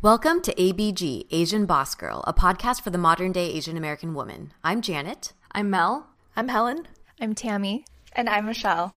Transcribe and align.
Welcome 0.00 0.42
to 0.42 0.54
ABG, 0.54 1.26
Asian 1.32 1.66
Boss 1.66 1.96
Girl, 1.96 2.22
a 2.24 2.32
podcast 2.32 2.82
for 2.82 2.90
the 2.90 2.98
modern 2.98 3.32
day 3.32 3.50
Asian 3.50 3.76
American 3.76 4.14
woman. 4.14 4.52
I'm 4.62 4.80
Janet. 4.80 5.32
I'm 5.50 5.70
Mel. 5.70 6.06
I'm 6.36 6.46
Helen. 6.46 6.86
I'm 7.20 7.34
Tammy. 7.34 7.84
And 8.12 8.28
I'm 8.28 8.46
Michelle. 8.46 8.92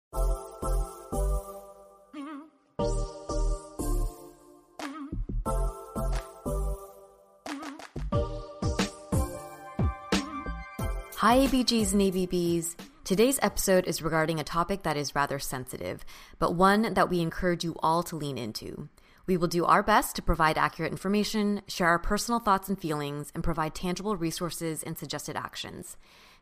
Hi, 11.16 11.38
ABGs 11.47 11.94
and 11.94 12.02
ABBs. 12.02 12.75
Today's 13.06 13.39
episode 13.41 13.88
is 13.88 14.02
regarding 14.02 14.41
a 14.41 14.44
topic 14.44 14.84
that 14.84 14.97
is 14.97 15.16
rather 15.16 15.39
sensitive, 15.39 16.03
but 16.39 16.56
one 16.56 16.94
that 16.94 17.09
we 17.09 17.22
encourage 17.22 17.63
you 17.63 17.78
all 17.80 18.03
to 18.03 18.17
lean 18.17 18.38
into. 18.38 18.89
We 19.30 19.38
will 19.38 19.47
do 19.47 19.63
our 19.63 19.83
best 19.83 20.16
to 20.16 20.23
provide 20.23 20.58
accurate 20.58 20.91
information, 20.91 21.61
share 21.67 21.85
our 21.85 21.99
personal 21.99 22.39
thoughts 22.39 22.67
and 22.67 22.80
feelings, 22.80 23.31
and 23.35 23.44
provide 23.44 23.75
tangible 23.75 24.16
resources 24.16 24.81
and 24.81 24.97
suggested 24.97 25.35
actions. 25.35 25.97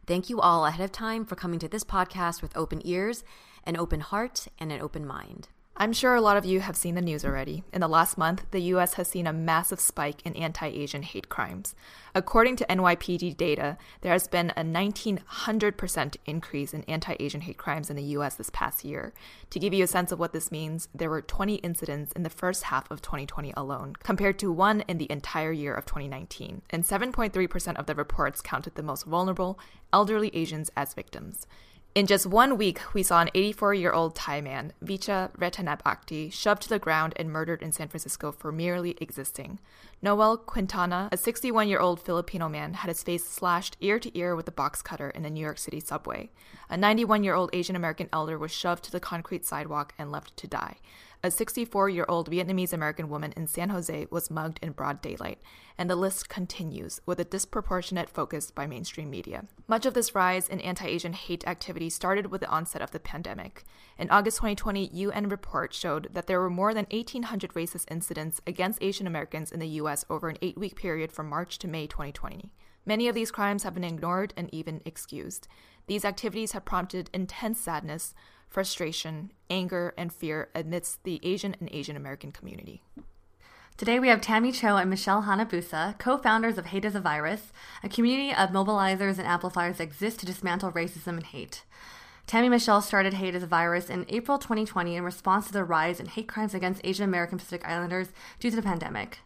Thank 0.05 0.29
you 0.29 0.39
all 0.39 0.65
ahead 0.65 0.85
of 0.85 0.93
time 0.93 1.25
for 1.25 1.35
coming 1.35 1.59
to 1.59 1.67
this 1.67 1.83
podcast 1.83 2.41
with 2.41 2.55
open 2.55 2.81
ears, 2.85 3.25
an 3.65 3.75
open 3.75 3.99
heart, 3.99 4.47
and 4.57 4.71
an 4.71 4.79
open 4.79 5.05
mind. 5.05 5.49
I'm 5.79 5.93
sure 5.93 6.15
a 6.15 6.21
lot 6.21 6.37
of 6.37 6.45
you 6.45 6.61
have 6.61 6.75
seen 6.75 6.95
the 6.95 7.03
news 7.03 7.23
already. 7.23 7.63
In 7.71 7.81
the 7.81 7.87
last 7.87 8.17
month, 8.17 8.49
the 8.49 8.61
US 8.73 8.95
has 8.95 9.07
seen 9.07 9.27
a 9.27 9.33
massive 9.33 9.79
spike 9.79 10.25
in 10.25 10.35
anti 10.35 10.65
Asian 10.65 11.03
hate 11.03 11.29
crimes. 11.29 11.75
According 12.15 12.55
to 12.55 12.65
NYPD 12.65 13.37
data, 13.37 13.77
there 14.01 14.11
has 14.11 14.27
been 14.27 14.49
a 14.57 14.63
1900% 14.63 16.17
increase 16.25 16.73
in 16.73 16.81
anti 16.85 17.15
Asian 17.19 17.41
hate 17.41 17.57
crimes 17.59 17.91
in 17.91 17.95
the 17.95 18.17
US 18.17 18.33
this 18.33 18.49
past 18.49 18.83
year. 18.83 19.13
To 19.51 19.59
give 19.59 19.71
you 19.71 19.83
a 19.83 19.87
sense 19.87 20.11
of 20.11 20.17
what 20.17 20.33
this 20.33 20.51
means, 20.51 20.87
there 20.95 21.11
were 21.11 21.21
20 21.21 21.55
incidents 21.57 22.11
in 22.13 22.23
the 22.23 22.31
first 22.31 22.63
half 22.63 22.89
of 22.89 23.03
2020 23.03 23.53
alone, 23.55 23.93
compared 24.01 24.39
to 24.39 24.51
one 24.51 24.81
in 24.87 24.97
the 24.97 25.11
entire 25.11 25.51
year 25.51 25.75
of 25.75 25.85
2019. 25.85 26.63
And 26.71 26.85
7.3% 26.85 27.75
of 27.75 27.85
the 27.85 27.93
reports 27.93 28.41
counted 28.41 28.73
the 28.73 28.81
most 28.81 29.05
vulnerable, 29.05 29.59
elderly 29.93 30.35
Asians 30.35 30.71
as 30.75 30.95
victims. 30.95 31.45
In 31.97 32.05
just 32.05 32.27
one 32.27 32.59
week, 32.59 32.79
we 32.93 33.01
saw 33.01 33.21
an 33.21 33.31
84 33.33 33.73
year 33.73 33.91
old 33.91 34.13
Thai 34.13 34.39
man, 34.39 34.71
Vicha 34.85 35.35
Ratanapakdee, 35.35 36.31
shoved 36.31 36.61
to 36.61 36.69
the 36.69 36.77
ground 36.77 37.13
and 37.15 37.31
murdered 37.31 37.63
in 37.63 37.71
San 37.71 37.87
Francisco 37.87 38.31
for 38.31 38.51
merely 38.51 38.95
existing. 39.01 39.57
Noel 39.99 40.37
Quintana, 40.37 41.09
a 41.11 41.17
61 41.17 41.67
year 41.67 41.79
old 41.79 41.99
Filipino 41.99 42.47
man, 42.47 42.75
had 42.75 42.89
his 42.89 43.01
face 43.01 43.27
slashed 43.27 43.77
ear 43.81 43.97
to 43.97 44.15
ear 44.15 44.35
with 44.35 44.47
a 44.47 44.51
box 44.51 44.83
cutter 44.83 45.09
in 45.09 45.25
a 45.25 45.29
New 45.31 45.41
York 45.41 45.57
City 45.57 45.79
subway. 45.79 46.29
A 46.69 46.77
91 46.77 47.23
year 47.23 47.33
old 47.33 47.49
Asian 47.51 47.75
American 47.75 48.09
elder 48.13 48.37
was 48.37 48.51
shoved 48.51 48.83
to 48.83 48.91
the 48.91 48.99
concrete 48.99 49.43
sidewalk 49.43 49.95
and 49.97 50.11
left 50.11 50.37
to 50.37 50.45
die 50.45 50.77
a 51.23 51.31
64 51.31 51.89
year 51.89 52.05
old 52.07 52.29
Vietnamese 52.29 52.73
American 52.73 53.09
woman 53.09 53.33
in 53.35 53.47
San 53.47 53.69
Jose 53.69 54.07
was 54.11 54.29
mugged 54.29 54.59
in 54.61 54.71
broad 54.71 55.01
daylight, 55.01 55.39
and 55.77 55.89
the 55.89 55.95
list 55.95 56.29
continues 56.29 57.01
with 57.05 57.19
a 57.19 57.25
disproportionate 57.25 58.09
focus 58.09 58.51
by 58.51 58.67
mainstream 58.67 59.09
media. 59.09 59.45
Much 59.67 59.85
of 59.85 59.93
this 59.93 60.13
rise 60.13 60.47
in 60.47 60.61
anti 60.61 60.87
Asian 60.87 61.13
hate 61.13 61.47
activity 61.47 61.89
started 61.89 62.27
with 62.27 62.41
the 62.41 62.49
onset 62.49 62.81
of 62.81 62.91
the 62.91 62.99
pandemic. 62.99 63.63
In 63.97 64.09
August 64.09 64.37
2020, 64.37 64.89
UN 64.93 65.27
report 65.29 65.73
showed 65.73 66.09
that 66.13 66.27
there 66.27 66.39
were 66.39 66.49
more 66.49 66.73
than 66.73 66.87
1,800 66.91 67.53
racist 67.53 67.91
incidents 67.91 68.41
against 68.45 68.83
Asian 68.83 69.07
Americans 69.07 69.51
in 69.51 69.59
the 69.59 69.67
US 69.81 70.05
over 70.09 70.29
an 70.29 70.37
eight 70.41 70.57
week 70.57 70.75
period 70.75 71.11
from 71.11 71.29
March 71.29 71.57
to 71.59 71.67
May 71.67 71.87
2020. 71.87 72.51
Many 72.85 73.09
of 73.09 73.15
these 73.15 73.31
crimes 73.31 73.63
have 73.63 73.73
been 73.73 73.83
ignored 73.83 74.33
and 74.37 74.49
even 74.53 74.81
excused. 74.85 75.49
These 75.87 76.05
activities 76.05 76.53
have 76.53 76.63
prompted 76.63 77.09
intense 77.13 77.59
sadness, 77.59 78.15
frustration, 78.47 79.31
anger, 79.49 79.93
and 79.97 80.11
fear 80.11 80.49
amidst 80.55 81.03
the 81.03 81.19
Asian 81.23 81.55
and 81.59 81.69
Asian 81.71 81.95
American 81.95 82.31
community. 82.31 82.81
Today 83.77 83.99
we 83.99 84.07
have 84.07 84.21
Tammy 84.21 84.51
Cho 84.51 84.77
and 84.77 84.89
Michelle 84.89 85.23
Hanabusa, 85.23 85.99
co-founders 85.99 86.57
of 86.57 86.67
Hate 86.67 86.85
is 86.85 86.95
a 86.95 86.99
Virus, 86.99 87.51
a 87.83 87.89
community 87.89 88.31
of 88.31 88.49
mobilizers 88.49 89.19
and 89.19 89.27
amplifiers 89.27 89.77
that 89.77 89.83
exist 89.83 90.19
to 90.19 90.25
dismantle 90.25 90.71
racism 90.71 91.09
and 91.09 91.23
hate. 91.23 91.63
Tammy 92.25 92.49
Michelle 92.49 92.81
started 92.81 93.13
Hate 93.13 93.35
is 93.35 93.43
a 93.43 93.47
Virus 93.47 93.89
in 93.89 94.05
April 94.09 94.39
2020 94.39 94.95
in 94.95 95.03
response 95.03 95.45
to 95.47 95.53
the 95.53 95.63
rise 95.63 95.99
in 95.99 96.07
hate 96.07 96.27
crimes 96.27 96.55
against 96.55 96.81
Asian 96.83 97.05
American 97.05 97.37
Pacific 97.37 97.67
Islanders 97.67 98.09
due 98.39 98.49
to 98.49 98.55
the 98.55 98.63
pandemic. 98.63 99.19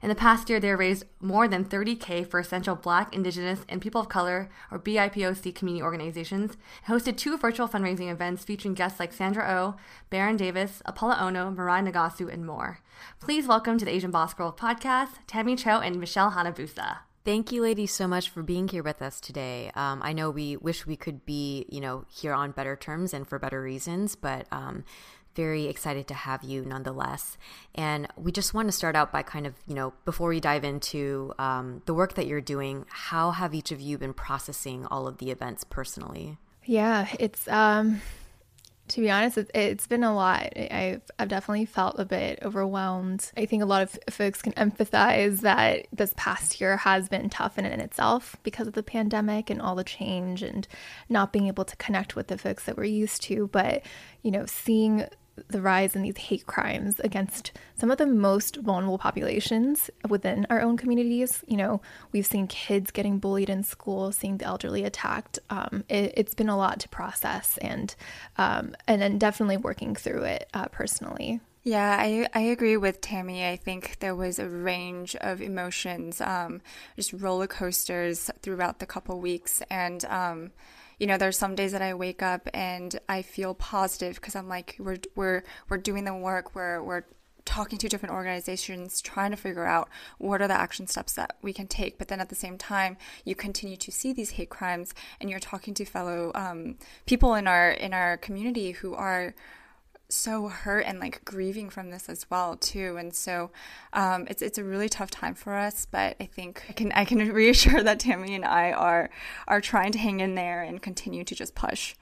In 0.00 0.08
the 0.08 0.14
past 0.14 0.48
year, 0.48 0.60
they 0.60 0.72
raised 0.74 1.04
more 1.20 1.48
than 1.48 1.64
30K 1.64 2.26
for 2.28 2.38
essential 2.38 2.76
Black, 2.76 3.14
Indigenous, 3.14 3.64
and 3.68 3.80
People 3.80 4.00
of 4.00 4.08
Color, 4.08 4.48
or 4.70 4.78
BIPOC, 4.78 5.54
community 5.54 5.82
organizations, 5.82 6.56
and 6.86 7.00
hosted 7.00 7.16
two 7.16 7.36
virtual 7.36 7.66
fundraising 7.66 8.10
events 8.10 8.44
featuring 8.44 8.74
guests 8.74 9.00
like 9.00 9.12
Sandra 9.12 9.44
O, 9.48 9.56
oh, 9.56 9.76
Baron 10.08 10.36
Davis, 10.36 10.82
Apolo 10.86 11.18
Ohno, 11.18 11.54
Mirai 11.54 11.86
Nagasu, 11.86 12.32
and 12.32 12.46
more. 12.46 12.78
Please 13.18 13.48
welcome 13.48 13.76
to 13.76 13.84
the 13.84 13.90
Asian 13.90 14.12
Boss 14.12 14.34
Girl 14.34 14.52
podcast, 14.52 15.18
Tammy 15.26 15.56
Cho 15.56 15.80
and 15.80 15.98
Michelle 15.98 16.30
Hanabusa. 16.30 16.98
Thank 17.24 17.52
you, 17.52 17.60
ladies, 17.60 17.92
so 17.92 18.08
much 18.08 18.30
for 18.30 18.42
being 18.42 18.68
here 18.68 18.82
with 18.82 19.02
us 19.02 19.20
today. 19.20 19.70
Um, 19.74 20.00
I 20.02 20.14
know 20.14 20.30
we 20.30 20.56
wish 20.56 20.86
we 20.86 20.96
could 20.96 21.26
be, 21.26 21.66
you 21.68 21.80
know, 21.80 22.06
here 22.08 22.32
on 22.32 22.52
better 22.52 22.74
terms 22.74 23.12
and 23.12 23.28
for 23.28 23.38
better 23.38 23.60
reasons, 23.60 24.14
but 24.14 24.46
um, 24.50 24.84
very 25.38 25.66
excited 25.66 26.08
to 26.08 26.14
have 26.14 26.42
you 26.42 26.64
nonetheless. 26.64 27.38
And 27.72 28.08
we 28.16 28.32
just 28.32 28.54
want 28.54 28.66
to 28.66 28.72
start 28.72 28.96
out 28.96 29.12
by 29.12 29.22
kind 29.22 29.46
of, 29.46 29.54
you 29.68 29.74
know, 29.76 29.92
before 30.04 30.30
we 30.30 30.40
dive 30.40 30.64
into 30.64 31.32
um, 31.38 31.80
the 31.86 31.94
work 31.94 32.14
that 32.14 32.26
you're 32.26 32.40
doing, 32.40 32.86
how 32.88 33.30
have 33.30 33.54
each 33.54 33.70
of 33.70 33.80
you 33.80 33.98
been 33.98 34.14
processing 34.14 34.84
all 34.86 35.06
of 35.06 35.18
the 35.18 35.30
events 35.30 35.62
personally? 35.62 36.38
Yeah, 36.64 37.06
it's, 37.20 37.46
um, 37.46 38.00
to 38.88 39.00
be 39.00 39.10
honest, 39.10 39.38
it, 39.38 39.54
has 39.54 39.86
been 39.86 40.02
a 40.02 40.12
lot. 40.12 40.52
I've, 40.56 41.02
I've 41.20 41.28
definitely 41.28 41.66
felt 41.66 42.00
a 42.00 42.04
bit 42.04 42.40
overwhelmed. 42.42 43.30
I 43.36 43.46
think 43.46 43.62
a 43.62 43.66
lot 43.66 43.82
of 43.82 43.96
folks 44.10 44.42
can 44.42 44.54
empathize 44.54 45.42
that 45.42 45.86
this 45.92 46.14
past 46.16 46.60
year 46.60 46.78
has 46.78 47.08
been 47.08 47.30
tough 47.30 47.58
in 47.58 47.64
and 47.64 47.74
in 47.74 47.80
itself 47.80 48.34
because 48.42 48.66
of 48.66 48.72
the 48.72 48.82
pandemic 48.82 49.50
and 49.50 49.62
all 49.62 49.76
the 49.76 49.84
change 49.84 50.42
and 50.42 50.66
not 51.08 51.32
being 51.32 51.46
able 51.46 51.64
to 51.64 51.76
connect 51.76 52.16
with 52.16 52.26
the 52.26 52.38
folks 52.38 52.64
that 52.64 52.76
we're 52.76 52.84
used 52.84 53.22
to. 53.22 53.46
But, 53.46 53.82
you 54.22 54.32
know, 54.32 54.46
seeing 54.46 55.06
the 55.48 55.60
rise 55.60 55.94
in 55.94 56.02
these 56.02 56.16
hate 56.16 56.46
crimes 56.46 57.00
against 57.00 57.52
some 57.76 57.90
of 57.90 57.98
the 57.98 58.06
most 58.06 58.56
vulnerable 58.56 58.98
populations 58.98 59.90
within 60.08 60.46
our 60.50 60.60
own 60.60 60.76
communities. 60.76 61.44
You 61.46 61.56
know, 61.56 61.80
we've 62.12 62.26
seen 62.26 62.46
kids 62.46 62.90
getting 62.90 63.18
bullied 63.18 63.50
in 63.50 63.62
school, 63.62 64.12
seeing 64.12 64.38
the 64.38 64.46
elderly 64.46 64.84
attacked. 64.84 65.38
Um, 65.50 65.84
it, 65.88 66.16
has 66.16 66.34
been 66.34 66.48
a 66.48 66.56
lot 66.56 66.80
to 66.80 66.88
process, 66.88 67.58
and 67.58 67.94
um, 68.36 68.74
and 68.86 69.00
then 69.00 69.18
definitely 69.18 69.56
working 69.56 69.94
through 69.94 70.24
it 70.24 70.48
uh, 70.54 70.66
personally. 70.66 71.40
Yeah, 71.64 71.96
I, 72.00 72.26
I 72.32 72.40
agree 72.40 72.78
with 72.78 73.02
Tammy. 73.02 73.46
I 73.46 73.56
think 73.56 73.98
there 74.00 74.14
was 74.14 74.38
a 74.38 74.48
range 74.48 75.14
of 75.16 75.42
emotions, 75.42 76.20
um, 76.20 76.62
just 76.96 77.12
roller 77.12 77.46
coasters 77.46 78.30
throughout 78.40 78.78
the 78.78 78.86
couple 78.86 79.20
weeks. 79.20 79.60
And, 79.68 80.02
um, 80.06 80.52
you 80.98 81.06
know, 81.06 81.16
there's 81.16 81.38
some 81.38 81.54
days 81.54 81.72
that 81.72 81.82
I 81.82 81.94
wake 81.94 82.22
up 82.22 82.48
and 82.52 82.98
I 83.08 83.22
feel 83.22 83.54
positive 83.54 84.16
because 84.16 84.34
I'm 84.34 84.48
like, 84.48 84.76
we're, 84.78 84.98
we're, 85.14 85.42
we're 85.68 85.78
doing 85.78 86.04
the 86.04 86.14
work, 86.14 86.54
we're, 86.54 86.82
we're 86.82 87.04
talking 87.48 87.78
to 87.78 87.88
different 87.88 88.14
organizations, 88.14 89.00
trying 89.00 89.30
to 89.30 89.36
figure 89.36 89.64
out 89.64 89.88
what 90.18 90.42
are 90.42 90.48
the 90.48 90.54
action 90.54 90.86
steps 90.86 91.14
that 91.14 91.36
we 91.40 91.52
can 91.52 91.66
take. 91.66 91.96
But 91.96 92.08
then 92.08 92.20
at 92.20 92.28
the 92.28 92.34
same 92.34 92.58
time, 92.58 92.98
you 93.24 93.34
continue 93.34 93.78
to 93.78 93.90
see 93.90 94.12
these 94.12 94.32
hate 94.32 94.50
crimes, 94.50 94.92
and 95.18 95.30
you're 95.30 95.40
talking 95.40 95.72
to 95.74 95.86
fellow 95.86 96.30
um, 96.34 96.76
people 97.06 97.34
in 97.34 97.48
our 97.48 97.70
in 97.70 97.94
our 97.94 98.18
community 98.18 98.72
who 98.72 98.94
are 98.94 99.34
so 100.08 100.48
hurt 100.48 100.80
and 100.86 101.00
like 101.00 101.22
grieving 101.24 101.68
from 101.68 101.90
this 101.90 102.08
as 102.08 102.24
well 102.30 102.56
too 102.56 102.96
and 102.96 103.14
so 103.14 103.50
um, 103.92 104.26
it's 104.30 104.40
it's 104.40 104.56
a 104.56 104.64
really 104.64 104.88
tough 104.88 105.10
time 105.10 105.34
for 105.34 105.54
us 105.54 105.86
but 105.90 106.16
I 106.18 106.24
think 106.24 106.64
I 106.68 106.72
can 106.72 106.92
I 106.92 107.04
can 107.04 107.18
reassure 107.32 107.82
that 107.82 108.00
Tammy 108.00 108.34
and 108.34 108.44
I 108.44 108.72
are 108.72 109.10
are 109.46 109.60
trying 109.60 109.92
to 109.92 109.98
hang 109.98 110.20
in 110.20 110.34
there 110.34 110.62
and 110.62 110.80
continue 110.80 111.24
to 111.24 111.34
just 111.34 111.54
push 111.54 111.94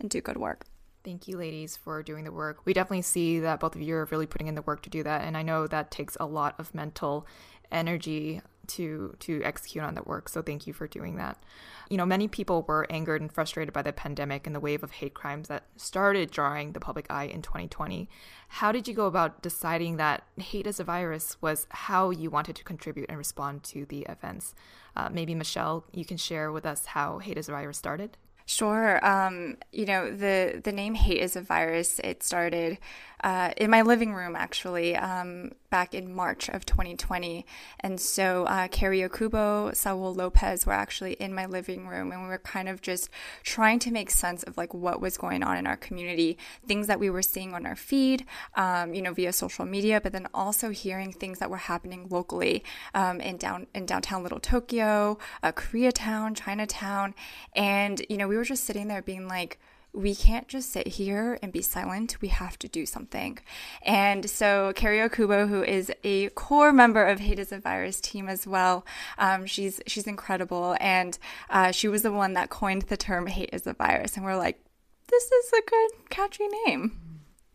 and 0.00 0.10
do 0.10 0.20
good 0.20 0.36
work. 0.36 0.66
Thank 1.04 1.28
you, 1.28 1.36
ladies, 1.36 1.76
for 1.76 2.02
doing 2.02 2.24
the 2.24 2.32
work. 2.32 2.64
We 2.64 2.72
definitely 2.72 3.02
see 3.02 3.38
that 3.40 3.60
both 3.60 3.76
of 3.76 3.82
you 3.82 3.94
are 3.94 4.08
really 4.10 4.26
putting 4.26 4.46
in 4.46 4.54
the 4.54 4.62
work 4.62 4.80
to 4.82 4.90
do 4.90 5.02
that, 5.02 5.22
and 5.22 5.36
I 5.36 5.42
know 5.42 5.66
that 5.66 5.90
takes 5.90 6.16
a 6.18 6.24
lot 6.24 6.54
of 6.58 6.74
mental 6.74 7.26
energy 7.70 8.40
to 8.68 9.14
to 9.20 9.42
execute 9.42 9.84
on 9.84 9.94
that 9.94 10.06
work. 10.06 10.28
So 10.28 10.42
thank 10.42 10.66
you 10.66 10.72
for 10.72 10.86
doing 10.86 11.16
that. 11.16 11.38
You 11.90 11.96
know, 11.96 12.06
many 12.06 12.28
people 12.28 12.64
were 12.66 12.86
angered 12.90 13.20
and 13.20 13.30
frustrated 13.30 13.74
by 13.74 13.82
the 13.82 13.92
pandemic 13.92 14.46
and 14.46 14.54
the 14.54 14.60
wave 14.60 14.82
of 14.82 14.92
hate 14.92 15.14
crimes 15.14 15.48
that 15.48 15.64
started 15.76 16.30
drawing 16.30 16.72
the 16.72 16.80
public 16.80 17.06
eye 17.10 17.24
in 17.24 17.42
2020. 17.42 18.08
How 18.48 18.72
did 18.72 18.88
you 18.88 18.94
go 18.94 19.06
about 19.06 19.42
deciding 19.42 19.96
that 19.96 20.24
hate 20.38 20.66
as 20.66 20.80
a 20.80 20.84
virus 20.84 21.36
was 21.40 21.66
how 21.70 22.10
you 22.10 22.30
wanted 22.30 22.56
to 22.56 22.64
contribute 22.64 23.06
and 23.08 23.18
respond 23.18 23.62
to 23.64 23.84
the 23.84 24.06
events? 24.08 24.54
Uh, 24.96 25.08
maybe 25.12 25.34
Michelle, 25.34 25.84
you 25.92 26.04
can 26.04 26.16
share 26.16 26.50
with 26.52 26.64
us 26.64 26.86
how 26.86 27.18
hate 27.18 27.36
as 27.36 27.48
a 27.48 27.52
virus 27.52 27.76
started. 27.76 28.16
Sure. 28.46 29.04
Um, 29.04 29.56
you 29.72 29.86
know, 29.86 30.14
the, 30.14 30.60
the 30.62 30.72
name 30.72 30.94
Hate 30.94 31.20
is 31.20 31.34
a 31.34 31.40
Virus, 31.40 31.98
it 32.04 32.22
started 32.22 32.78
uh, 33.22 33.52
in 33.56 33.70
my 33.70 33.80
living 33.80 34.12
room 34.12 34.36
actually 34.36 34.94
um, 34.96 35.52
back 35.74 35.92
in 35.92 36.14
March 36.14 36.48
of 36.48 36.64
2020. 36.64 37.44
And 37.80 38.00
so 38.00 38.44
uh, 38.44 38.68
Carrie 38.68 39.00
Okubo, 39.00 39.74
Saul 39.74 40.14
Lopez 40.14 40.64
were 40.64 40.72
actually 40.72 41.14
in 41.14 41.34
my 41.34 41.46
living 41.46 41.88
room 41.88 42.12
and 42.12 42.22
we 42.22 42.28
were 42.28 42.38
kind 42.38 42.68
of 42.68 42.80
just 42.80 43.10
trying 43.42 43.80
to 43.80 43.90
make 43.90 44.08
sense 44.08 44.44
of 44.44 44.56
like 44.56 44.72
what 44.72 45.00
was 45.00 45.16
going 45.16 45.42
on 45.42 45.56
in 45.56 45.66
our 45.66 45.76
community, 45.76 46.38
things 46.64 46.86
that 46.86 47.00
we 47.00 47.10
were 47.10 47.22
seeing 47.22 47.54
on 47.54 47.66
our 47.66 47.74
feed, 47.74 48.24
um, 48.54 48.94
you 48.94 49.02
know, 49.02 49.12
via 49.12 49.32
social 49.32 49.64
media, 49.64 50.00
but 50.00 50.12
then 50.12 50.28
also 50.32 50.70
hearing 50.70 51.12
things 51.12 51.40
that 51.40 51.50
were 51.50 51.56
happening 51.56 52.06
locally 52.08 52.62
um, 52.94 53.20
in 53.20 53.36
down 53.36 53.66
in 53.74 53.84
downtown 53.84 54.22
Little 54.22 54.38
Tokyo, 54.38 55.18
uh, 55.42 55.50
Koreatown, 55.50 56.36
Chinatown, 56.36 57.16
and 57.56 58.00
you 58.08 58.16
know, 58.16 58.28
we 58.28 58.36
were 58.36 58.44
just 58.44 58.62
sitting 58.62 58.86
there 58.86 59.02
being 59.02 59.26
like 59.26 59.58
we 59.94 60.14
can't 60.14 60.48
just 60.48 60.72
sit 60.72 60.88
here 60.88 61.38
and 61.40 61.52
be 61.52 61.62
silent. 61.62 62.20
We 62.20 62.28
have 62.28 62.58
to 62.58 62.68
do 62.68 62.84
something. 62.84 63.38
And 63.82 64.28
so 64.28 64.72
Carrie 64.74 64.98
Okubo, 64.98 65.48
who 65.48 65.62
is 65.62 65.92
a 66.02 66.30
core 66.30 66.72
member 66.72 67.04
of 67.04 67.20
Hate 67.20 67.38
is 67.38 67.52
a 67.52 67.60
Virus 67.60 68.00
team 68.00 68.28
as 68.28 68.46
well, 68.46 68.84
um, 69.18 69.46
she's 69.46 69.80
she's 69.86 70.06
incredible, 70.06 70.76
and 70.80 71.16
uh, 71.48 71.70
she 71.70 71.86
was 71.86 72.02
the 72.02 72.12
one 72.12 72.32
that 72.32 72.50
coined 72.50 72.82
the 72.82 72.96
term 72.96 73.28
Hate 73.28 73.50
is 73.52 73.66
a 73.66 73.72
Virus. 73.72 74.16
And 74.16 74.24
we're 74.24 74.36
like, 74.36 74.58
this 75.08 75.24
is 75.24 75.52
a 75.52 75.70
good 75.70 76.10
catchy 76.10 76.48
name. 76.66 77.13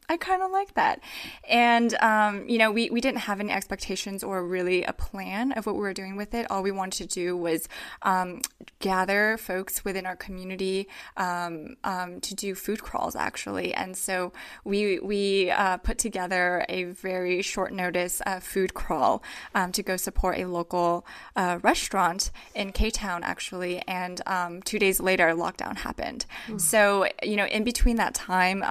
I 0.10 0.18
kind 0.18 0.42
of 0.42 0.52
like 0.52 0.74
that. 0.74 1.02
And, 1.48 1.94
um, 2.02 2.50
you 2.50 2.58
know, 2.58 2.72
we, 2.72 2.90
we 2.90 3.00
didn't 3.00 3.20
have 3.20 3.40
any 3.40 3.52
expectations 3.52 4.24
or 4.24 4.44
really 4.44 4.84
a 4.84 4.92
plan 4.92 5.52
of 5.52 5.68
what 5.68 5.76
we 5.76 5.82
were 5.82 5.94
doing 5.94 6.16
with 6.16 6.34
it. 6.34 6.50
All 6.50 6.64
we 6.64 6.72
wanted 6.72 7.08
to 7.08 7.16
do 7.22 7.38
was 7.38 7.70
um, 8.02 8.42
gather 8.80 9.38
folks 9.38 9.86
within 9.86 10.08
our 10.08 10.16
community 10.16 10.88
um, 11.18 11.76
um 11.84 12.20
to 12.22 12.34
do 12.34 12.56
food 12.56 12.82
crawls, 12.82 13.16
actually. 13.16 13.72
And 13.74 13.96
so 13.96 14.34
we, 14.64 15.00
we 15.00 15.52
uh, 15.52 15.78
put 15.78 16.00
together 16.00 16.66
a 16.68 16.86
very 16.86 17.44
short 17.44 17.72
notice 17.72 18.20
uh, 18.26 18.40
food 18.40 18.74
crawl 18.74 19.22
um, 19.54 19.72
to 19.74 19.84
go 19.84 19.96
support 19.96 20.40
a 20.40 20.46
local 20.46 21.06
uh, 21.36 21.60
restaurant 21.62 22.32
in 22.56 22.72
K 22.72 22.90
Town, 22.90 23.24
actually. 23.24 23.84
And 23.88 24.22
um, 24.26 24.64
two 24.64 24.80
days 24.80 25.00
later, 25.00 25.28
lockdown 25.36 25.78
happened. 25.78 26.26
Mm. 26.48 26.60
So, 26.60 27.08
you 27.22 27.36
know, 27.36 27.46
in 27.46 27.64
between 27.64 27.98
that 27.98 28.16
time, 28.16 28.64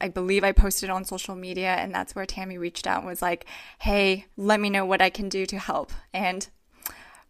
I 0.00 0.08
believe 0.08 0.44
I 0.44 0.52
posted 0.52 0.69
on 0.90 1.04
social 1.04 1.34
media, 1.34 1.74
and 1.74 1.94
that's 1.94 2.14
where 2.14 2.26
Tammy 2.26 2.58
reached 2.58 2.86
out 2.86 2.98
and 2.98 3.08
was 3.08 3.22
like, 3.22 3.46
hey, 3.80 4.26
let 4.36 4.60
me 4.60 4.70
know 4.70 4.84
what 4.84 5.02
I 5.02 5.10
can 5.10 5.28
do 5.28 5.46
to 5.46 5.58
help. 5.58 5.92
And 6.12 6.48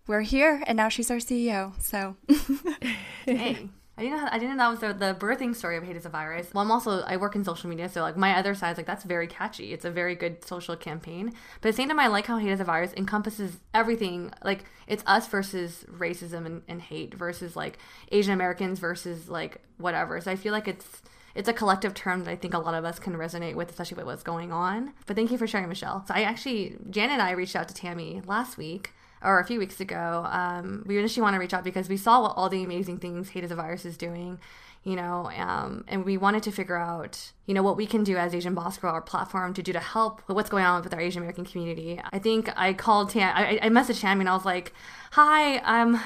we're 0.07 0.23
here, 0.23 0.63
and 0.67 0.77
now 0.77 0.89
she's 0.89 1.11
our 1.11 1.19
CEO. 1.19 1.81
So, 1.81 2.17
hey. 3.25 3.69
I 4.01 4.05
didn't 4.05 4.17
know. 4.19 4.29
I 4.33 4.39
didn't 4.39 4.57
know 4.57 4.65
that 4.65 4.71
was 4.71 4.99
the, 4.99 5.07
the 5.07 5.15
birthing 5.15 5.55
story 5.55 5.77
of 5.77 5.85
Hate 5.85 5.95
is 5.95 6.07
a 6.07 6.09
Virus. 6.09 6.55
Well, 6.55 6.65
I'm 6.65 6.71
also 6.71 7.03
I 7.03 7.19
work 7.19 7.37
in 7.37 7.45
social 7.45 7.69
media, 7.69 7.87
so 7.87 8.01
like 8.01 8.17
my 8.17 8.35
other 8.35 8.55
side 8.55 8.71
is 8.71 8.77
like 8.79 8.87
that's 8.87 9.05
very 9.05 9.27
catchy. 9.27 9.75
It's 9.75 9.85
a 9.85 9.91
very 9.91 10.15
good 10.15 10.43
social 10.43 10.75
campaign. 10.75 11.35
But 11.61 11.69
at 11.69 11.73
the 11.73 11.77
same 11.77 11.89
time, 11.89 12.01
I 12.01 12.07
like 12.07 12.25
how 12.25 12.39
Hate 12.39 12.51
is 12.51 12.61
a 12.61 12.65
Virus 12.65 12.95
encompasses 12.97 13.59
everything. 13.75 14.33
Like 14.43 14.65
it's 14.87 15.03
us 15.07 15.27
versus 15.27 15.85
racism 15.91 16.47
and, 16.47 16.63
and 16.67 16.81
hate 16.81 17.13
versus 17.13 17.57
like 17.57 17.77
Asian 18.11 18.33
Americans 18.33 18.79
versus 18.79 19.29
like 19.29 19.61
whatever. 19.77 20.19
So 20.23 20.31
I 20.31 20.37
feel 20.37 20.55
like 20.55 20.67
it's 20.67 21.03
it's 21.35 21.49
a 21.49 21.53
collective 21.53 21.95
term 21.95 22.25
that 22.25 22.31
I 22.31 22.37
think 22.37 22.55
a 22.55 22.59
lot 22.59 22.75
of 22.75 22.85
us 22.85 22.99
can 22.99 23.15
resonate 23.15 23.55
with, 23.55 23.71
especially 23.71 23.97
with 23.97 24.07
what's 24.07 24.23
going 24.23 24.53
on. 24.53 24.93
But 25.07 25.17
thank 25.17 25.31
you 25.31 25.39
for 25.39 25.47
sharing, 25.47 25.69
Michelle. 25.69 26.05
So 26.07 26.15
I 26.15 26.23
actually, 26.23 26.77
Janet 26.91 27.13
and 27.13 27.23
I 27.23 27.33
reached 27.33 27.57
out 27.57 27.69
to 27.69 27.75
Tammy 27.75 28.23
last 28.27 28.57
week 28.57 28.93
or 29.23 29.39
a 29.39 29.45
few 29.45 29.59
weeks 29.59 29.81
ago. 29.81 30.27
Um, 30.31 30.85
we 30.87 30.99
initially 30.99 31.23
want 31.23 31.35
to 31.35 31.41
reach 31.41 31.55
out 31.55 31.65
because 31.65 31.89
we 31.89 31.97
saw 31.97 32.23
what 32.23 32.33
all 32.37 32.49
the 32.49 32.65
amazing 32.65 32.99
things 32.99 33.31
Hate 33.31 33.45
as 33.45 33.51
a 33.51 33.55
Virus 33.55 33.85
is 33.85 33.97
doing, 33.97 34.39
you 34.83 34.97
know, 34.97 35.31
um, 35.37 35.85
and 35.89 36.05
we 36.05 36.17
wanted 36.17 36.43
to 36.45 36.51
figure 36.51 36.77
out, 36.77 37.33
you 37.47 37.53
know, 37.55 37.63
what 37.63 37.77
we 37.77 37.87
can 37.87 38.03
do 38.03 38.17
as 38.17 38.35
Asian 38.35 38.55
Boss 38.55 38.79
Girl, 38.79 38.93
our 38.93 39.03
platform, 39.03 39.53
to 39.55 39.63
do 39.63 39.73
to 39.73 39.81
help 39.81 40.27
with 40.27 40.37
what's 40.37 40.51
going 40.51 40.65
on 40.65 40.83
with 40.83 40.95
our 40.95 41.01
Asian 41.01 41.23
American 41.23 41.45
community. 41.45 42.01
I 42.13 42.19
think 42.19 42.49
I 42.57 42.73
called 42.73 43.11
Tam, 43.11 43.33
I, 43.37 43.59
I 43.63 43.69
messaged 43.69 44.01
Tammy 44.01 44.21
and 44.21 44.29
I 44.29 44.35
was 44.35 44.45
like, 44.45 44.73
"Hi, 45.13 45.59
um." 45.59 46.01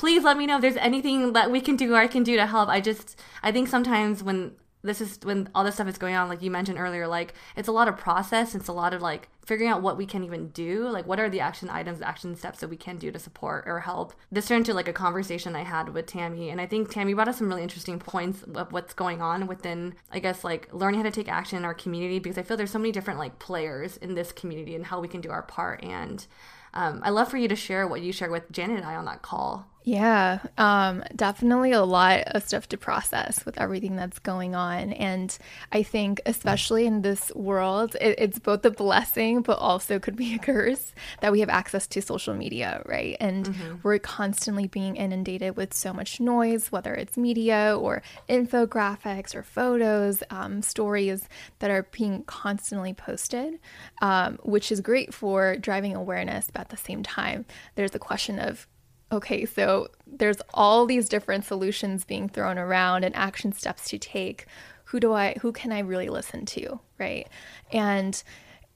Please 0.00 0.24
let 0.24 0.38
me 0.38 0.46
know 0.46 0.56
if 0.56 0.62
there's 0.62 0.78
anything 0.78 1.34
that 1.34 1.50
we 1.50 1.60
can 1.60 1.76
do 1.76 1.92
or 1.92 1.98
I 1.98 2.06
can 2.06 2.22
do 2.22 2.34
to 2.34 2.46
help. 2.46 2.70
I 2.70 2.80
just 2.80 3.20
I 3.42 3.52
think 3.52 3.68
sometimes 3.68 4.22
when 4.22 4.52
this 4.82 5.02
is 5.02 5.18
when 5.24 5.50
all 5.54 5.62
this 5.62 5.74
stuff 5.74 5.88
is 5.88 5.98
going 5.98 6.14
on 6.14 6.26
like 6.30 6.40
you 6.40 6.50
mentioned 6.50 6.78
earlier 6.78 7.06
like 7.06 7.34
it's 7.54 7.68
a 7.68 7.72
lot 7.72 7.86
of 7.86 7.98
process. 7.98 8.54
It's 8.54 8.68
a 8.68 8.72
lot 8.72 8.94
of 8.94 9.02
like 9.02 9.28
figuring 9.44 9.70
out 9.70 9.82
what 9.82 9.98
we 9.98 10.06
can 10.06 10.24
even 10.24 10.48
do. 10.48 10.88
Like 10.88 11.06
what 11.06 11.20
are 11.20 11.28
the 11.28 11.40
action 11.40 11.68
items 11.68 12.00
action 12.00 12.34
steps 12.34 12.60
that 12.60 12.70
we 12.70 12.78
can 12.78 12.96
do 12.96 13.12
to 13.12 13.18
support 13.18 13.64
or 13.66 13.80
help? 13.80 14.14
This 14.32 14.48
turned 14.48 14.60
into 14.60 14.72
like 14.72 14.88
a 14.88 14.94
conversation 14.94 15.54
i 15.54 15.64
had 15.64 15.90
with 15.90 16.06
tammy 16.06 16.48
and 16.48 16.62
i 16.62 16.66
think 16.66 16.88
tammy 16.90 17.12
brought 17.12 17.28
us 17.28 17.36
some 17.36 17.48
really 17.48 17.62
interesting 17.62 17.98
points 17.98 18.42
of 18.54 18.72
what's 18.72 18.94
going 18.94 19.20
on 19.20 19.46
within 19.46 19.94
i 20.12 20.18
guess 20.18 20.44
like 20.44 20.72
learning 20.72 21.00
how 21.00 21.04
to 21.04 21.10
take 21.10 21.28
action 21.28 21.58
in 21.58 21.64
our 21.66 21.74
community 21.74 22.18
because 22.18 22.38
i 22.38 22.42
feel 22.42 22.56
there's 22.56 22.70
so 22.70 22.78
many 22.78 22.92
different 22.92 23.18
like 23.18 23.38
players 23.38 23.98
in 23.98 24.14
this 24.14 24.32
community 24.32 24.74
and 24.74 24.86
how 24.86 24.98
we 24.98 25.08
can 25.08 25.20
do 25.20 25.30
our 25.30 25.42
part. 25.42 25.84
And 25.84 26.26
um, 26.72 27.00
i 27.02 27.10
love 27.10 27.28
for 27.28 27.36
you 27.36 27.48
to 27.48 27.56
share 27.56 27.86
what 27.86 28.00
you 28.00 28.12
shared 28.12 28.30
with 28.30 28.50
janet 28.50 28.78
and 28.78 28.86
i 28.86 28.94
on 28.94 29.04
that 29.04 29.22
call 29.22 29.66
yeah, 29.82 30.40
um, 30.58 31.02
definitely 31.16 31.72
a 31.72 31.82
lot 31.82 32.22
of 32.26 32.42
stuff 32.42 32.68
to 32.68 32.76
process 32.76 33.46
with 33.46 33.58
everything 33.58 33.96
that's 33.96 34.18
going 34.18 34.54
on. 34.54 34.92
And 34.92 35.36
I 35.72 35.82
think, 35.82 36.20
especially 36.26 36.84
in 36.84 37.00
this 37.00 37.34
world, 37.34 37.96
it, 37.98 38.16
it's 38.18 38.38
both 38.38 38.64
a 38.66 38.70
blessing, 38.70 39.40
but 39.40 39.58
also 39.58 39.98
could 39.98 40.16
be 40.16 40.34
a 40.34 40.38
curse 40.38 40.92
that 41.22 41.32
we 41.32 41.40
have 41.40 41.48
access 41.48 41.86
to 41.88 42.02
social 42.02 42.34
media, 42.34 42.82
right? 42.84 43.16
And 43.20 43.46
mm-hmm. 43.46 43.76
we're 43.82 43.98
constantly 43.98 44.66
being 44.66 44.96
inundated 44.96 45.56
with 45.56 45.72
so 45.72 45.94
much 45.94 46.20
noise, 46.20 46.70
whether 46.70 46.94
it's 46.94 47.16
media 47.16 47.74
or 47.78 48.02
infographics 48.28 49.34
or 49.34 49.42
photos, 49.42 50.22
um, 50.28 50.60
stories 50.60 51.26
that 51.60 51.70
are 51.70 51.86
being 51.90 52.22
constantly 52.24 52.92
posted, 52.92 53.58
um, 54.02 54.38
which 54.42 54.70
is 54.70 54.82
great 54.82 55.14
for 55.14 55.56
driving 55.56 55.96
awareness. 55.96 56.50
But 56.52 56.60
at 56.60 56.68
the 56.68 56.76
same 56.76 57.02
time, 57.02 57.46
there's 57.76 57.92
the 57.92 57.98
question 57.98 58.38
of 58.38 58.66
okay, 59.12 59.44
so 59.44 59.88
there's 60.06 60.40
all 60.54 60.86
these 60.86 61.08
different 61.08 61.44
solutions 61.44 62.04
being 62.04 62.28
thrown 62.28 62.58
around 62.58 63.04
and 63.04 63.14
action 63.16 63.52
steps 63.52 63.88
to 63.90 63.98
take. 63.98 64.46
Who 64.84 65.00
do 65.00 65.12
I, 65.12 65.36
who 65.40 65.52
can 65.52 65.72
I 65.72 65.80
really 65.80 66.08
listen 66.08 66.46
to? 66.46 66.80
Right. 66.98 67.28
And 67.72 68.22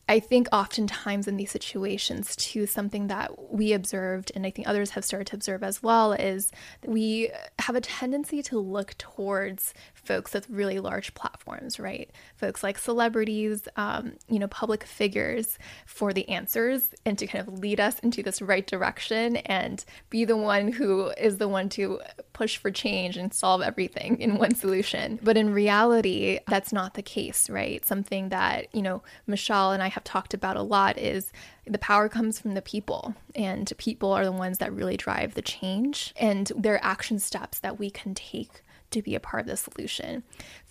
I 0.08 0.20
think 0.20 0.48
oftentimes 0.52 1.26
in 1.26 1.38
these 1.38 1.50
situations, 1.50 2.36
too, 2.36 2.66
something 2.66 3.06
that 3.06 3.52
we 3.52 3.72
observed, 3.72 4.30
and 4.34 4.44
I 4.44 4.50
think 4.50 4.68
others 4.68 4.90
have 4.90 5.04
started 5.04 5.28
to 5.28 5.36
observe 5.36 5.62
as 5.62 5.82
well, 5.82 6.12
is 6.12 6.52
we 6.84 7.30
have 7.58 7.74
a 7.74 7.80
tendency 7.80 8.42
to 8.44 8.58
look 8.58 8.94
towards 8.98 9.72
folks 10.04 10.32
with 10.34 10.49
really 10.49 10.78
large 10.78 11.14
platforms, 11.14 11.80
right? 11.80 12.11
Folks 12.37 12.62
like 12.62 12.78
celebrities, 12.78 13.68
um, 13.76 14.12
you 14.28 14.38
know, 14.38 14.49
public 14.49 14.84
figures 14.84 15.58
for 15.87 16.12
the 16.12 16.28
answers 16.28 16.90
and 17.04 17.18
to 17.18 17.26
kind 17.26 17.46
of 17.46 17.58
lead 17.58 17.80
us 17.80 17.99
into 18.00 18.23
this 18.23 18.42
right 18.42 18.66
direction 18.66 19.37
and 19.37 19.84
be 20.11 20.25
the 20.25 20.37
one 20.37 20.73
who 20.73 21.08
is 21.18 21.38
the 21.38 21.49
one 21.49 21.68
to 21.70 22.00
push 22.32 22.56
for 22.56 22.70
change 22.70 23.16
and 23.16 23.32
solve 23.32 23.62
everything 23.62 24.20
in 24.20 24.38
one 24.38 24.54
solution. 24.54 25.18
But 25.23 25.37
in 25.37 25.52
reality, 25.52 26.40
that's 26.49 26.73
not 26.73 26.94
the 26.94 27.02
case, 27.02 27.49
right? 27.49 27.84
Something 27.84 28.28
that, 28.30 28.75
you 28.75 28.82
know, 28.82 29.02
Michelle 29.26 29.73
and 29.73 29.82
I 29.82 29.88
have 29.88 30.04
talked 30.04 30.34
about 30.34 30.56
a 30.56 30.62
lot 30.62 30.99
is 30.99 31.32
the 31.66 31.78
power 31.78 32.11
comes 32.11 32.38
from 32.38 32.52
the 32.52 32.61
people, 32.61 33.14
and 33.34 33.73
people 33.78 34.12
are 34.12 34.25
the 34.25 34.32
ones 34.32 34.58
that 34.58 34.73
really 34.73 34.99
drive 34.99 35.32
the 35.32 35.40
change. 35.40 36.12
And 36.16 36.52
there 36.56 36.75
are 36.75 36.84
action 36.84 37.18
steps 37.18 37.61
that 37.61 37.78
we 37.78 37.90
can 37.90 38.14
take 38.14 38.62
to 38.90 39.02
be 39.02 39.14
a 39.14 39.20
part 39.20 39.42
of 39.42 39.46
the 39.46 39.56
solution. 39.56 40.22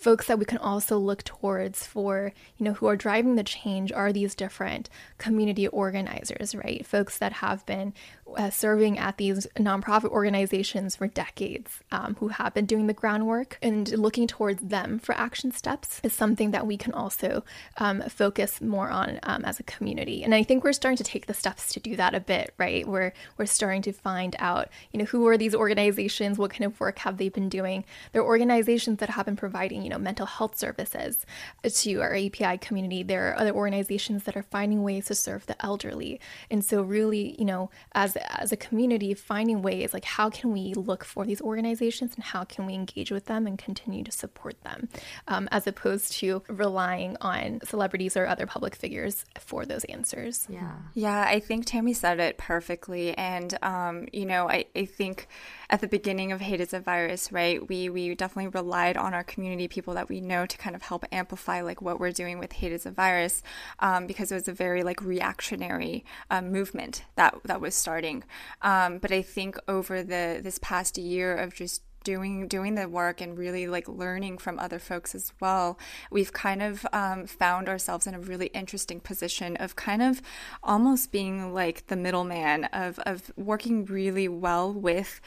Folks 0.04 0.26
that 0.26 0.38
we 0.38 0.44
can 0.44 0.58
also 0.58 0.98
look 0.98 1.22
towards 1.22 1.86
for, 1.86 2.34
you 2.58 2.64
know, 2.64 2.74
who 2.74 2.86
are 2.86 2.94
driving 2.94 3.36
the 3.36 3.42
change 3.42 3.90
are 3.90 4.12
these 4.12 4.34
different 4.34 4.90
community 5.16 5.66
organizers, 5.66 6.54
right? 6.54 6.86
Folks 6.86 7.16
that 7.16 7.32
have 7.32 7.64
been 7.64 7.94
uh, 8.36 8.50
serving 8.50 8.98
at 8.98 9.16
these 9.16 9.46
nonprofit 9.56 10.10
organizations 10.10 10.96
for 10.96 11.06
decades, 11.06 11.80
um, 11.90 12.16
who 12.20 12.28
have 12.28 12.52
been 12.52 12.66
doing 12.66 12.86
the 12.86 12.92
groundwork 12.92 13.56
and 13.62 13.96
looking 13.96 14.26
towards 14.26 14.60
them 14.60 14.98
for 14.98 15.14
action 15.14 15.50
steps 15.50 16.02
is 16.02 16.12
something 16.12 16.50
that 16.50 16.66
we 16.66 16.76
can 16.76 16.92
also 16.92 17.42
um, 17.78 18.02
focus 18.02 18.60
more 18.60 18.90
on 18.90 19.18
um, 19.22 19.42
as 19.46 19.58
a 19.58 19.62
community. 19.62 20.22
And 20.22 20.34
I 20.34 20.42
think 20.42 20.64
we're 20.64 20.74
starting 20.74 20.98
to 20.98 21.04
take 21.04 21.26
the 21.26 21.32
steps 21.32 21.72
to 21.72 21.80
do 21.80 21.96
that 21.96 22.14
a 22.14 22.20
bit, 22.20 22.52
right? 22.58 22.86
We're 22.86 23.14
we're 23.38 23.46
starting 23.46 23.80
to 23.82 23.92
find 23.92 24.36
out, 24.38 24.68
you 24.92 24.98
know, 24.98 25.06
who 25.06 25.26
are 25.28 25.38
these 25.38 25.54
organizations? 25.54 26.36
What 26.36 26.50
kind 26.50 26.64
of 26.64 26.78
work 26.78 26.98
have 26.98 27.16
they 27.16 27.30
been 27.30 27.48
doing? 27.48 27.84
There 28.12 28.20
are 28.20 28.26
organizations 28.26 28.98
that 28.98 29.08
have 29.08 29.24
been 29.24 29.36
providing, 29.36 29.82
you 29.82 29.88
know, 29.88 29.93
mental 29.98 30.26
health 30.26 30.58
services 30.58 31.26
to 31.62 32.00
our 32.00 32.14
API 32.14 32.58
community. 32.58 33.02
There 33.02 33.30
are 33.30 33.38
other 33.38 33.52
organizations 33.52 34.24
that 34.24 34.36
are 34.36 34.42
finding 34.42 34.82
ways 34.82 35.06
to 35.06 35.14
serve 35.14 35.46
the 35.46 35.62
elderly. 35.64 36.20
And 36.50 36.64
so 36.64 36.82
really, 36.82 37.36
you 37.38 37.44
know, 37.44 37.70
as 37.92 38.16
as 38.16 38.52
a 38.52 38.56
community 38.56 39.14
finding 39.14 39.62
ways 39.62 39.92
like 39.92 40.04
how 40.04 40.30
can 40.30 40.52
we 40.52 40.74
look 40.74 41.04
for 41.04 41.24
these 41.24 41.40
organizations 41.40 42.14
and 42.14 42.24
how 42.24 42.44
can 42.44 42.66
we 42.66 42.74
engage 42.74 43.10
with 43.10 43.26
them 43.26 43.46
and 43.46 43.58
continue 43.58 44.04
to 44.04 44.12
support 44.12 44.60
them 44.62 44.88
um, 45.28 45.48
as 45.50 45.66
opposed 45.66 46.12
to 46.12 46.42
relying 46.48 47.16
on 47.20 47.60
celebrities 47.64 48.16
or 48.16 48.26
other 48.26 48.46
public 48.46 48.74
figures 48.74 49.24
for 49.38 49.64
those 49.64 49.84
answers. 49.84 50.46
Yeah. 50.48 50.72
Yeah, 50.94 51.24
I 51.26 51.40
think 51.40 51.66
Tammy 51.66 51.92
said 51.92 52.20
it 52.20 52.38
perfectly. 52.38 53.16
And, 53.16 53.56
um, 53.62 54.06
you 54.12 54.26
know, 54.26 54.48
I, 54.48 54.66
I 54.74 54.84
think 54.84 55.28
at 55.74 55.80
the 55.80 55.88
beginning 55.88 56.30
of 56.30 56.40
Hate 56.40 56.60
is 56.60 56.72
a 56.72 56.78
Virus, 56.78 57.32
right, 57.32 57.68
we, 57.68 57.88
we 57.88 58.14
definitely 58.14 58.46
relied 58.46 58.96
on 58.96 59.12
our 59.12 59.24
community, 59.24 59.66
people 59.66 59.92
that 59.94 60.08
we 60.08 60.20
know 60.20 60.46
to 60.46 60.56
kind 60.56 60.76
of 60.76 60.82
help 60.82 61.04
amplify 61.10 61.62
like 61.62 61.82
what 61.82 61.98
we're 61.98 62.12
doing 62.12 62.38
with 62.38 62.52
Hate 62.52 62.70
is 62.70 62.86
a 62.86 62.92
Virus 62.92 63.42
um, 63.80 64.06
because 64.06 64.30
it 64.30 64.36
was 64.36 64.46
a 64.46 64.52
very 64.52 64.84
like 64.84 65.02
reactionary 65.02 66.04
um, 66.30 66.52
movement 66.52 67.02
that, 67.16 67.34
that 67.42 67.60
was 67.60 67.74
starting. 67.74 68.22
Um, 68.62 68.98
but 68.98 69.10
I 69.10 69.20
think 69.20 69.58
over 69.66 70.04
the 70.04 70.38
this 70.44 70.60
past 70.62 70.96
year 70.96 71.34
of 71.34 71.52
just 71.52 71.82
doing 72.04 72.46
doing 72.46 72.76
the 72.76 72.88
work 72.88 73.20
and 73.20 73.36
really 73.36 73.66
like 73.66 73.88
learning 73.88 74.36
from 74.38 74.58
other 74.58 74.78
folks 74.78 75.14
as 75.14 75.32
well 75.40 75.78
we've 76.10 76.34
kind 76.34 76.62
of 76.62 76.86
um, 76.92 77.26
found 77.26 77.66
ourselves 77.66 78.06
in 78.06 78.12
a 78.12 78.20
really 78.20 78.48
interesting 78.48 79.00
position 79.00 79.56
of 79.56 79.74
kind 79.74 80.02
of 80.02 80.20
almost 80.62 81.10
being 81.10 81.54
like 81.54 81.86
the 81.86 81.96
middleman 81.96 82.64
of 82.64 82.98
of 83.06 83.32
working 83.36 83.86
really 83.86 84.28
well 84.28 84.70
with 84.70 85.22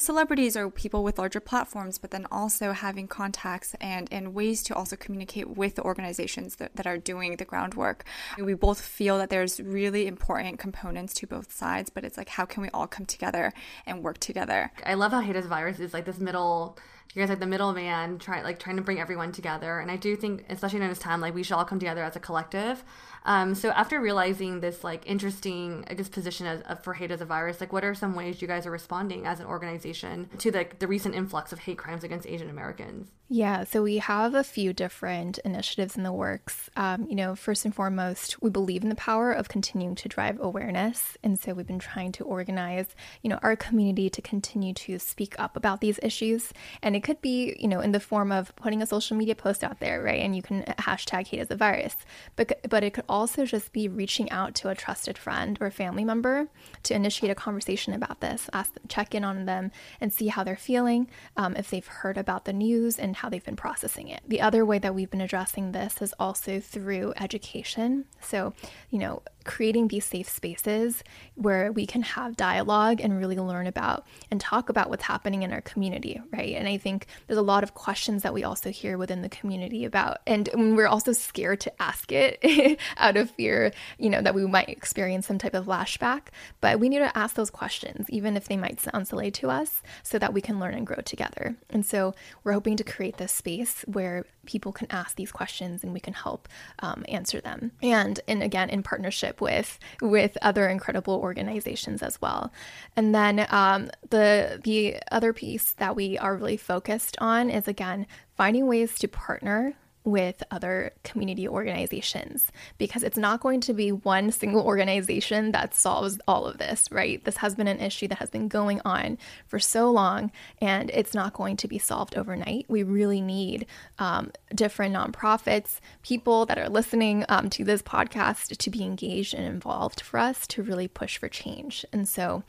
celebrities 0.00 0.56
or 0.56 0.70
people 0.70 1.04
with 1.04 1.18
larger 1.18 1.40
platforms, 1.40 1.98
but 1.98 2.10
then 2.10 2.26
also 2.30 2.72
having 2.72 3.06
contacts 3.06 3.74
and, 3.80 4.08
and 4.10 4.34
ways 4.34 4.62
to 4.64 4.74
also 4.74 4.96
communicate 4.96 5.48
with 5.48 5.74
the 5.76 5.82
organizations 5.82 6.56
that, 6.56 6.74
that 6.76 6.86
are 6.86 6.98
doing 6.98 7.36
the 7.36 7.44
groundwork. 7.44 8.04
We 8.38 8.54
both 8.54 8.80
feel 8.80 9.18
that 9.18 9.30
there's 9.30 9.60
really 9.60 10.06
important 10.06 10.58
components 10.58 11.14
to 11.14 11.26
both 11.26 11.52
sides, 11.52 11.90
but 11.90 12.04
it's 12.04 12.16
like, 12.16 12.30
how 12.30 12.46
can 12.46 12.62
we 12.62 12.70
all 12.70 12.86
come 12.86 13.06
together 13.06 13.52
and 13.86 14.02
work 14.02 14.18
together? 14.18 14.72
I 14.84 14.94
love 14.94 15.12
how 15.12 15.20
Hate 15.20 15.36
Virus 15.44 15.80
is 15.80 15.92
like 15.92 16.04
this 16.04 16.18
middle 16.18 16.78
you 17.14 17.20
guys 17.20 17.28
like 17.28 17.40
the 17.40 17.46
middleman 17.46 18.18
try 18.18 18.42
like 18.42 18.58
trying 18.58 18.76
to 18.76 18.82
bring 18.82 19.00
everyone 19.00 19.32
together 19.32 19.80
and 19.80 19.90
i 19.90 19.96
do 19.96 20.16
think 20.16 20.44
especially 20.48 20.80
in 20.80 20.88
this 20.88 20.98
time 20.98 21.20
like 21.20 21.34
we 21.34 21.42
should 21.42 21.54
all 21.54 21.64
come 21.64 21.78
together 21.78 22.02
as 22.02 22.16
a 22.16 22.20
collective 22.20 22.84
um, 23.24 23.54
so 23.54 23.70
after 23.70 24.00
realizing 24.00 24.60
this 24.60 24.82
like 24.82 25.06
interesting, 25.06 25.84
I 25.88 25.94
guess, 25.94 26.08
position 26.08 26.46
uh, 26.46 26.74
for 26.76 26.94
hate 26.94 27.10
as 27.10 27.20
a 27.20 27.26
virus, 27.26 27.60
like 27.60 27.72
what 27.72 27.84
are 27.84 27.94
some 27.94 28.14
ways 28.14 28.40
you 28.40 28.48
guys 28.48 28.66
are 28.66 28.70
responding 28.70 29.26
as 29.26 29.40
an 29.40 29.46
organization 29.46 30.30
to 30.38 30.50
the, 30.50 30.66
the 30.78 30.86
recent 30.86 31.14
influx 31.14 31.52
of 31.52 31.60
hate 31.60 31.78
crimes 31.78 32.04
against 32.04 32.26
Asian 32.26 32.48
Americans? 32.48 33.10
Yeah, 33.32 33.62
so 33.62 33.84
we 33.84 33.98
have 33.98 34.34
a 34.34 34.42
few 34.42 34.72
different 34.72 35.38
initiatives 35.44 35.96
in 35.96 36.02
the 36.02 36.12
works. 36.12 36.68
Um, 36.74 37.06
you 37.08 37.14
know, 37.14 37.36
first 37.36 37.64
and 37.64 37.72
foremost, 37.72 38.42
we 38.42 38.50
believe 38.50 38.82
in 38.82 38.88
the 38.88 38.96
power 38.96 39.30
of 39.30 39.48
continuing 39.48 39.94
to 39.94 40.08
drive 40.08 40.40
awareness. 40.40 41.16
And 41.22 41.38
so 41.38 41.54
we've 41.54 41.64
been 41.64 41.78
trying 41.78 42.10
to 42.10 42.24
organize, 42.24 42.88
you 43.22 43.30
know, 43.30 43.38
our 43.40 43.54
community 43.54 44.10
to 44.10 44.20
continue 44.20 44.74
to 44.74 44.98
speak 44.98 45.38
up 45.38 45.56
about 45.56 45.80
these 45.80 46.00
issues. 46.02 46.52
And 46.82 46.96
it 46.96 47.04
could 47.04 47.20
be, 47.20 47.54
you 47.60 47.68
know, 47.68 47.78
in 47.78 47.92
the 47.92 48.00
form 48.00 48.32
of 48.32 48.52
putting 48.56 48.82
a 48.82 48.86
social 48.86 49.16
media 49.16 49.36
post 49.36 49.62
out 49.62 49.78
there, 49.78 50.02
right? 50.02 50.20
And 50.20 50.34
you 50.34 50.42
can 50.42 50.64
hashtag 50.64 51.28
hate 51.28 51.38
as 51.38 51.52
a 51.52 51.56
virus. 51.56 51.94
But, 52.34 52.58
but 52.68 52.82
it 52.82 52.94
could 52.94 53.04
also 53.08 53.46
just 53.46 53.72
be 53.72 53.86
reaching 53.86 54.28
out 54.32 54.56
to 54.56 54.70
a 54.70 54.74
trusted 54.74 55.16
friend 55.16 55.56
or 55.60 55.70
family 55.70 56.02
member 56.02 56.48
to 56.82 56.94
initiate 56.94 57.30
a 57.30 57.36
conversation 57.36 57.92
about 57.94 58.20
this, 58.20 58.50
ask 58.52 58.74
them, 58.74 58.82
check 58.88 59.14
in 59.14 59.22
on 59.22 59.44
them 59.44 59.70
and 60.00 60.12
see 60.12 60.26
how 60.26 60.42
they're 60.42 60.56
feeling, 60.56 61.08
um, 61.36 61.54
if 61.54 61.70
they've 61.70 61.86
heard 61.86 62.18
about 62.18 62.44
the 62.44 62.52
news 62.52 62.98
and 62.98 63.19
how 63.20 63.28
they've 63.28 63.44
been 63.44 63.56
processing 63.56 64.08
it. 64.08 64.22
The 64.26 64.40
other 64.40 64.64
way 64.64 64.78
that 64.78 64.94
we've 64.94 65.10
been 65.10 65.20
addressing 65.20 65.72
this 65.72 66.00
is 66.00 66.14
also 66.18 66.58
through 66.58 67.12
education. 67.20 68.06
So, 68.20 68.54
you 68.88 68.98
know, 68.98 69.22
creating 69.44 69.88
these 69.88 70.04
safe 70.04 70.28
spaces 70.28 71.02
where 71.34 71.72
we 71.72 71.86
can 71.86 72.02
have 72.02 72.36
dialogue 72.36 73.00
and 73.00 73.18
really 73.18 73.36
learn 73.36 73.66
about 73.66 74.06
and 74.30 74.40
talk 74.40 74.68
about 74.68 74.90
what's 74.90 75.04
happening 75.04 75.42
in 75.42 75.52
our 75.52 75.60
community, 75.62 76.20
right? 76.32 76.54
And 76.54 76.68
I 76.68 76.76
think 76.76 77.06
there's 77.26 77.38
a 77.38 77.42
lot 77.42 77.62
of 77.62 77.74
questions 77.74 78.22
that 78.22 78.34
we 78.34 78.44
also 78.44 78.70
hear 78.70 78.98
within 78.98 79.22
the 79.22 79.28
community 79.28 79.84
about, 79.84 80.18
and 80.26 80.48
we're 80.54 80.86
also 80.86 81.12
scared 81.12 81.60
to 81.60 81.82
ask 81.82 82.12
it 82.12 82.78
out 82.96 83.16
of 83.16 83.30
fear, 83.30 83.72
you 83.98 84.10
know, 84.10 84.22
that 84.22 84.34
we 84.34 84.46
might 84.46 84.68
experience 84.68 85.26
some 85.26 85.38
type 85.38 85.54
of 85.54 85.66
lashback. 85.66 86.28
But 86.60 86.80
we 86.80 86.88
need 86.88 86.98
to 86.98 87.16
ask 87.16 87.34
those 87.34 87.50
questions, 87.50 88.06
even 88.10 88.36
if 88.36 88.46
they 88.46 88.56
might 88.56 88.80
sound 88.80 89.08
silly 89.08 89.30
to 89.32 89.50
us, 89.50 89.82
so 90.02 90.18
that 90.18 90.32
we 90.32 90.40
can 90.40 90.60
learn 90.60 90.74
and 90.74 90.86
grow 90.86 91.00
together. 91.02 91.56
And 91.70 91.84
so 91.84 92.14
we're 92.44 92.52
hoping 92.52 92.76
to 92.76 92.84
create 92.84 93.09
this 93.16 93.32
space 93.32 93.82
where 93.86 94.24
people 94.46 94.72
can 94.72 94.86
ask 94.90 95.16
these 95.16 95.32
questions 95.32 95.82
and 95.82 95.92
we 95.92 96.00
can 96.00 96.14
help 96.14 96.48
um, 96.80 97.04
answer 97.08 97.40
them. 97.40 97.72
And, 97.82 98.20
and 98.26 98.42
again, 98.42 98.70
in 98.70 98.82
partnership 98.82 99.40
with 99.40 99.78
with 100.00 100.36
other 100.42 100.68
incredible 100.68 101.14
organizations 101.14 102.02
as 102.02 102.20
well. 102.20 102.52
And 102.96 103.14
then 103.14 103.46
um, 103.50 103.90
the 104.10 104.60
the 104.62 104.96
other 105.10 105.32
piece 105.32 105.72
that 105.72 105.96
we 105.96 106.18
are 106.18 106.36
really 106.36 106.56
focused 106.56 107.16
on 107.20 107.50
is 107.50 107.68
again 107.68 108.06
finding 108.36 108.66
ways 108.66 108.98
to 108.98 109.08
partner 109.08 109.74
with 110.04 110.42
other 110.50 110.92
community 111.04 111.46
organizations 111.46 112.50
because 112.78 113.02
it's 113.02 113.18
not 113.18 113.40
going 113.40 113.60
to 113.60 113.74
be 113.74 113.92
one 113.92 114.30
single 114.30 114.62
organization 114.62 115.52
that 115.52 115.74
solves 115.74 116.18
all 116.26 116.46
of 116.46 116.58
this, 116.58 116.90
right? 116.90 117.22
This 117.24 117.36
has 117.38 117.54
been 117.54 117.68
an 117.68 117.80
issue 117.80 118.08
that 118.08 118.18
has 118.18 118.30
been 118.30 118.48
going 118.48 118.80
on 118.84 119.18
for 119.46 119.58
so 119.58 119.90
long 119.90 120.32
and 120.60 120.90
it's 120.90 121.14
not 121.14 121.34
going 121.34 121.56
to 121.58 121.68
be 121.68 121.78
solved 121.78 122.16
overnight. 122.16 122.66
We 122.68 122.82
really 122.82 123.20
need 123.20 123.66
um, 123.98 124.32
different 124.54 124.94
nonprofits, 124.94 125.80
people 126.02 126.46
that 126.46 126.58
are 126.58 126.68
listening 126.68 127.24
um, 127.28 127.50
to 127.50 127.64
this 127.64 127.82
podcast 127.82 128.56
to 128.56 128.70
be 128.70 128.82
engaged 128.82 129.34
and 129.34 129.44
involved 129.44 130.00
for 130.00 130.18
us 130.18 130.46
to 130.48 130.62
really 130.62 130.88
push 130.88 131.18
for 131.18 131.28
change. 131.28 131.84
And 131.92 132.08
so 132.08 132.42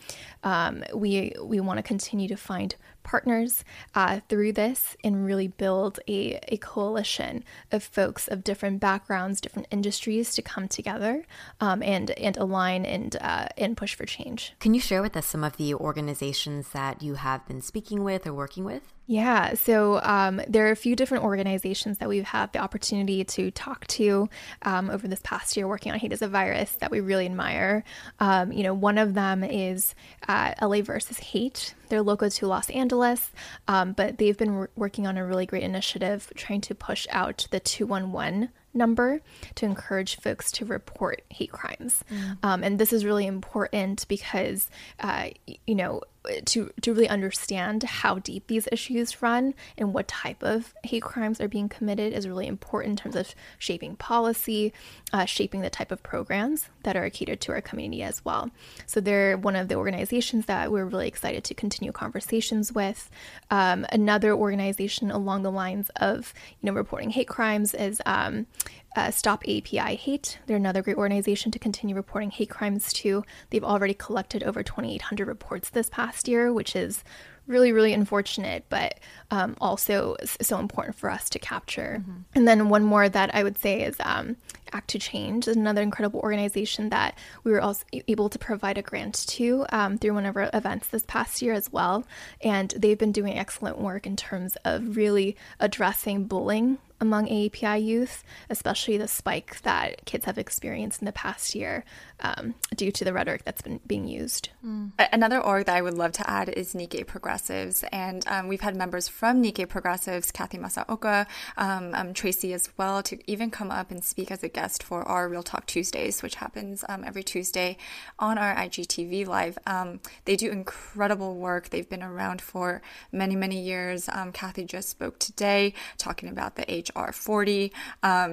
um, 0.43 0.83
we, 0.93 1.33
we 1.41 1.59
want 1.59 1.77
to 1.77 1.83
continue 1.83 2.27
to 2.27 2.37
find 2.37 2.75
partners 3.03 3.63
uh, 3.95 4.19
through 4.29 4.53
this 4.53 4.95
and 5.03 5.25
really 5.25 5.47
build 5.47 5.99
a, 6.07 6.39
a 6.47 6.57
coalition 6.57 7.43
of 7.71 7.83
folks 7.83 8.27
of 8.27 8.43
different 8.43 8.79
backgrounds, 8.79 9.41
different 9.41 9.67
industries 9.71 10.33
to 10.35 10.41
come 10.41 10.67
together 10.67 11.25
um, 11.59 11.81
and 11.83 12.11
and 12.11 12.37
align 12.37 12.85
and 12.85 13.17
uh, 13.21 13.47
and 13.57 13.77
push 13.77 13.95
for 13.95 14.05
change. 14.05 14.53
Can 14.59 14.73
you 14.73 14.81
share 14.81 15.01
with 15.01 15.17
us 15.17 15.25
some 15.25 15.43
of 15.43 15.57
the 15.57 15.73
organizations 15.73 16.69
that 16.69 17.01
you 17.01 17.15
have 17.15 17.45
been 17.47 17.61
speaking 17.61 18.03
with 18.03 18.27
or 18.27 18.33
working 18.33 18.63
with? 18.65 18.93
Yeah, 19.07 19.55
so 19.55 19.99
um, 20.01 20.41
there 20.47 20.67
are 20.67 20.71
a 20.71 20.75
few 20.75 20.95
different 20.95 21.23
organizations 21.23 21.97
that 21.97 22.07
we've 22.07 22.23
had 22.23 22.53
the 22.53 22.59
opportunity 22.59 23.23
to 23.23 23.51
talk 23.51 23.85
to 23.87 24.29
um, 24.61 24.89
over 24.89 25.07
this 25.07 25.19
past 25.23 25.57
year 25.57 25.67
working 25.67 25.91
on 25.91 25.99
hate 25.99 26.13
as 26.13 26.21
a 26.21 26.27
virus 26.27 26.71
that 26.79 26.91
we 26.91 27.01
really 27.01 27.25
admire. 27.25 27.83
Um, 28.19 28.51
you 28.51 28.63
know, 28.63 28.73
one 28.73 28.97
of 28.97 29.13
them 29.13 29.43
is 29.43 29.95
uh, 30.27 30.53
LA 30.61 30.81
versus 30.81 31.17
Hate. 31.17 31.73
They're 31.89 32.01
local 32.01 32.29
to 32.29 32.47
Los 32.47 32.69
Angeles, 32.69 33.31
um, 33.67 33.93
but 33.93 34.17
they've 34.17 34.37
been 34.37 34.67
working 34.75 35.07
on 35.07 35.17
a 35.17 35.25
really 35.25 35.45
great 35.45 35.63
initiative 35.63 36.31
trying 36.35 36.61
to 36.61 36.75
push 36.75 37.05
out 37.09 37.47
the 37.51 37.59
211 37.59 38.49
number 38.73 39.21
to 39.55 39.65
encourage 39.65 40.17
folks 40.17 40.51
to 40.53 40.65
report 40.65 41.23
hate 41.29 41.51
crimes. 41.51 42.03
Mm. 42.09 42.37
Um, 42.43 42.63
and 42.63 42.79
this 42.79 42.93
is 42.93 43.03
really 43.03 43.27
important 43.27 44.07
because, 44.07 44.69
uh, 44.99 45.29
you 45.67 45.75
know, 45.75 46.01
to 46.45 46.71
to 46.81 46.93
really 46.93 47.09
understand 47.09 47.83
how 47.83 48.19
deep 48.19 48.47
these 48.47 48.67
issues 48.71 49.21
run 49.21 49.53
and 49.77 49.93
what 49.93 50.07
type 50.07 50.43
of 50.43 50.73
hate 50.83 51.01
crimes 51.01 51.41
are 51.41 51.47
being 51.47 51.67
committed 51.67 52.13
is 52.13 52.27
really 52.27 52.47
important 52.47 52.91
in 52.91 53.03
terms 53.03 53.15
of 53.15 53.33
shaping 53.57 53.95
policy, 53.95 54.73
uh, 55.13 55.25
shaping 55.25 55.61
the 55.61 55.69
type 55.69 55.91
of 55.91 56.03
programs 56.03 56.69
that 56.83 56.95
are 56.95 57.09
catered 57.09 57.41
to 57.41 57.51
our 57.51 57.61
community 57.61 58.03
as 58.03 58.23
well. 58.23 58.51
So 58.85 58.99
they're 58.99 59.37
one 59.37 59.55
of 59.55 59.67
the 59.67 59.75
organizations 59.75 60.45
that 60.45 60.71
we're 60.71 60.85
really 60.85 61.07
excited 61.07 61.43
to 61.45 61.53
continue 61.53 61.91
conversations 61.91 62.71
with. 62.71 63.09
Um, 63.49 63.85
another 63.91 64.33
organization 64.33 65.11
along 65.11 65.43
the 65.43 65.51
lines 65.51 65.89
of 65.95 66.33
you 66.61 66.67
know 66.67 66.73
reporting 66.73 67.09
hate 67.09 67.27
crimes 67.27 67.73
is 67.73 68.01
um, 68.05 68.45
uh, 68.95 69.11
Stop 69.11 69.43
API 69.43 69.95
Hate. 69.95 70.39
They're 70.45 70.57
another 70.57 70.81
great 70.81 70.97
organization 70.97 71.51
to 71.51 71.59
continue 71.59 71.95
reporting 71.95 72.31
hate 72.31 72.49
crimes 72.49 72.91
to. 72.93 73.23
They've 73.49 73.63
already 73.63 73.93
collected 73.93 74.43
over 74.43 74.63
2,800 74.63 75.27
reports 75.27 75.69
this 75.69 75.89
past 75.89 76.27
year, 76.27 76.51
which 76.51 76.75
is 76.75 77.03
really, 77.47 77.71
really 77.71 77.93
unfortunate, 77.93 78.65
but 78.69 78.99
um, 79.29 79.55
also 79.59 80.15
so 80.41 80.59
important 80.59 80.95
for 80.95 81.09
us 81.09 81.29
to 81.29 81.39
capture. 81.39 81.97
Mm-hmm. 82.01 82.21
And 82.35 82.47
then 82.47 82.69
one 82.69 82.83
more 82.83 83.09
that 83.09 83.33
I 83.33 83.43
would 83.43 83.57
say 83.57 83.81
is 83.81 83.95
um, 83.99 84.37
Act 84.73 84.89
to 84.91 84.99
Change 84.99 85.47
is 85.47 85.55
another 85.55 85.81
incredible 85.81 86.19
organization 86.21 86.89
that 86.89 87.17
we 87.43 87.51
were 87.51 87.61
also 87.61 87.85
able 88.07 88.29
to 88.29 88.39
provide 88.39 88.77
a 88.77 88.81
grant 88.81 89.27
to 89.27 89.65
um, 89.69 89.97
through 89.97 90.13
one 90.13 90.25
of 90.25 90.35
our 90.35 90.49
events 90.53 90.87
this 90.87 91.03
past 91.07 91.41
year 91.41 91.53
as 91.53 91.71
well. 91.71 92.05
And 92.41 92.73
they've 92.77 92.97
been 92.97 93.11
doing 93.11 93.37
excellent 93.37 93.79
work 93.79 94.05
in 94.05 94.15
terms 94.15 94.57
of 94.65 94.95
really 94.95 95.35
addressing 95.59 96.25
bullying 96.25 96.77
among 97.01 97.27
AAPI 97.27 97.83
youth, 97.83 98.23
especially 98.49 98.95
the 98.95 99.07
spike 99.07 99.59
that 99.63 100.05
kids 100.05 100.25
have 100.25 100.37
experienced 100.37 101.01
in 101.01 101.05
the 101.05 101.11
past 101.11 101.55
year 101.55 101.83
um, 102.19 102.53
due 102.75 102.91
to 102.91 103.03
the 103.03 103.11
rhetoric 103.11 103.43
that's 103.43 103.63
been 103.63 103.79
being 103.87 104.07
used. 104.07 104.49
Mm. 104.63 104.91
Another 105.11 105.41
org 105.41 105.65
that 105.65 105.75
I 105.75 105.81
would 105.81 105.95
love 105.95 106.11
to 106.13 106.29
add 106.29 106.49
is 106.49 106.75
Nikkei 106.75 107.05
Progressives. 107.05 107.83
And 107.91 108.25
um, 108.27 108.47
we've 108.47 108.61
had 108.61 108.75
members 108.75 109.07
from 109.07 109.41
Nikkei 109.41 109.67
Progressives, 109.67 110.31
Kathy 110.31 110.59
Masaoka, 110.59 111.25
um, 111.57 111.95
um, 111.95 112.13
Tracy 112.13 112.53
as 112.53 112.69
well, 112.77 113.01
to 113.03 113.17
even 113.29 113.49
come 113.49 113.71
up 113.71 113.89
and 113.89 114.03
speak 114.03 114.29
as 114.29 114.43
a 114.43 114.47
guest 114.49 114.60
for 114.83 115.03
our 115.03 115.27
Real 115.27 115.43
Talk 115.43 115.65
Tuesdays, 115.65 116.21
which 116.21 116.35
happens 116.35 116.83
um, 116.87 117.03
every 117.03 117.23
Tuesday 117.23 117.77
on 118.19 118.37
our 118.37 118.55
IGTV 118.55 119.27
Live. 119.27 119.57
Um, 119.65 119.99
they 120.25 120.35
do 120.35 120.49
incredible 120.51 121.35
work. 121.35 121.69
They've 121.69 121.89
been 121.89 122.03
around 122.03 122.41
for 122.41 122.81
many, 123.11 123.35
many 123.35 123.59
years. 123.59 124.07
Kathy 124.31 124.65
just 124.65 124.89
spoke 124.89 125.19
today 125.19 125.73
talking 125.97 126.29
about 126.29 126.55
the 126.55 126.83
HR 126.95 127.11
40. 127.11 127.73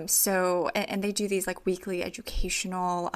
so, 0.07 0.71
and, 0.75 0.91
and, 0.91 1.05
they 1.05 1.13
do 1.13 1.29
these 1.29 1.47
like 1.47 1.65
weekly 1.65 2.03
educational 2.03 3.09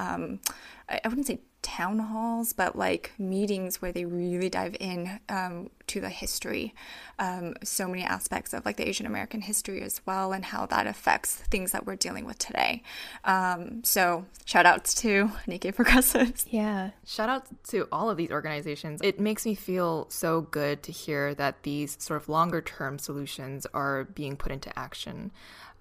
I 0.89 1.07
wouldn't 1.07 1.27
say 1.27 1.39
town 1.73 1.97
halls, 1.97 2.53
but 2.53 2.75
like 2.75 3.11
meetings 3.17 3.81
where 3.81 3.91
they 3.91 4.05
really 4.05 4.47
dive 4.47 4.77
in 4.79 5.19
um, 5.27 5.71
to 5.87 5.99
the 5.99 6.09
history, 6.09 6.71
um, 7.17 7.55
so 7.63 7.87
many 7.87 8.03
aspects 8.03 8.53
of 8.53 8.63
like 8.63 8.77
the 8.77 8.87
Asian 8.87 9.07
American 9.07 9.41
history 9.41 9.81
as 9.81 9.99
well, 10.05 10.33
and 10.33 10.45
how 10.45 10.67
that 10.67 10.85
affects 10.85 11.35
things 11.35 11.71
that 11.71 11.87
we're 11.87 11.95
dealing 11.95 12.25
with 12.25 12.37
today. 12.37 12.83
Um, 13.25 13.83
so 13.83 14.25
shout 14.45 14.67
outs 14.67 14.93
to 14.95 15.31
Nikkei 15.47 15.73
Progressives. 15.73 16.45
Yeah, 16.47 16.91
shout 17.07 17.29
out 17.29 17.47
to 17.69 17.87
all 17.91 18.07
of 18.07 18.17
these 18.17 18.29
organizations. 18.29 19.01
It 19.03 19.19
makes 19.19 19.43
me 19.43 19.55
feel 19.55 20.05
so 20.09 20.41
good 20.41 20.83
to 20.83 20.91
hear 20.91 21.33
that 21.33 21.63
these 21.63 21.97
sort 21.99 22.21
of 22.21 22.29
longer 22.29 22.61
term 22.61 22.99
solutions 22.99 23.65
are 23.73 24.03
being 24.03 24.37
put 24.37 24.51
into 24.51 24.77
action. 24.77 25.31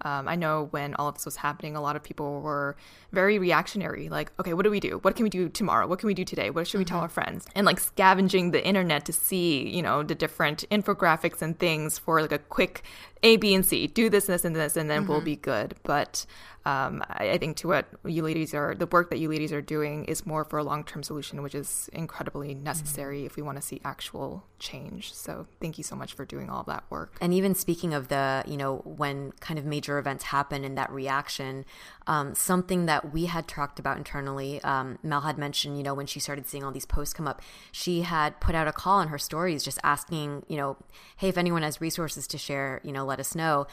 Um, 0.03 0.29
I 0.29 0.37
know 0.37 0.69
when 0.71 0.95
all 0.95 1.09
of 1.09 1.15
this 1.15 1.25
was 1.25 1.37
happening, 1.37 1.77
a 1.77 1.81
lot 1.81 1.97
of 1.97 2.03
people 2.03 2.41
were 2.41 2.77
very 3.13 3.39
reactionary. 3.39 4.09
Like, 4.09 4.33
okay, 4.41 4.55
what 4.55 4.65
do 4.65 4.71
we 4.71 4.81
do? 4.81 4.99
What 5.03 5.17
can 5.17 5.25
we 5.25 5.31
do 5.31 5.49
tomorrow? 5.49 5.87
What 5.87 5.99
can 5.99 6.07
we 6.07 6.15
do 6.15 6.25
today? 6.25 6.51
What 6.51 6.67
should 6.67 6.79
we 6.79 6.85
mm-hmm. 6.85 6.95
tell 6.95 7.01
our 7.01 7.09
friends? 7.09 7.47
And 7.55 7.65
like 7.65 7.81
scavenging 7.81 8.51
the 8.51 8.65
internet 8.65 9.05
to 9.07 9.13
see, 9.13 9.69
you 9.69 9.83
know, 9.83 10.03
the 10.03 10.15
different 10.15 10.65
infographics 10.71 11.43
and 11.43 11.59
things 11.59 11.99
for 11.99 12.21
like 12.21 12.33
a 12.33 12.39
quick 12.39 12.83
A, 13.23 13.37
B, 13.37 13.55
and 13.55 13.65
C. 13.65 13.87
Do 13.87 14.11
this, 14.11 14.29
and 14.29 14.35
this, 14.35 14.45
and 14.45 14.57
this, 14.57 14.77
and 14.77 14.91
then 14.91 15.03
mm-hmm. 15.03 15.13
we'll 15.13 15.21
be 15.21 15.37
good. 15.37 15.75
But 15.83 16.27
um, 16.65 17.03
I, 17.09 17.31
I, 17.31 17.39
think 17.39 17.57
to 17.59 17.69
what 17.69 17.87
you 18.05 18.23
ladies 18.23 18.55
are, 18.55 18.75
the 18.75 18.87
work 18.87 19.11
that 19.11 19.19
you 19.19 19.29
ladies 19.29 19.53
are 19.53 19.61
doing 19.61 20.05
is 20.05 20.25
more 20.25 20.45
for 20.45 20.59
a 20.59 20.63
long 20.63 20.85
term 20.85 21.03
solution, 21.03 21.43
which 21.43 21.57
is 21.57 21.91
incredibly 21.93 22.55
necessary 22.55 23.19
mm-hmm. 23.19 23.27
if 23.27 23.37
we 23.37 23.43
want 23.43 23.57
to 23.57 23.63
see 23.63 23.81
actual 23.85 24.45
change. 24.61 25.13
So 25.13 25.49
thank 25.61 25.77
you 25.77 25.83
so 25.83 25.97
much 25.97 26.15
for 26.15 26.25
doing 26.25 26.49
all 26.49 26.61
of 26.61 26.67
that 26.67 26.85
work. 26.89 27.17
And 27.21 27.35
even 27.35 27.57
speaking 27.57 27.93
of 27.93 28.09
the, 28.09 28.45
you 28.47 28.57
know, 28.57 28.77
when 28.85 29.33
kind 29.41 29.59
of 29.59 29.65
major 29.65 29.99
events 29.99 30.25
happen 30.25 30.65
and 30.65 30.79
that 30.79 30.91
reaction, 30.93 31.65
um, 32.07 32.35
something 32.37 32.87
that 32.87 33.13
we 33.13 33.27
had 33.27 33.49
talked 33.49 33.81
about 33.81 33.97
internally, 33.97 34.63
um, 34.63 35.01
Mel 35.03 35.23
had 35.23 35.39
mentioned, 35.39 35.77
you 35.77 35.83
know, 35.83 35.95
when 35.95 36.07
she 36.07 36.21
started 36.21 36.47
seeing 36.47 36.63
all 36.63 36.71
these 36.71 36.87
posts 36.87 37.13
come 37.13 37.27
up, 37.27 37.43
she 37.73 38.03
had 38.03 38.39
put 38.39 38.55
out 38.55 38.69
a 38.69 38.73
call 38.73 39.01
in 39.01 39.09
her 39.09 39.19
stories 39.19 39.65
just 39.65 39.81
asking, 39.83 40.45
you 40.47 40.57
know, 40.57 40.77
hey, 41.17 41.29
if 41.29 41.37
anyone 41.37 41.63
has 41.63 41.81
resources 41.81 42.29
to 42.29 42.39
share, 42.39 42.81
you 42.85 42.93
know, 42.93 43.05
let 43.05 43.19
us 43.19 43.35
know 43.35 43.67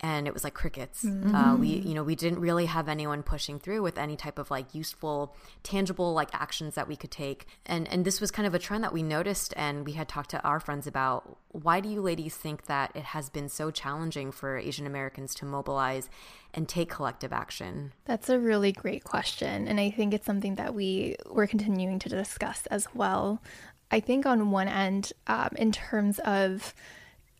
and 0.00 0.26
it 0.26 0.34
was 0.34 0.44
like 0.44 0.54
crickets. 0.54 1.04
Mm-hmm. 1.04 1.34
Uh, 1.34 1.56
we, 1.56 1.68
you 1.68 1.94
know, 1.94 2.02
we 2.02 2.14
didn't 2.14 2.40
really 2.40 2.66
have 2.66 2.88
anyone 2.88 3.22
pushing 3.22 3.58
through 3.58 3.82
with 3.82 3.98
any 3.98 4.16
type 4.16 4.38
of 4.38 4.50
like 4.50 4.74
useful, 4.74 5.34
tangible 5.62 6.12
like 6.14 6.30
actions 6.32 6.74
that 6.74 6.88
we 6.88 6.96
could 6.96 7.10
take. 7.10 7.46
And 7.66 7.86
and 7.88 8.04
this 8.04 8.20
was 8.20 8.30
kind 8.30 8.46
of 8.46 8.54
a 8.54 8.58
trend 8.58 8.82
that 8.84 8.92
we 8.92 9.02
noticed, 9.02 9.52
and 9.56 9.84
we 9.84 9.92
had 9.92 10.08
talked 10.08 10.30
to 10.30 10.42
our 10.42 10.60
friends 10.60 10.86
about. 10.86 11.38
Why 11.52 11.80
do 11.80 11.88
you 11.88 12.00
ladies 12.00 12.36
think 12.36 12.66
that 12.66 12.92
it 12.94 13.02
has 13.02 13.28
been 13.28 13.48
so 13.48 13.72
challenging 13.72 14.30
for 14.30 14.56
Asian 14.56 14.86
Americans 14.86 15.34
to 15.36 15.44
mobilize 15.44 16.08
and 16.54 16.68
take 16.68 16.88
collective 16.88 17.32
action? 17.32 17.92
That's 18.04 18.28
a 18.28 18.38
really 18.38 18.70
great 18.70 19.02
question, 19.02 19.66
and 19.66 19.80
I 19.80 19.90
think 19.90 20.14
it's 20.14 20.26
something 20.26 20.54
that 20.54 20.74
we 20.74 21.16
we're 21.28 21.48
continuing 21.48 21.98
to 22.00 22.08
discuss 22.08 22.66
as 22.66 22.86
well. 22.94 23.42
I 23.90 24.00
think 24.00 24.24
on 24.24 24.52
one 24.52 24.68
end, 24.68 25.12
um, 25.26 25.50
in 25.56 25.72
terms 25.72 26.20
of 26.20 26.72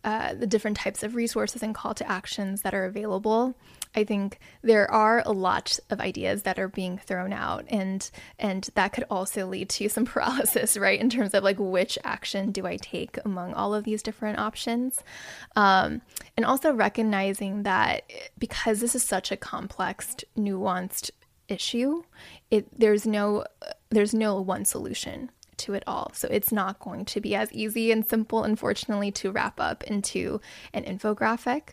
uh, 0.02 0.34
the 0.34 0.46
different 0.46 0.76
types 0.76 1.02
of 1.02 1.14
resources 1.14 1.62
and 1.62 1.74
call 1.74 1.94
to 1.94 2.10
actions 2.10 2.62
that 2.62 2.74
are 2.74 2.84
available. 2.84 3.54
I 3.94 4.04
think 4.04 4.38
there 4.62 4.90
are 4.90 5.22
a 5.26 5.32
lot 5.32 5.78
of 5.90 6.00
ideas 6.00 6.44
that 6.44 6.58
are 6.58 6.68
being 6.68 6.96
thrown 6.96 7.32
out, 7.32 7.64
and 7.68 8.08
and 8.38 8.68
that 8.74 8.92
could 8.92 9.04
also 9.10 9.46
lead 9.46 9.68
to 9.70 9.88
some 9.88 10.04
paralysis, 10.06 10.76
right? 10.76 11.00
In 11.00 11.10
terms 11.10 11.34
of 11.34 11.44
like 11.44 11.58
which 11.58 11.98
action 12.04 12.52
do 12.52 12.66
I 12.66 12.76
take 12.76 13.18
among 13.24 13.52
all 13.54 13.74
of 13.74 13.84
these 13.84 14.02
different 14.02 14.38
options, 14.38 15.02
um, 15.56 16.02
and 16.36 16.46
also 16.46 16.72
recognizing 16.72 17.64
that 17.64 18.10
because 18.38 18.80
this 18.80 18.94
is 18.94 19.02
such 19.02 19.30
a 19.30 19.36
complex, 19.36 20.16
nuanced 20.36 21.10
issue, 21.48 22.04
it 22.50 22.66
there's 22.78 23.06
no 23.06 23.44
there's 23.90 24.14
no 24.14 24.40
one 24.40 24.64
solution 24.64 25.30
to 25.60 25.74
it 25.74 25.84
all. 25.86 26.12
So 26.14 26.28
it's 26.30 26.52
not 26.52 26.78
going 26.80 27.04
to 27.06 27.20
be 27.20 27.34
as 27.34 27.52
easy 27.52 27.92
and 27.92 28.06
simple, 28.06 28.44
unfortunately, 28.44 29.10
to 29.12 29.30
wrap 29.30 29.60
up 29.60 29.84
into 29.84 30.40
an 30.74 30.84
infographic. 30.84 31.70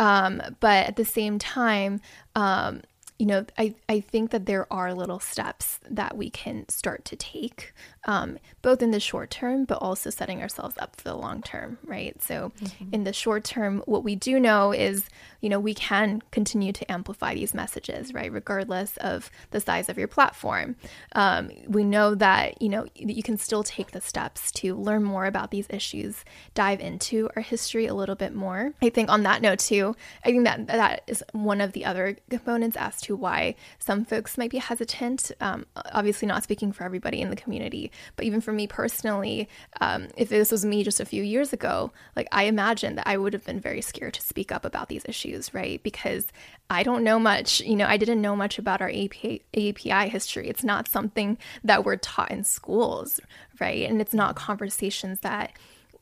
Um, 0.00 0.42
but 0.60 0.86
at 0.88 0.96
the 0.96 1.04
same 1.04 1.38
time, 1.38 2.00
um, 2.34 2.82
you 3.18 3.26
know, 3.26 3.46
I, 3.56 3.74
I 3.88 4.00
think 4.00 4.30
that 4.32 4.46
there 4.46 4.66
are 4.72 4.92
little 4.92 5.20
steps 5.20 5.78
that 5.88 6.16
we 6.16 6.30
can 6.30 6.68
start 6.68 7.04
to 7.06 7.16
take, 7.16 7.72
um, 8.06 8.38
both 8.62 8.82
in 8.82 8.90
the 8.90 9.00
short 9.00 9.30
term, 9.30 9.64
but 9.64 9.78
also 9.78 10.10
setting 10.10 10.42
ourselves 10.42 10.76
up 10.78 10.96
for 10.96 11.04
the 11.04 11.14
long 11.14 11.42
term, 11.42 11.78
right? 11.84 12.20
So, 12.22 12.52
mm-hmm. 12.60 12.92
in 12.92 13.04
the 13.04 13.12
short 13.12 13.44
term, 13.44 13.82
what 13.86 14.04
we 14.04 14.14
do 14.14 14.38
know 14.38 14.72
is, 14.72 15.04
you 15.40 15.48
know, 15.48 15.60
we 15.60 15.74
can 15.74 16.22
continue 16.30 16.72
to 16.72 16.90
amplify 16.90 17.34
these 17.34 17.54
messages, 17.54 18.12
right? 18.12 18.32
Regardless 18.32 18.96
of 18.98 19.30
the 19.50 19.60
size 19.60 19.88
of 19.88 19.98
your 19.98 20.08
platform. 20.08 20.76
Um, 21.12 21.50
we 21.66 21.84
know 21.84 22.14
that, 22.14 22.60
you 22.60 22.68
know, 22.68 22.82
that 22.84 23.16
you 23.16 23.22
can 23.22 23.38
still 23.38 23.62
take 23.62 23.92
the 23.92 24.00
steps 24.00 24.50
to 24.52 24.74
learn 24.74 25.02
more 25.02 25.26
about 25.26 25.50
these 25.50 25.66
issues, 25.70 26.24
dive 26.54 26.80
into 26.80 27.28
our 27.36 27.42
history 27.42 27.86
a 27.86 27.94
little 27.94 28.14
bit 28.14 28.34
more. 28.34 28.72
I 28.82 28.90
think 28.90 29.10
on 29.10 29.22
that 29.24 29.42
note, 29.42 29.58
too, 29.58 29.96
I 30.24 30.30
think 30.30 30.44
that 30.44 30.66
that 30.66 31.02
is 31.06 31.22
one 31.32 31.60
of 31.60 31.72
the 31.72 31.84
other 31.84 32.16
components 32.30 32.76
as 32.78 33.00
to 33.02 33.16
why 33.16 33.54
some 33.78 34.04
folks 34.04 34.38
might 34.38 34.50
be 34.50 34.58
hesitant. 34.58 35.32
Um, 35.40 35.66
obviously, 35.92 36.26
not 36.28 36.42
speaking 36.42 36.72
for 36.72 36.84
everybody 36.84 37.20
in 37.20 37.30
the 37.30 37.36
community, 37.36 37.90
but 38.16 38.24
even 38.24 38.40
for 38.40 38.52
me 38.52 38.66
personally, 38.66 39.48
um, 39.80 40.08
if 40.16 40.28
this 40.28 40.50
was 40.50 40.64
me 40.64 40.84
just 40.84 41.00
a 41.00 41.04
few 41.04 41.22
years 41.22 41.52
ago, 41.52 41.92
like 42.16 42.28
I 42.32 42.44
imagine 42.44 42.96
that 42.96 43.06
I 43.06 43.16
would 43.16 43.32
have 43.32 43.44
been 43.44 43.60
very 43.60 43.80
scared 43.80 44.14
to 44.14 44.22
speak 44.22 44.52
up 44.52 44.64
about 44.64 44.88
these 44.88 45.04
issues, 45.06 45.52
right? 45.54 45.82
Because 45.82 46.26
I 46.70 46.82
don't 46.82 47.04
know 47.04 47.18
much, 47.18 47.60
you 47.60 47.76
know, 47.76 47.86
I 47.86 47.96
didn't 47.96 48.20
know 48.20 48.36
much 48.36 48.58
about 48.58 48.80
our 48.80 48.90
API, 48.90 49.42
API 49.54 50.08
history. 50.08 50.48
It's 50.48 50.64
not 50.64 50.88
something 50.88 51.38
that 51.62 51.84
we're 51.84 51.96
taught 51.96 52.30
in 52.30 52.44
schools, 52.44 53.20
right? 53.60 53.88
And 53.88 54.00
it's 54.00 54.14
not 54.14 54.36
conversations 54.36 55.20
that 55.20 55.52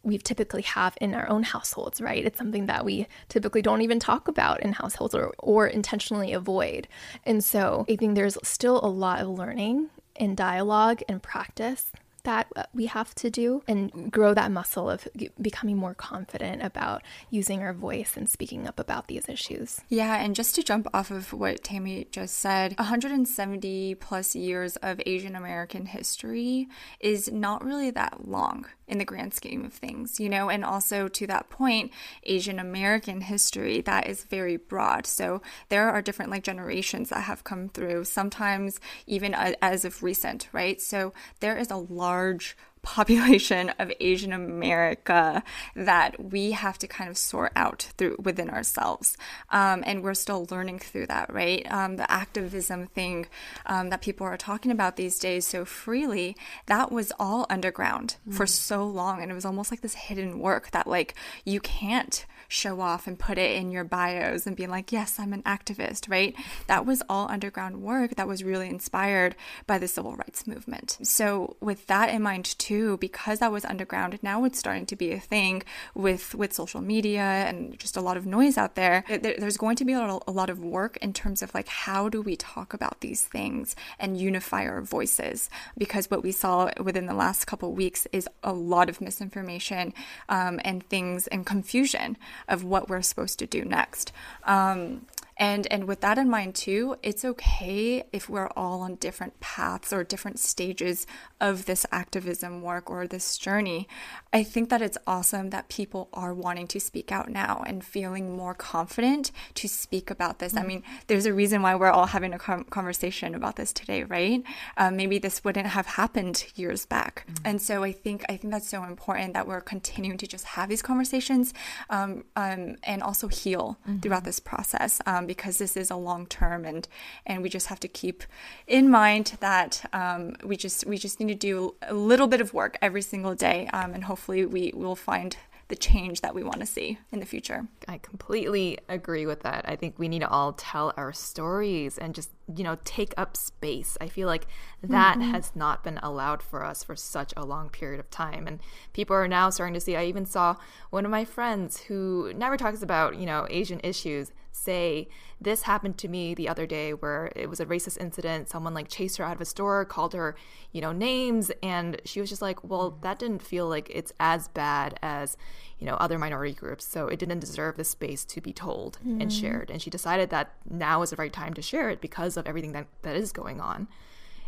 we 0.03 0.19
typically 0.19 0.63
have 0.63 0.97
in 1.01 1.15
our 1.15 1.29
own 1.29 1.43
households, 1.43 2.01
right? 2.01 2.25
It's 2.25 2.39
something 2.39 2.67
that 2.67 2.85
we 2.85 3.07
typically 3.29 3.63
don't 3.63 3.83
even 3.83 4.01
talk 4.01 4.29
about 4.29 4.61
in 4.61 4.73
households 4.73 5.15
or, 5.15 5.33
or 5.39 5.67
intentionally 5.67 6.33
avoid. 6.33 6.89
And 7.25 7.43
so 7.45 7.87
I 7.89 7.97
think 7.97 8.15
there's 8.15 8.37
still 8.43 8.81
a 8.83 8.89
lot 8.89 9.21
of 9.21 9.29
learning 9.29 9.91
and 10.17 10.37
dialogue 10.37 11.03
and 11.09 11.23
practice 11.23 11.93
that 12.25 12.47
uh, 12.57 12.65
we 12.75 12.87
have 12.87 13.15
to 13.17 13.31
do 13.31 13.63
and 13.67 14.11
grow 14.11 14.35
that 14.35 14.51
muscle 14.51 14.89
of 14.89 15.09
becoming 15.41 15.77
more 15.77 15.95
confident 15.95 16.63
about 16.63 17.03
using 17.31 17.63
our 17.63 17.73
voice 17.73 18.17
and 18.17 18.29
speaking 18.29 18.67
up 18.67 18.79
about 18.79 19.09
these 19.09 19.29
issues. 19.29 19.81
Yeah, 19.89 20.17
and 20.17 20.35
just 20.35 20.55
to 20.57 20.63
jump 20.63 20.89
off 20.95 21.11
of 21.11 21.33
what 21.33 21.65
Tammy 21.65 22.07
just 22.11 22.37
said, 22.37 22.75
170 22.79 23.95
plus 23.97 24.35
years 24.35 24.77
of 24.77 25.01
Asian 25.07 25.35
American 25.35 25.87
history 25.87 26.69
is 27.01 27.31
not 27.31 27.65
really 27.65 27.91
that 27.91 28.29
long 28.29 28.67
in 28.93 28.99
the 28.99 29.05
grand 29.07 29.33
scheme 29.33 29.65
of 29.65 29.73
things, 29.73 30.21
you 30.21 30.29
know, 30.29 30.51
and 30.51 30.65
also 30.65 31.09
to 31.09 31.27
that 31.27 31.49
point, 31.49 31.91
Asian 32.25 32.59
American 32.59 33.23
history 33.23 33.81
that 33.81 34.07
is 34.07 34.25
very 34.25 34.59
broad. 34.59 35.07
So 35.07 35.41
there 35.71 35.89
are 35.91 36.03
different 36.03 36.31
like 36.31 36.43
generations 36.43 37.09
that 37.09 37.23
have 37.23 37.43
come 37.43 37.71
through, 37.71 38.05
sometimes 38.05 38.79
even 39.07 39.35
as 39.35 39.87
of 39.87 40.03
recent, 40.03 40.49
right? 40.53 40.81
So 40.81 41.15
there 41.41 41.57
is 41.57 41.71
a 41.71 41.77
large 41.77 42.12
population 42.83 43.71
of 43.79 43.93
Asian 44.01 44.33
America 44.33 45.43
that 45.75 46.33
we 46.33 46.51
have 46.51 46.79
to 46.79 46.87
kind 46.89 47.09
of 47.09 47.17
sort 47.17 47.53
out 47.55 47.89
through 47.97 48.17
within 48.23 48.51
ourselves. 48.51 49.17
Um, 49.51 49.85
and 49.87 50.03
we're 50.03 50.15
still 50.15 50.47
learning 50.51 50.81
through 50.81 51.07
that, 51.07 51.33
right? 51.33 51.65
Um, 51.71 51.97
the 51.97 52.11
activism 52.11 52.89
thing 52.89 53.27
um, 53.67 53.91
that 53.91 54.03
people 54.03 54.27
are 54.27 54.37
talking 54.37 54.73
about 54.73 54.97
these 54.97 55.19
days 55.19 55.47
so 55.47 55.65
freely, 55.65 56.37
that 56.67 56.91
was 56.91 57.13
all 57.19 57.47
underground 57.49 58.17
mm. 58.29 58.35
for 58.35 58.47
so 58.47 58.85
long. 58.85 59.23
And 59.23 59.31
it 59.31 59.35
was 59.35 59.45
almost 59.45 59.71
like 59.71 59.81
this 59.81 59.95
hidden 59.95 60.41
work 60.41 60.73
that, 60.73 60.87
like, 60.87 61.15
you 61.45 61.61
can't 61.61 62.27
show 62.53 62.81
off 62.81 63.07
and 63.07 63.19
put 63.19 63.39
it 63.39 63.57
in 63.57 63.71
your 63.71 63.85
bios 63.85 64.47
and 64.47 64.57
be 64.57 64.67
like, 64.67 64.93
yes, 64.93 65.19
I'm 65.19 65.33
an 65.33 65.43
activist, 65.43 66.11
right? 66.11 66.35
That 66.67 66.85
was 66.85 67.03
all 67.09 67.31
underground 67.31 67.83
work 67.83 68.17
that 68.17 68.29
was 68.29 68.45
really 68.45 68.69
inspired 68.69 69.35
by 69.67 69.79
the 69.79 69.89
civil 69.89 70.17
rights 70.17 70.47
movement. 70.47 70.99
So, 71.03 71.57
with 71.61 71.87
that 71.87 72.11
in 72.11 72.23
mind, 72.23 72.59
too, 72.59 72.99
because 72.99 73.39
that 73.39 73.53
was 73.53 73.65
underground, 73.65 74.19
now 74.23 74.45
it's 74.45 74.59
starting 74.59 74.87
to 74.87 74.97
be 74.97 75.13
a 75.13 75.21
thing 75.21 75.63
with, 75.95 76.35
with 76.35 76.53
social 76.53 76.81
media 76.81 77.23
and 77.23 77.79
just 77.79 77.97
a 77.97 78.01
lot 78.01 78.17
of 78.17 78.27
noise 78.27 78.59
out 78.59 78.75
there. 78.75 79.05
There's 79.09 79.57
going 79.57 79.77
to 79.77 79.85
be 79.85 79.95
a 79.95 80.19
lot 80.31 80.51
of 80.51 80.63
work 80.63 80.97
in 80.99 81.13
terms 81.13 81.43
of 81.43 81.55
like, 81.55 81.69
how 81.69 82.09
do 82.09 82.21
we 82.21 82.37
talk 82.37 82.75
about 82.75 83.01
these 83.01 83.23
things 83.23 83.75
and 83.99 84.19
unify 84.19 84.67
our 84.67 84.83
voices? 84.83 85.49
Because 85.79 86.11
what 86.11 86.23
we 86.23 86.33
saw 86.33 86.71
within 86.81 87.07
the 87.07 87.15
last 87.15 87.47
couple 87.47 87.73
weeks 87.73 88.07
is 88.13 88.29
a 88.43 88.53
lot 88.53 88.89
of 88.89 89.01
misinformation 89.01 89.95
um, 90.29 90.61
and 90.65 90.87
things 90.89 91.27
and 91.29 91.47
confusion 91.47 92.17
of 92.49 92.65
what 92.65 92.89
we're 92.89 93.03
supposed 93.03 93.39
to 93.39 93.47
do 93.47 93.65
next. 93.65 94.13
Um, 94.45 95.07
and 95.37 95.67
and 95.71 95.89
with 95.89 96.01
that 96.01 96.19
in 96.19 96.29
mind 96.29 96.55
too, 96.55 96.97
it's 97.03 97.25
okay 97.25 98.05
if 98.13 98.29
we're 98.29 98.51
all 98.57 98.83
on 98.83 98.97
different 98.97 99.41
paths 99.41 99.93
or 99.93 100.05
different 100.05 100.39
stages 100.39 101.07
of 101.41 101.67
this 101.67 101.85
activism 101.91 102.63
work 102.63 102.91
or 102.91 103.07
this 103.07 103.39
journey. 103.39 103.89
I 104.33 104.43
think 104.43 104.69
that 104.71 104.83
it's 104.83 104.99
awesome 105.07 105.51
that 105.51 105.69
people 105.69 106.09
are 106.13 106.35
wanting 106.35 106.67
to 106.69 106.81
speak 106.81 107.11
out 107.11 107.29
now 107.29 107.63
and 107.67 107.85
feeling 107.85 108.37
more 108.37 108.55
confident 108.55 109.33
to 109.55 109.69
speak 109.69 110.11
about 110.11 110.39
this. 110.39 110.53
Mm-hmm. 110.53 110.65
I 110.65 110.67
mean, 110.67 110.83
there's 111.07 111.27
a 111.27 111.33
reason 111.33 111.63
why 111.63 111.75
we're 111.75 111.91
all 111.91 112.07
having 112.07 112.33
a 112.33 112.39
com- 112.39 112.65
conversation 112.65 113.35
about 113.35 113.57
this 113.57 113.73
today, 113.73 114.05
right? 114.05 114.43
Um, 114.77 114.97
maybe 114.97 115.19
this 115.19 115.45
wouldn't 115.45 115.67
have 115.67 115.87
happened 115.87 116.45
years 116.55 116.87
back, 116.87 117.25
mm-hmm. 117.27 117.47
and 117.47 117.63
so 117.63 117.83
I 117.83 117.93
think 117.93 118.25
I 118.29 118.37
think 118.37 118.53
that's 118.53 118.69
so 118.69 118.85
important 118.85 119.35
that 119.35 119.47
we're 119.47 119.61
continuing 119.61 120.19
to 120.19 120.27
just 120.27 120.45
have 120.45 120.69
these 120.69 120.83
conversations 120.83 121.53
um, 121.91 122.25
um, 122.37 122.77
and 122.85 123.03
also 123.03 123.29
heal 123.29 123.79
mm-hmm. 123.83 123.99
throughout 124.01 124.25
this 124.25 124.41
process. 124.41 125.01
Um, 125.07 125.27
because 125.35 125.59
this 125.59 125.77
is 125.77 125.91
a 125.91 125.97
long 125.97 126.27
term 126.27 126.65
and 126.65 126.87
and 127.27 127.43
we 127.43 127.49
just 127.49 127.69
have 127.69 127.81
to 127.81 127.89
keep 127.89 128.23
in 128.67 128.91
mind 128.91 129.37
that 129.41 129.89
um, 129.93 130.35
we 130.45 130.57
just 130.57 130.87
we 130.87 130.99
just 130.99 131.19
need 131.19 131.29
to 131.29 131.35
do 131.35 131.75
a 131.83 131.95
little 131.95 132.27
bit 132.27 132.41
of 132.41 132.53
work 132.53 132.77
every 132.83 133.03
single 133.03 133.35
day 133.35 133.69
um, 133.73 133.95
and 133.95 134.05
hopefully 134.05 134.45
we 134.45 134.73
will 134.75 134.97
find 134.97 135.37
the 135.73 135.77
change 135.77 136.21
that 136.21 136.35
we 136.35 136.43
want 136.43 136.61
to 136.61 136.67
see 136.67 136.99
in 137.13 137.19
the 137.19 137.25
future. 137.25 137.67
I 137.89 137.97
completely 137.97 138.77
agree 138.91 139.25
with 139.25 139.41
that. 139.41 139.65
I 139.67 139.75
think 139.75 139.99
we 139.99 140.07
need 140.07 140.19
to 140.19 140.29
all 140.29 140.53
tell 140.53 140.93
our 140.99 141.15
stories 141.15 141.97
and 141.97 142.15
just, 142.15 142.29
you 142.55 142.63
know, 142.63 142.77
take 142.85 143.15
up 143.17 143.39
space. 143.39 143.97
I 143.99 144.09
feel 144.09 144.29
like 144.29 144.47
that 144.83 145.17
mm-hmm. 145.17 145.31
has 145.31 145.53
not 145.55 145.83
been 145.83 145.99
allowed 146.03 146.43
for 146.43 146.63
us 146.63 146.85
for 146.85 146.95
such 146.95 147.33
a 147.39 147.47
long 147.47 147.71
period 147.71 148.01
of 148.01 148.11
time. 148.11 148.47
And 148.47 148.61
people 148.93 149.17
are 149.17 149.27
now 149.27 149.49
starting 149.49 149.73
to 149.73 149.81
see. 149.81 149.97
I 149.97 150.05
even 150.05 150.27
saw 150.27 150.57
one 150.91 151.07
of 151.07 151.11
my 151.11 151.25
friends 151.25 151.81
who 151.81 152.35
never 152.37 152.59
talks 152.59 152.83
about, 152.83 153.17
you 153.17 153.25
know, 153.25 153.47
Asian 153.49 153.81
issues 153.83 154.31
say 154.53 155.09
this 155.41 155.63
happened 155.63 155.99
to 155.99 156.09
me 156.09 156.35
the 156.35 156.49
other 156.49 156.67
day 156.67 156.93
where 156.93 157.33
it 157.35 157.49
was 157.49 157.59
a 157.59 157.67
racist 157.67 158.01
incident. 158.01 158.49
Someone 158.49 158.75
like 158.75 158.89
chased 158.89 159.17
her 159.17 159.25
out 159.25 159.35
of 159.35 159.41
a 159.41 159.47
store 159.47 159.85
called 159.85 160.13
her 160.13 160.37
you 160.71 160.81
know 160.81 160.93
names 160.93 161.51
and 161.63 162.01
she 162.05 162.21
was 162.21 162.29
just 162.29 162.43
like 162.43 162.63
well 162.63 162.99
that 163.03 163.19
didn't 163.19 163.43
feel 163.43 163.69
like 163.69 163.91
it's 163.91 164.13
as 164.21 164.49
bad 164.49 164.99
as 165.03 165.37
you 165.79 165.87
know 165.87 165.95
other 165.95 166.19
minority 166.19 166.55
groups 166.55 166.85
so 166.85 167.09
it 167.09 167.19
didn't 167.19 167.41
deserve 167.41 167.77
the 167.77 167.85
space 167.85 168.25
to 168.25 168.41
be 168.41 168.53
told 168.53 168.99
mm. 169.07 169.21
and 169.21 169.33
shared. 169.33 169.71
And 169.71 169.83
she 169.83 169.91
decided 169.91 170.31
that 170.31 170.53
now 170.69 171.03
is 171.03 171.11
the 171.11 171.17
right 171.17 171.33
time 171.33 171.55
to 171.55 171.63
share 171.63 171.91
it 171.91 172.01
because 172.01 172.37
of 172.37 172.47
everything 172.47 172.73
that, 172.73 172.87
that 173.03 173.17
is 173.17 173.33
going 173.33 173.61
on. 173.61 173.89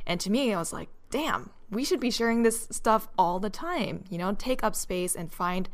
And 0.07 0.21
to 0.21 0.31
me 0.31 0.53
i 0.53 0.59
was 0.59 0.73
like 0.73 0.89
damn 1.11 1.51
we 1.71 1.85
should 1.85 2.01
be 2.01 2.11
sharing 2.11 2.43
this 2.43 2.69
stuff 2.71 3.09
all 3.19 3.41
the 3.41 3.51
time 3.51 4.05
you 4.11 4.19
know? 4.19 4.35
Take 4.35 4.63
up 4.63 4.77
space 4.77 5.15
and 5.15 5.33
find 5.33 5.69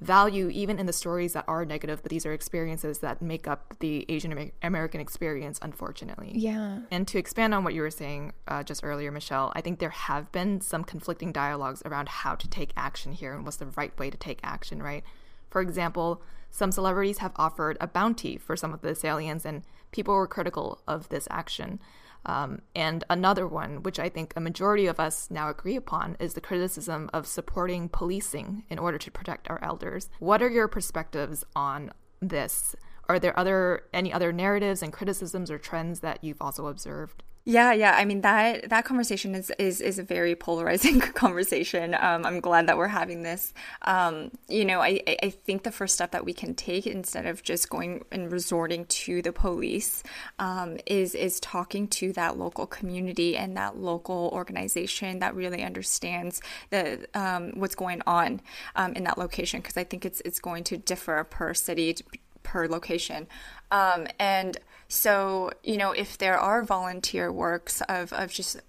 value 0.00 0.48
even 0.50 0.78
in 0.78 0.86
the 0.86 0.92
stories 0.92 1.32
that 1.32 1.44
are 1.48 1.64
negative, 1.64 2.02
but 2.02 2.10
these 2.10 2.26
are 2.26 2.32
experiences 2.32 2.98
that 2.98 3.22
make 3.22 3.46
up 3.46 3.74
the 3.78 4.04
Asian 4.08 4.52
American 4.62 5.00
experience, 5.00 5.58
unfortunately. 5.62 6.32
Yeah. 6.34 6.80
And 6.90 7.06
to 7.08 7.18
expand 7.18 7.54
on 7.54 7.64
what 7.64 7.74
you 7.74 7.82
were 7.82 7.90
saying 7.90 8.32
uh, 8.48 8.62
just 8.62 8.84
earlier, 8.84 9.10
Michelle, 9.10 9.52
I 9.54 9.60
think 9.60 9.78
there 9.78 9.90
have 9.90 10.30
been 10.32 10.60
some 10.60 10.84
conflicting 10.84 11.32
dialogues 11.32 11.82
around 11.84 12.08
how 12.08 12.34
to 12.34 12.48
take 12.48 12.72
action 12.76 13.12
here 13.12 13.34
and 13.34 13.44
what's 13.44 13.56
the 13.56 13.66
right 13.66 13.96
way 13.98 14.10
to 14.10 14.16
take 14.16 14.40
action, 14.42 14.82
right? 14.82 15.04
For 15.48 15.60
example, 15.60 16.20
some 16.50 16.72
celebrities 16.72 17.18
have 17.18 17.32
offered 17.36 17.76
a 17.80 17.86
bounty 17.86 18.36
for 18.36 18.56
some 18.56 18.72
of 18.72 18.80
the 18.80 18.90
assailants, 18.90 19.44
and 19.44 19.62
people 19.92 20.14
were 20.14 20.26
critical 20.26 20.80
of 20.86 21.08
this 21.08 21.26
action. 21.30 21.80
Um, 22.26 22.62
and 22.74 23.04
another 23.10 23.46
one, 23.46 23.82
which 23.82 23.98
I 23.98 24.08
think 24.08 24.32
a 24.34 24.40
majority 24.40 24.86
of 24.86 24.98
us 24.98 25.30
now 25.30 25.50
agree 25.50 25.76
upon, 25.76 26.16
is 26.18 26.34
the 26.34 26.40
criticism 26.40 27.10
of 27.12 27.26
supporting 27.26 27.88
policing 27.88 28.64
in 28.70 28.78
order 28.78 28.98
to 28.98 29.10
protect 29.10 29.50
our 29.50 29.62
elders. 29.62 30.08
What 30.18 30.42
are 30.42 30.50
your 30.50 30.68
perspectives 30.68 31.44
on 31.54 31.92
this? 32.20 32.74
Are 33.08 33.18
there 33.18 33.38
other 33.38 33.84
any 33.92 34.12
other 34.12 34.32
narratives 34.32 34.82
and 34.82 34.92
criticisms 34.92 35.50
or 35.50 35.58
trends 35.58 36.00
that 36.00 36.24
you've 36.24 36.40
also 36.40 36.68
observed? 36.68 37.22
Yeah, 37.46 37.74
yeah. 37.74 37.92
I 37.94 38.06
mean 38.06 38.22
that 38.22 38.70
that 38.70 38.86
conversation 38.86 39.34
is 39.34 39.52
is 39.58 39.82
is 39.82 39.98
a 39.98 40.02
very 40.02 40.34
polarizing 40.34 40.98
conversation. 41.22 41.92
Um, 41.92 42.24
I'm 42.24 42.40
glad 42.40 42.66
that 42.68 42.78
we're 42.78 42.88
having 42.88 43.22
this. 43.22 43.52
Um, 43.82 44.30
you 44.48 44.64
know, 44.64 44.80
I 44.80 45.02
I 45.22 45.28
think 45.28 45.62
the 45.62 45.70
first 45.70 45.94
step 45.94 46.12
that 46.12 46.24
we 46.24 46.32
can 46.32 46.54
take 46.54 46.86
instead 46.86 47.26
of 47.26 47.42
just 47.42 47.68
going 47.68 48.02
and 48.10 48.32
resorting 48.32 48.86
to 48.86 49.20
the 49.20 49.30
police 49.30 50.02
um, 50.38 50.78
is 50.86 51.14
is 51.14 51.38
talking 51.38 51.86
to 51.88 52.14
that 52.14 52.38
local 52.38 52.66
community 52.66 53.36
and 53.36 53.54
that 53.58 53.76
local 53.76 54.30
organization 54.32 55.18
that 55.18 55.34
really 55.34 55.62
understands 55.62 56.40
the 56.70 57.06
um, 57.12 57.52
what's 57.56 57.74
going 57.74 58.00
on 58.06 58.40
um, 58.74 58.94
in 58.94 59.04
that 59.04 59.18
location 59.18 59.60
because 59.60 59.76
I 59.76 59.84
think 59.84 60.06
it's 60.06 60.22
it's 60.24 60.40
going 60.40 60.64
to 60.64 60.78
differ 60.78 61.22
per 61.24 61.52
city 61.52 61.94
per 62.42 62.68
location, 62.68 63.26
um, 63.70 64.06
and 64.18 64.58
so, 64.94 65.50
you 65.64 65.76
know, 65.76 65.90
if 65.90 66.16
there 66.16 66.38
are 66.38 66.62
volunteer 66.62 67.32
works 67.32 67.82
of, 67.88 68.12
of 68.12 68.30
just 68.30 68.60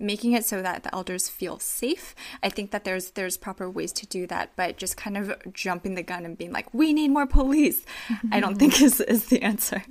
making 0.00 0.32
it 0.32 0.44
so 0.44 0.62
that 0.62 0.82
the 0.82 0.94
elders 0.94 1.28
feel 1.28 1.58
safe. 1.58 2.14
I 2.42 2.48
think 2.48 2.70
that 2.70 2.84
there's 2.84 3.10
there's 3.10 3.36
proper 3.36 3.68
ways 3.70 3.92
to 3.94 4.06
do 4.06 4.26
that, 4.28 4.50
but 4.56 4.76
just 4.76 4.96
kind 4.96 5.16
of 5.16 5.34
jumping 5.52 5.94
the 5.94 6.02
gun 6.02 6.24
and 6.24 6.36
being 6.36 6.52
like, 6.52 6.72
we 6.72 6.92
need 6.92 7.08
more 7.08 7.26
police, 7.26 7.84
I 8.30 8.40
don't 8.40 8.56
think 8.56 8.80
is, 8.80 9.00
is 9.00 9.26
the 9.26 9.42
answer. 9.42 9.82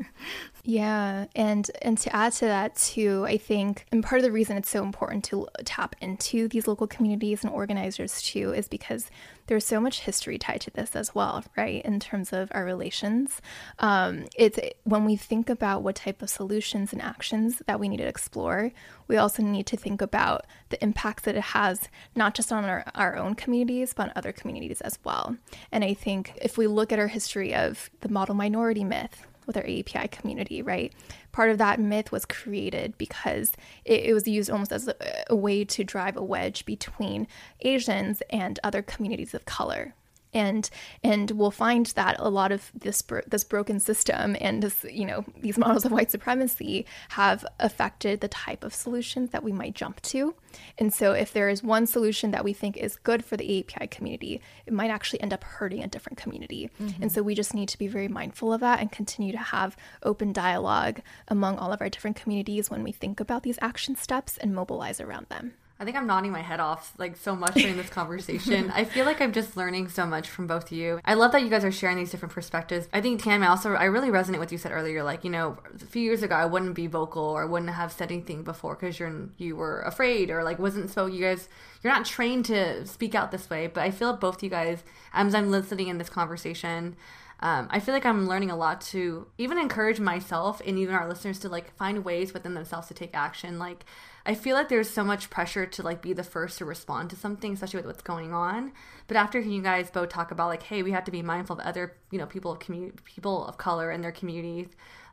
Yeah, 0.66 1.26
and 1.36 1.70
and 1.82 1.98
to 1.98 2.16
add 2.16 2.34
to 2.34 2.46
that 2.46 2.76
too, 2.78 3.26
I 3.28 3.38
think 3.38 3.86
and 3.92 4.04
part 4.04 4.20
of 4.20 4.24
the 4.24 4.32
reason 4.32 4.56
it's 4.56 4.70
so 4.70 4.84
important 4.84 5.26
to 5.26 5.48
tap 5.66 5.96
into 6.00 6.48
these 6.48 6.68
local 6.68 6.88
communities 6.88 7.44
and 7.44 7.52
organizers 7.52 8.22
too 8.22 8.54
is 8.54 8.70
because 8.70 9.10
there's 9.48 9.66
so 9.66 9.80
much 9.80 10.02
history 10.02 10.38
tied 10.38 10.62
to 10.62 10.72
this 10.72 10.96
as 10.96 11.14
well, 11.14 11.44
right? 11.58 11.84
In 11.84 12.00
terms 12.00 12.32
of 12.32 12.50
our 12.52 12.64
relations, 12.64 13.42
um, 13.80 14.26
it's 14.38 14.58
when 14.86 15.04
we 15.04 15.18
think 15.18 15.50
about 15.50 15.84
what 15.84 15.96
type 15.96 16.22
of 16.22 16.30
solutions 16.30 16.94
and 16.94 17.02
actions 17.02 17.62
that 17.68 17.80
we 17.80 17.90
need 17.90 17.98
to 17.98 18.08
explore, 18.08 18.72
we 19.08 19.18
also 19.18 19.44
need 19.44 19.66
to 19.68 19.73
think 19.78 20.02
about 20.02 20.46
the 20.70 20.82
impacts 20.84 21.24
that 21.24 21.36
it 21.36 21.42
has 21.42 21.90
not 22.16 22.34
just 22.34 22.52
on 22.52 22.66
our, 22.66 22.84
our 22.96 23.16
own 23.16 23.36
communities 23.36 23.94
but 23.94 24.08
on 24.08 24.14
other 24.16 24.32
communities 24.32 24.82
as 24.82 25.00
well. 25.04 25.36
And 25.72 25.84
I 25.84 25.94
think 25.94 26.38
if 26.42 26.58
we 26.58 26.68
look 26.68 26.92
at 26.92 27.00
our 27.00 27.08
history 27.08 27.54
of 27.54 27.90
the 28.02 28.10
model 28.10 28.36
minority 28.36 28.84
myth 28.84 29.26
with 29.46 29.58
our 29.58 29.64
API 29.64 30.08
community, 30.10 30.62
right? 30.62 30.94
Part 31.32 31.50
of 31.50 31.58
that 31.58 31.80
myth 31.80 32.12
was 32.12 32.26
created 32.26 32.98
because 32.98 33.52
it, 33.86 34.06
it 34.06 34.14
was 34.14 34.28
used 34.28 34.50
almost 34.50 34.72
as 34.72 34.88
a, 34.88 34.96
a 35.30 35.36
way 35.36 35.66
to 35.66 35.84
drive 35.84 36.18
a 36.18 36.24
wedge 36.24 36.66
between 36.66 37.28
Asians 37.62 38.22
and 38.30 38.60
other 38.64 38.82
communities 38.82 39.34
of 39.34 39.46
color. 39.46 39.94
And 40.34 40.70
and 41.04 41.32
we'll 41.32 41.52
find 41.52 41.88
that 41.88 42.16
a 42.20 42.30
lot 42.30 42.52
of 42.52 42.72
this 42.74 43.04
this 43.28 43.44
broken 43.44 43.80
system 43.80 44.36
and 44.40 44.64
this 44.64 44.86
you 44.92 45.06
know 45.06 45.26
these 45.40 45.58
models 45.64 45.86
of 45.86 45.92
white 45.92 46.12
supremacy 46.12 46.86
have 47.10 47.46
affected 47.60 48.22
the 48.22 48.28
type 48.28 48.64
of 48.64 48.74
solutions 48.74 49.32
that 49.32 49.44
we 49.44 49.52
might 49.52 49.74
jump 49.74 50.02
to. 50.02 50.36
And 50.78 50.94
so 50.94 51.14
if 51.14 51.34
there 51.34 51.50
is 51.50 51.64
one 51.64 51.88
solution 51.88 52.32
that 52.32 52.44
we 52.44 52.54
think 52.54 52.78
is 52.78 52.96
good 52.96 53.26
for 53.26 53.38
the 53.38 53.60
API 53.60 53.88
community 53.88 54.42
it 54.66 54.74
might 54.74 54.90
actually 54.90 55.22
end 55.22 55.34
up 55.34 55.44
hurting 55.44 55.84
a 55.84 55.88
different 55.88 56.18
community. 56.18 56.70
Mm-hmm. 56.80 57.04
and 57.04 57.12
so 57.12 57.22
we 57.22 57.36
just 57.36 57.54
need 57.54 57.70
to 57.70 57.78
be 57.78 57.88
very 57.88 58.08
mindful 58.08 58.54
of 58.54 58.62
that 58.62 58.80
and 58.80 58.92
continue 58.92 59.32
to 59.32 59.38
have 59.38 59.76
open 60.04 60.34
dialogue 60.34 61.02
among 61.28 61.58
all 61.58 61.72
of 61.72 61.82
our 61.82 61.90
different 61.90 62.16
communities 62.16 62.70
when 62.70 62.84
we 62.84 62.92
think 62.92 63.20
about 63.20 63.44
these 63.44 63.60
action 63.62 63.96
steps 63.96 64.38
and 64.38 64.54
mobilize 64.54 65.00
around 65.00 65.28
them 65.30 65.54
I 65.84 65.86
think 65.86 65.98
I'm 65.98 66.08
nodding 66.08 66.32
my 66.32 66.42
head 66.42 66.62
off 66.62 66.94
like 66.98 67.18
so 67.18 67.36
much 67.36 67.56
during 67.56 67.76
this 67.76 67.90
conversation. 67.90 68.72
I 68.74 68.86
feel 68.86 69.04
like 69.04 69.20
I'm 69.20 69.34
just 69.34 69.58
learning 69.58 69.90
so 69.90 70.06
much 70.06 70.30
from 70.30 70.48
both 70.48 70.72
of 70.72 70.72
you. 70.72 71.02
I 71.04 71.16
love 71.16 71.34
that 71.34 71.44
you 71.44 71.50
guys 71.50 71.66
are 71.66 71.74
sharing 71.74 71.98
these 71.98 72.10
different 72.10 72.34
perspectives. 72.34 72.88
I 72.94 73.02
think 73.02 73.22
Tammy 73.22 73.46
I 73.46 73.50
also 73.50 73.74
I 73.74 73.84
really 73.84 74.08
resonate 74.08 74.40
with 74.40 74.54
you 74.54 74.58
said 74.58 74.72
earlier. 74.72 75.04
Like 75.04 75.26
you 75.26 75.30
know, 75.30 75.58
a 75.76 75.86
few 75.86 76.02
years 76.02 76.24
ago 76.24 76.36
I 76.36 76.46
wouldn't 76.46 76.74
be 76.74 76.88
vocal 76.88 77.22
or 77.22 77.42
I 77.42 77.46
wouldn't 77.46 77.72
have 77.72 77.92
said 77.92 78.14
anything 78.14 78.44
before 78.44 78.76
because 78.76 78.98
you're 78.98 79.28
you 79.38 79.58
were 79.58 79.82
afraid 79.82 80.30
or 80.30 80.42
like 80.46 80.58
wasn't 80.58 80.90
so. 80.90 81.06
You 81.06 81.20
guys 81.20 81.50
you're 81.82 81.92
not 81.92 82.06
trained 82.06 82.46
to 82.46 82.88
speak 82.88 83.14
out 83.14 83.32
this 83.32 83.50
way. 83.50 83.68
But 83.68 83.84
I 83.84 83.92
feel 83.92 84.16
both 84.16 84.38
of 84.38 84.44
you 84.44 84.50
guys 84.50 84.86
as 85.12 85.36
I'm 85.36 85.52
listening 85.52 85.90
in 85.90 85.98
this 85.98 86.10
conversation. 86.10 86.96
Um, 87.40 87.68
I 87.72 87.80
feel 87.80 87.94
like 87.94 88.06
I'm 88.06 88.28
learning 88.28 88.52
a 88.52 88.56
lot 88.56 88.80
to 88.82 89.28
even 89.38 89.58
encourage 89.58 90.00
myself 90.00 90.62
and 90.66 90.80
even 90.80 90.96
our 90.96 91.10
listeners 91.10 91.40
to 91.40 91.50
like 91.50 91.76
find 91.76 92.06
ways 92.06 92.34
within 92.34 92.54
themselves 92.54 92.88
to 92.88 92.94
take 92.94 93.12
action. 93.14 93.60
Like 93.60 93.84
I 94.26 94.34
feel 94.34 94.56
like 94.56 94.70
there's 94.70 94.90
so 94.90 95.04
much 95.04 95.30
pressure 95.30 95.66
to 95.66 95.84
like 95.84 96.02
be 96.02 96.14
the 96.14 96.24
first 96.24 96.58
to 96.60 96.66
respond 96.66 97.10
to 97.10 97.18
something, 97.18 97.54
especially 97.54 97.78
with 97.78 97.88
what's 97.88 98.02
going 98.02 98.34
on. 98.34 98.72
But 99.08 99.18
after 99.18 99.40
you 99.40 99.62
guys 99.62 99.90
both 99.92 100.10
talk 100.10 100.32
about 100.32 100.48
like, 100.48 100.64
hey, 100.64 100.84
we 100.84 100.92
have 100.92 101.04
to 101.06 101.12
be 101.12 101.22
mindful 101.22 101.60
of 101.60 101.66
other, 101.66 101.98
you 102.12 102.18
know, 102.18 102.26
people 102.26 102.52
of 102.52 102.60
community, 102.60 102.98
people 103.04 103.46
of 103.46 103.58
color 103.58 103.92
in 103.92 104.02
their 104.02 104.14
communities. 104.14 104.70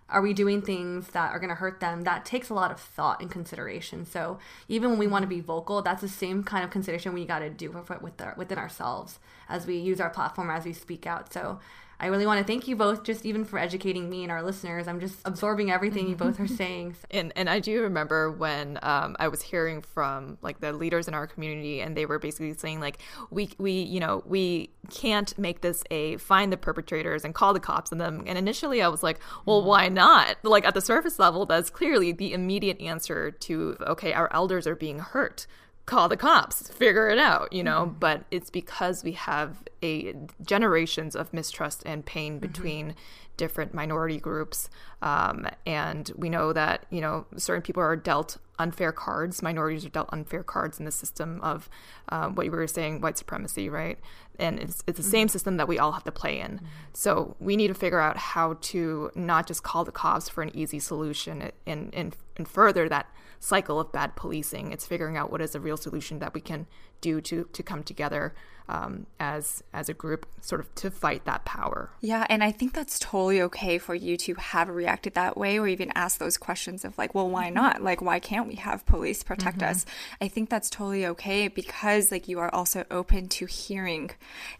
Are 0.08 0.22
we 0.22 0.32
doing 0.32 0.60
things 0.60 1.08
that 1.08 1.32
are 1.32 1.38
going 1.38 1.50
to 1.50 1.54
hurt 1.54 1.78
them? 1.78 2.02
That 2.02 2.24
takes 2.24 2.48
a 2.50 2.54
lot 2.54 2.72
of 2.72 2.80
thought 2.80 3.20
and 3.20 3.30
consideration. 3.30 4.04
So 4.04 4.38
even 4.68 4.90
when 4.90 4.98
we 4.98 5.06
want 5.06 5.22
to 5.22 5.28
be 5.28 5.40
vocal, 5.40 5.82
that's 5.82 6.00
the 6.00 6.08
same 6.08 6.42
kind 6.42 6.64
of 6.64 6.70
consideration 6.70 7.14
we 7.14 7.24
got 7.24 7.38
to 7.40 7.50
do 7.50 7.70
with, 7.70 7.88
with 8.02 8.20
our, 8.20 8.34
within 8.36 8.58
ourselves 8.58 9.20
as 9.48 9.66
we 9.66 9.76
use 9.76 10.00
our 10.00 10.10
platform 10.10 10.50
as 10.50 10.64
we 10.64 10.72
speak 10.72 11.06
out. 11.06 11.32
So 11.32 11.60
I 12.00 12.06
really 12.06 12.24
want 12.24 12.38
to 12.38 12.44
thank 12.44 12.66
you 12.66 12.76
both 12.76 13.04
just 13.04 13.26
even 13.26 13.44
for 13.44 13.58
educating 13.58 14.08
me 14.08 14.22
and 14.22 14.32
our 14.32 14.42
listeners. 14.42 14.88
I'm 14.88 15.00
just 15.00 15.18
absorbing 15.26 15.70
everything 15.70 16.08
you 16.08 16.16
both 16.16 16.40
are 16.40 16.46
saying. 16.62 16.96
And 17.10 17.30
and 17.36 17.48
I 17.48 17.60
do 17.60 17.82
remember 17.82 18.30
when 18.30 18.78
um, 18.82 19.16
I 19.20 19.28
was 19.28 19.42
hearing 19.42 19.82
from 19.82 20.38
like 20.40 20.60
the 20.60 20.72
leaders 20.72 21.08
in 21.08 21.14
our 21.14 21.26
community 21.26 21.82
and 21.82 21.94
they 21.94 22.06
were 22.06 22.18
basically 22.18 22.54
saying 22.54 22.80
like 22.80 22.98
we 23.30 23.50
we 23.58 23.72
you 23.72 24.00
know 24.00 24.22
we 24.24 24.70
can't 24.88 25.36
make 25.38 25.60
this 25.60 25.84
a 25.90 26.16
find 26.16 26.50
the 26.50 26.56
perpetrators 26.56 27.22
and 27.22 27.34
call 27.34 27.52
the 27.52 27.60
cops 27.60 27.92
on 27.92 27.98
them. 27.98 28.24
And 28.26 28.38
initially 28.38 28.80
I 28.80 28.88
was 28.88 29.02
like, 29.02 29.20
well, 29.44 29.62
why 29.62 29.88
not? 29.88 30.38
Like 30.42 30.64
at 30.64 30.72
the 30.72 30.80
surface 30.80 31.18
level, 31.18 31.44
that's 31.44 31.68
clearly 31.68 32.12
the 32.12 32.32
immediate 32.32 32.80
answer 32.80 33.30
to 33.30 33.76
okay, 33.82 34.14
our 34.14 34.32
elders 34.32 34.66
are 34.66 34.76
being 34.76 35.00
hurt 35.00 35.46
call 35.90 36.08
the 36.08 36.16
cops, 36.16 36.68
figure 36.68 37.08
it 37.08 37.18
out, 37.18 37.52
you 37.52 37.64
know. 37.64 37.86
Mm-hmm. 37.86 37.98
But 37.98 38.24
it's 38.30 38.48
because 38.48 39.02
we 39.02 39.12
have 39.12 39.56
a 39.82 40.14
generations 40.42 41.16
of 41.16 41.32
mistrust 41.34 41.82
and 41.84 42.06
pain 42.06 42.34
mm-hmm. 42.34 42.40
between 42.40 42.86
mm-hmm. 42.86 42.98
different 43.36 43.74
minority 43.74 44.18
groups, 44.18 44.70
um, 45.02 45.46
and 45.66 46.10
we 46.16 46.28
know 46.28 46.52
that 46.52 46.86
you 46.90 47.00
know 47.00 47.26
certain 47.36 47.62
people 47.62 47.82
are 47.82 47.96
dealt 47.96 48.38
unfair 48.60 48.92
cards. 48.92 49.42
Minorities 49.42 49.84
are 49.84 49.90
dealt 49.90 50.08
unfair 50.12 50.44
cards 50.44 50.78
in 50.78 50.84
the 50.84 50.92
system 50.92 51.40
of 51.42 51.68
uh, 52.10 52.28
what 52.28 52.46
you 52.46 52.52
were 52.52 52.66
saying, 52.66 53.00
white 53.00 53.18
supremacy, 53.18 53.68
right? 53.68 53.98
And 54.38 54.60
it's 54.60 54.84
it's 54.86 54.96
the 54.96 55.02
mm-hmm. 55.02 55.10
same 55.10 55.28
system 55.28 55.56
that 55.56 55.66
we 55.66 55.78
all 55.78 55.92
have 55.92 56.04
to 56.04 56.12
play 56.12 56.38
in. 56.38 56.52
Mm-hmm. 56.52 56.66
So 56.92 57.36
we 57.40 57.56
need 57.56 57.68
to 57.68 57.74
figure 57.74 58.00
out 58.00 58.16
how 58.16 58.58
to 58.60 59.10
not 59.16 59.48
just 59.48 59.64
call 59.64 59.84
the 59.84 59.92
cops 59.92 60.28
for 60.28 60.42
an 60.42 60.54
easy 60.54 60.78
solution 60.78 61.50
and 61.66 61.92
and, 61.92 62.16
and 62.36 62.46
further 62.46 62.88
that 62.88 63.06
cycle 63.40 63.80
of 63.80 63.90
bad 63.90 64.14
policing. 64.14 64.70
It's 64.70 64.86
figuring 64.86 65.16
out 65.16 65.32
what 65.32 65.40
is 65.40 65.54
a 65.54 65.60
real 65.60 65.76
solution 65.76 66.20
that 66.20 66.34
we 66.34 66.40
can 66.40 66.66
do 67.00 67.20
to 67.22 67.48
to 67.52 67.62
come 67.62 67.82
together 67.82 68.34
um, 68.68 69.06
as 69.18 69.64
as 69.72 69.88
a 69.88 69.94
group, 69.94 70.26
sort 70.40 70.60
of 70.60 70.72
to 70.76 70.90
fight 70.90 71.24
that 71.24 71.44
power. 71.44 71.90
Yeah, 72.00 72.24
and 72.28 72.44
I 72.44 72.52
think 72.52 72.72
that's 72.72 72.98
totally 73.00 73.42
okay 73.42 73.78
for 73.78 73.94
you 73.94 74.16
to 74.18 74.34
have 74.34 74.68
reacted 74.68 75.14
that 75.14 75.36
way, 75.36 75.58
or 75.58 75.66
even 75.66 75.90
ask 75.94 76.18
those 76.18 76.38
questions 76.38 76.84
of 76.84 76.96
like, 76.96 77.14
well, 77.14 77.28
why 77.28 77.46
mm-hmm. 77.46 77.54
not? 77.54 77.82
Like, 77.82 78.00
why 78.00 78.20
can't 78.20 78.46
we 78.46 78.54
have 78.56 78.86
police 78.86 79.24
protect 79.24 79.58
mm-hmm. 79.58 79.70
us? 79.70 79.86
I 80.20 80.28
think 80.28 80.50
that's 80.50 80.70
totally 80.70 81.06
okay 81.06 81.48
because 81.48 82.12
like 82.12 82.28
you 82.28 82.38
are 82.38 82.54
also 82.54 82.84
open 82.90 83.28
to 83.30 83.46
hearing 83.46 84.12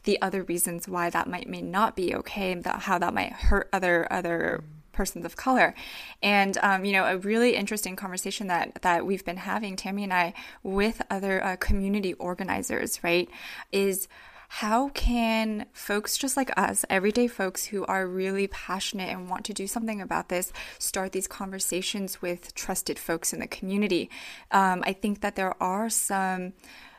the 0.05 0.21
other 0.21 0.43
reasons 0.43 0.89
why 0.89 1.11
that 1.11 1.29
might 1.29 1.49
may 1.49 1.63
not 1.63 1.95
be 1.95 2.15
okay, 2.17 2.51
and 2.53 2.65
that, 2.65 2.81
how 2.81 2.99
that 2.99 3.15
might 3.15 3.33
hurt 3.33 3.69
other 3.73 4.09
other. 4.11 4.63
Mm-hmm 4.63 4.77
persons 4.93 5.25
of 5.25 5.37
color. 5.37 5.75
And, 6.23 6.59
um, 6.63 6.85
you 6.85 6.93
know, 6.93 7.05
a 7.05 7.19
really 7.19 7.57
interesting 7.57 7.97
conversation 7.97 8.47
that, 8.49 8.83
that 8.83 9.07
we've 9.07 9.25
been 9.25 9.39
having, 9.39 9.77
Tammy 9.77 10.05
and 10.05 10.13
I, 10.13 10.35
with 10.63 11.03
other 11.11 11.43
uh, 11.43 11.57
community 11.57 12.15
organizers, 12.15 13.03
right, 13.03 13.29
is 13.73 14.09
how 14.55 14.89
can 14.89 15.67
folks 15.73 16.19
just 16.19 16.37
like 16.37 16.51
us, 16.59 16.85
everyday 16.91 17.29
folks 17.29 17.67
who 17.67 17.87
are 17.87 18.05
really 18.05 18.49
passionate 18.49 19.09
and 19.09 19.31
want 19.31 19.45
to 19.45 19.55
do 19.55 19.69
something 19.69 20.01
about 20.01 20.29
this, 20.29 20.53
start 20.81 21.13
these 21.13 21.29
conversations 21.29 22.21
with 22.21 22.53
trusted 22.57 22.99
folks 22.99 23.33
in 23.33 23.39
the 23.39 23.47
community? 23.47 24.11
Um, 24.51 24.83
I 24.85 24.93
think 24.93 25.21
that 25.21 25.37
there 25.37 25.55
are 25.63 25.89
some 25.89 26.55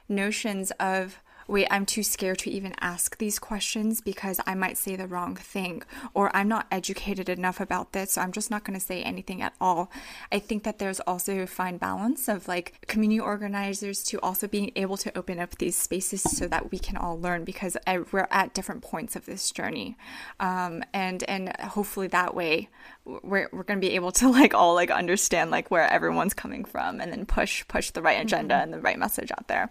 notions 0.07 0.71
of 0.79 1.19
wait, 1.51 1.67
I'm 1.69 1.85
too 1.85 2.01
scared 2.01 2.39
to 2.39 2.49
even 2.49 2.73
ask 2.79 3.17
these 3.17 3.37
questions 3.37 3.99
because 3.99 4.39
I 4.47 4.55
might 4.55 4.77
say 4.77 4.95
the 4.95 5.05
wrong 5.05 5.35
thing, 5.35 5.83
or 6.13 6.33
I'm 6.33 6.47
not 6.47 6.65
educated 6.71 7.27
enough 7.27 7.59
about 7.59 7.91
this, 7.91 8.13
so 8.13 8.21
I'm 8.21 8.31
just 8.31 8.49
not 8.49 8.63
going 8.63 8.79
to 8.79 8.85
say 8.85 9.03
anything 9.03 9.41
at 9.41 9.53
all. 9.59 9.91
I 10.31 10.39
think 10.39 10.63
that 10.63 10.79
there's 10.79 11.01
also 11.01 11.37
a 11.39 11.47
fine 11.47 11.75
balance 11.75 12.29
of 12.29 12.47
like 12.47 12.87
community 12.87 13.19
organizers 13.19 14.01
to 14.05 14.19
also 14.21 14.47
being 14.47 14.71
able 14.77 14.95
to 14.95 15.15
open 15.17 15.39
up 15.39 15.57
these 15.57 15.75
spaces 15.75 16.21
so 16.21 16.47
that 16.47 16.71
we 16.71 16.79
can 16.79 16.95
all 16.95 17.19
learn 17.19 17.43
because 17.43 17.75
we're 18.13 18.27
at 18.31 18.53
different 18.53 18.81
points 18.81 19.17
of 19.17 19.25
this 19.25 19.51
journey. 19.51 19.97
Um, 20.39 20.83
and, 20.93 21.21
and 21.23 21.53
hopefully 21.59 22.07
that 22.07 22.33
way 22.33 22.69
we're, 23.03 23.49
we're 23.51 23.63
going 23.63 23.81
to 23.81 23.85
be 23.85 23.95
able 23.95 24.13
to 24.13 24.29
like 24.31 24.53
all 24.53 24.73
like 24.73 24.89
understand 24.89 25.51
like 25.51 25.69
where 25.69 25.85
everyone's 25.91 26.33
coming 26.33 26.63
from 26.63 27.01
and 27.01 27.11
then 27.11 27.25
push 27.25 27.67
push 27.67 27.91
the 27.91 28.01
right 28.01 28.21
agenda 28.21 28.55
mm-hmm. 28.55 28.63
and 28.63 28.73
the 28.73 28.79
right 28.79 28.97
message 28.97 29.31
out 29.31 29.49
there 29.49 29.69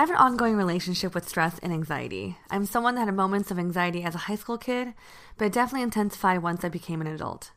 I 0.00 0.04
have 0.04 0.08
an 0.08 0.16
ongoing 0.16 0.56
relationship 0.56 1.14
with 1.14 1.28
stress 1.28 1.58
and 1.58 1.74
anxiety. 1.74 2.38
I'm 2.50 2.64
someone 2.64 2.94
that 2.94 3.04
had 3.04 3.14
moments 3.14 3.50
of 3.50 3.58
anxiety 3.58 4.02
as 4.02 4.14
a 4.14 4.24
high 4.24 4.36
school 4.36 4.56
kid, 4.56 4.94
but 5.36 5.44
it 5.44 5.52
definitely 5.52 5.82
intensified 5.82 6.42
once 6.42 6.64
I 6.64 6.70
became 6.70 7.02
an 7.02 7.06
adult. 7.06 7.50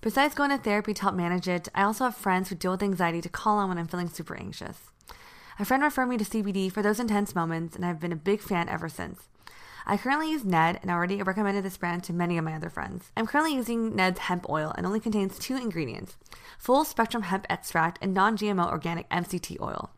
Besides 0.00 0.34
going 0.34 0.50
to 0.50 0.58
therapy 0.58 0.94
to 0.94 1.02
help 1.02 1.14
manage 1.14 1.46
it, 1.46 1.68
I 1.76 1.84
also 1.84 2.02
have 2.02 2.16
friends 2.16 2.48
who 2.48 2.56
deal 2.56 2.72
with 2.72 2.82
anxiety 2.82 3.20
to 3.20 3.28
call 3.28 3.58
on 3.58 3.68
when 3.68 3.78
I'm 3.78 3.86
feeling 3.86 4.08
super 4.08 4.36
anxious. 4.36 4.90
A 5.60 5.64
friend 5.64 5.80
referred 5.80 6.06
me 6.06 6.18
to 6.18 6.24
CBD 6.24 6.72
for 6.72 6.82
those 6.82 6.98
intense 6.98 7.36
moments, 7.36 7.76
and 7.76 7.86
I've 7.86 8.00
been 8.00 8.10
a 8.10 8.16
big 8.16 8.40
fan 8.40 8.68
ever 8.68 8.88
since. 8.88 9.28
I 9.86 9.96
currently 9.96 10.32
use 10.32 10.44
Ned 10.44 10.80
and 10.82 10.90
I 10.90 10.94
already 10.94 11.22
recommended 11.22 11.64
this 11.64 11.76
brand 11.76 12.02
to 12.04 12.12
many 12.12 12.36
of 12.36 12.44
my 12.44 12.54
other 12.54 12.68
friends. 12.68 13.12
I'm 13.16 13.28
currently 13.28 13.54
using 13.54 13.94
Ned's 13.94 14.18
hemp 14.18 14.50
oil 14.50 14.74
and 14.76 14.84
only 14.86 14.98
contains 14.98 15.38
two 15.38 15.56
ingredients 15.56 16.16
full 16.58 16.84
spectrum 16.84 17.22
hemp 17.22 17.46
extract 17.48 18.00
and 18.02 18.12
non 18.12 18.36
GMO 18.36 18.68
organic 18.68 19.08
MCT 19.08 19.60
oil. 19.60 19.90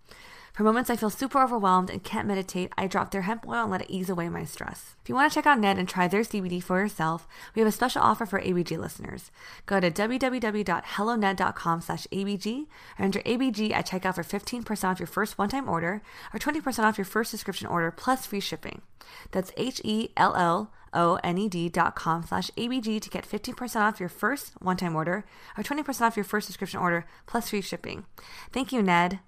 For 0.59 0.65
moments 0.65 0.91
I 0.91 0.97
feel 0.97 1.09
super 1.09 1.41
overwhelmed 1.41 1.89
and 1.89 2.03
can't 2.03 2.27
meditate, 2.27 2.73
I 2.77 2.89
drop 2.89 3.13
their 3.13 3.23
hemp 3.23 3.47
oil 3.47 3.63
and 3.63 3.71
let 3.71 3.83
it 3.83 3.91
ease 3.91 4.11
away 4.11 4.29
my 4.29 4.45
stress. 4.45 4.97
If 5.01 5.09
you 5.09 5.15
want 5.15 5.31
to 5.31 5.35
check 5.37 5.47
out 5.47 5.61
Ned 5.61 5.79
and 5.79 5.89
try 5.89 6.09
their 6.09 6.23
CBD 6.23 6.61
for 6.61 6.81
yourself, 6.81 7.29
we 7.55 7.61
have 7.61 7.69
a 7.69 7.71
special 7.71 8.03
offer 8.03 8.27
for 8.27 8.41
ABG 8.41 8.77
listeners. 8.77 9.31
Go 9.67 9.79
to 9.79 9.89
www.helloned.com 9.89 11.81
slash 11.81 12.09
ABG 12.09 12.67
and 12.99 13.05
enter 13.05 13.21
ABG 13.21 13.71
at 13.71 13.87
checkout 13.87 14.17
for 14.17 14.25
15% 14.25 14.85
off 14.85 14.99
your 14.99 15.07
first 15.07 15.39
one-time 15.39 15.69
order 15.69 16.03
or 16.35 16.41
20% 16.41 16.83
off 16.83 16.99
your 16.99 17.05
first 17.05 17.31
subscription 17.31 17.69
order 17.69 17.93
plus 17.93 18.27
free 18.27 18.41
shipping. 18.41 18.83
That's 19.31 19.53
H-E-L-L 19.57 20.73
O-N-E-D 20.93 21.69
dot 21.69 21.95
com 21.95 22.25
slash 22.27 22.51
ABG 22.57 23.01
to 23.01 23.11
get 23.11 23.29
15% 23.29 23.77
off 23.77 24.01
your 24.01 24.09
first 24.09 24.55
one-time 24.61 24.97
order 24.97 25.25
or 25.57 25.63
20% 25.63 26.01
off 26.01 26.17
your 26.17 26.25
first 26.25 26.49
subscription 26.49 26.81
order 26.81 27.07
plus 27.27 27.51
free 27.51 27.61
shipping. 27.61 28.07
Thank 28.53 28.73
you, 28.73 28.83
Ned. 28.83 29.21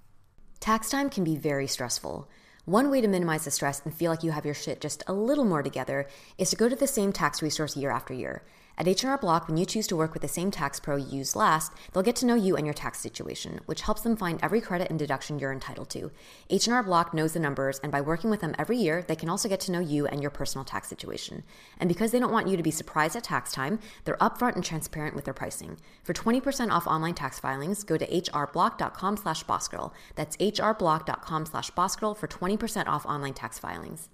Tax 0.60 0.90
time 0.90 1.08
can 1.08 1.24
be 1.24 1.36
very 1.36 1.66
stressful. 1.66 2.28
One 2.66 2.90
way 2.90 3.00
to 3.00 3.08
minimize 3.08 3.46
the 3.46 3.50
stress 3.50 3.80
and 3.82 3.94
feel 3.94 4.10
like 4.10 4.22
you 4.22 4.32
have 4.32 4.44
your 4.44 4.52
shit 4.52 4.78
just 4.82 5.02
a 5.06 5.14
little 5.14 5.46
more 5.46 5.62
together 5.62 6.06
is 6.36 6.50
to 6.50 6.56
go 6.56 6.68
to 6.68 6.76
the 6.76 6.86
same 6.86 7.14
tax 7.14 7.40
resource 7.40 7.78
year 7.78 7.90
after 7.90 8.12
year. 8.12 8.42
At 8.78 8.88
H&R 8.88 9.18
Block, 9.18 9.46
when 9.46 9.56
you 9.56 9.66
choose 9.66 9.87
to 9.88 9.96
work 9.96 10.14
with 10.14 10.22
the 10.22 10.28
same 10.28 10.50
tax 10.50 10.80
pro 10.80 10.96
you 10.96 11.18
used 11.18 11.37
last, 11.37 11.72
they'll 11.92 12.02
get 12.02 12.16
to 12.16 12.26
know 12.26 12.35
you 12.35 12.56
and 12.56 12.66
your 12.66 12.74
tax 12.74 12.98
situation, 12.98 13.61
which 13.66 13.83
helps 13.83 14.00
them 14.00 14.16
find 14.16 14.38
every 14.42 14.61
credit 14.61 14.88
and 14.88 14.98
deduction 14.98 15.38
you're 15.38 15.52
entitled 15.52 15.90
to. 15.90 16.11
H&R 16.48 16.83
Block 16.83 17.12
knows 17.12 17.35
the 17.35 17.40
numbers, 17.40 17.78
and 17.80 17.92
by 17.92 18.00
working 18.00 18.30
with 18.30 18.40
them 18.40 18.54
every 18.59 18.78
year, 18.78 19.04
they 19.06 19.16
can 19.16 19.28
also 19.28 19.48
get 19.48 19.61
to 19.61 19.72
know 19.72 19.80
you 19.80 20.06
and 20.06 20.22
your 20.22 20.30
personal 20.30 20.64
tax 20.64 20.88
situation. 20.88 21.42
And 21.78 21.88
because 21.88 22.11
they 22.11 22.18
don't 22.18 22.33
want 22.33 22.48
you 22.48 22.56
to 22.56 22.62
be 22.62 22.70
surprised 22.70 23.16
at 23.16 23.24
tax 23.24 23.52
time, 23.52 23.80
they're 24.04 24.16
upfront 24.16 24.54
and 24.54 24.64
transparent 24.64 25.14
with 25.14 25.24
their 25.24 25.35
pricing. 25.35 25.78
For 26.02 26.14
20% 26.14 26.70
off 26.70 26.87
online 26.87 27.14
tax 27.14 27.38
filings, 27.38 27.85
go 27.85 27.96
to 27.96 28.06
hrblock.com 28.06 29.16
slash 29.16 29.44
bossgirl. 29.44 29.92
That's 30.14 30.37
hrblock.com 30.37 31.46
slash 31.46 31.70
bossgirl 31.72 32.16
for 32.16 32.28
20% 32.28 32.87
off 32.87 33.04
online 33.06 33.35
tax 33.35 33.59
filings. 33.59 34.09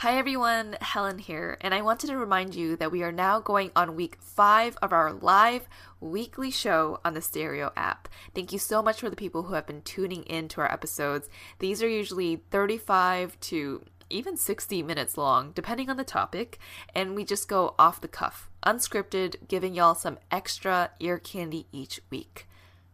Hi 0.00 0.16
everyone, 0.16 0.78
Helen 0.80 1.18
here, 1.18 1.58
and 1.60 1.74
I 1.74 1.82
wanted 1.82 2.06
to 2.06 2.16
remind 2.16 2.54
you 2.54 2.74
that 2.76 2.90
we 2.90 3.02
are 3.02 3.12
now 3.12 3.38
going 3.38 3.70
on 3.76 3.96
week 3.96 4.16
five 4.18 4.74
of 4.80 4.94
our 4.94 5.12
live 5.12 5.68
weekly 6.00 6.50
show 6.50 7.00
on 7.04 7.12
the 7.12 7.20
Stereo 7.20 7.70
app. 7.76 8.08
Thank 8.34 8.50
you 8.50 8.58
so 8.58 8.82
much 8.82 8.98
for 8.98 9.10
the 9.10 9.14
people 9.14 9.42
who 9.42 9.52
have 9.52 9.66
been 9.66 9.82
tuning 9.82 10.22
in 10.22 10.48
to 10.48 10.62
our 10.62 10.72
episodes. 10.72 11.28
These 11.58 11.82
are 11.82 11.86
usually 11.86 12.36
35 12.50 13.38
to 13.40 13.84
even 14.08 14.38
60 14.38 14.82
minutes 14.82 15.18
long, 15.18 15.52
depending 15.52 15.90
on 15.90 15.98
the 15.98 16.02
topic, 16.04 16.58
and 16.94 17.14
we 17.14 17.22
just 17.22 17.46
go 17.46 17.74
off 17.78 18.00
the 18.00 18.08
cuff, 18.08 18.48
unscripted, 18.64 19.48
giving 19.48 19.74
y'all 19.74 19.94
some 19.94 20.18
extra 20.30 20.92
ear 20.98 21.18
candy 21.18 21.66
each 21.72 22.00
week. 22.08 22.46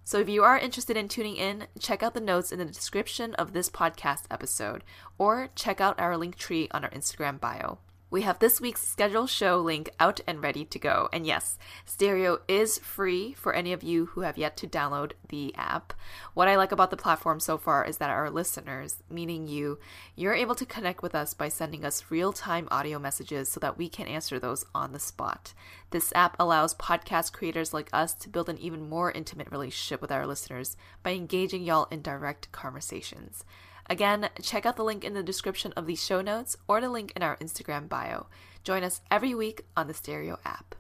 So 0.07 0.21
if 0.21 0.29
you 0.29 0.45
are 0.45 0.57
interested 0.57 0.97
in 0.97 1.09
tuning 1.09 1.35
in, 1.35 1.67
check 1.81 2.01
out 2.01 2.15
the 2.15 2.21
notes 2.21 2.53
in 2.53 2.61
the 2.61 2.65
description 2.65 3.35
of 3.35 3.53
this 3.53 3.69
podcast 3.69 4.23
episode, 4.31 4.85
or 5.19 5.49
check 5.57 5.81
out 5.81 5.99
our 5.99 6.17
link 6.17 6.37
tree 6.37 6.69
on 6.71 6.85
our 6.85 6.91
Instagram 6.91 7.41
bio. 7.41 7.79
We 8.09 8.23
have 8.23 8.39
this 8.39 8.61
week's 8.61 8.87
scheduled 8.87 9.31
show 9.31 9.59
link 9.59 9.91
out 9.99 10.21
and 10.29 10.41
ready 10.41 10.65
to 10.65 10.79
go. 10.79 11.09
And 11.13 11.27
yes, 11.27 11.59
Stereo 11.85 12.39
is 12.47 12.79
free 12.79 13.33
for 13.33 13.53
any 13.53 13.73
of 13.73 13.83
you 13.83 14.07
who 14.07 14.21
have 14.21 14.39
yet 14.39 14.57
to 14.59 14.69
download 14.69 15.13
the 15.29 15.53
app. 15.57 15.93
What 16.33 16.47
I 16.47 16.55
like 16.55 16.71
about 16.71 16.91
the 16.91 16.97
platform 16.97 17.41
so 17.41 17.59
far 17.59 17.85
is 17.85 17.97
that 17.97 18.11
our 18.11 18.31
listeners, 18.31 19.03
meaning 19.11 19.49
you, 19.49 19.81
you're 20.15 20.35
able 20.35 20.55
to 20.55 20.65
connect 20.65 21.03
with 21.03 21.17
us 21.17 21.35
by 21.35 21.49
sending 21.49 21.85
us 21.85 22.05
real 22.09 22.33
time 22.33 22.69
audio 22.71 23.01
messages 23.01 23.51
so 23.51 23.59
that 23.59 23.77
we 23.77 23.89
can 23.89 24.07
answer 24.07 24.39
those 24.39 24.65
on 24.73 24.93
the 24.93 25.01
spot. 25.01 25.53
This 25.91 26.13
app 26.15 26.37
allows 26.39 26.77
podcast 26.77 27.33
creators 27.33 27.75
like 27.75 27.91
us 27.93 28.15
to 28.15 28.29
build 28.29 28.49
an 28.49 28.59
even 28.59 28.89
more 28.89 29.11
intimate 29.11 29.51
relationship 29.51 30.01
with 30.01 30.13
our 30.13 30.29
listeners 30.29 30.77
by 31.03 31.11
engaging 31.11 31.65
y'all 31.65 31.89
in 31.91 32.03
direct 32.03 32.53
conversations. 32.53 33.45
Again, 33.89 34.29
check 34.43 34.67
out 34.67 34.77
the 34.77 34.85
link 34.85 35.05
in 35.05 35.15
the 35.15 35.23
description 35.23 35.73
of 35.77 35.87
these 35.87 36.05
show 36.05 36.21
notes 36.21 36.57
or 36.69 36.81
the 36.81 36.89
link 36.89 37.13
in 37.15 37.23
our 37.23 37.37
Instagram 37.37 37.89
bio. 37.89 38.27
Join 38.65 38.83
us 38.83 39.01
every 39.11 39.35
week 39.35 39.63
on 39.77 39.87
the 39.87 39.95
Stereo 39.95 40.39
app. 40.45 40.75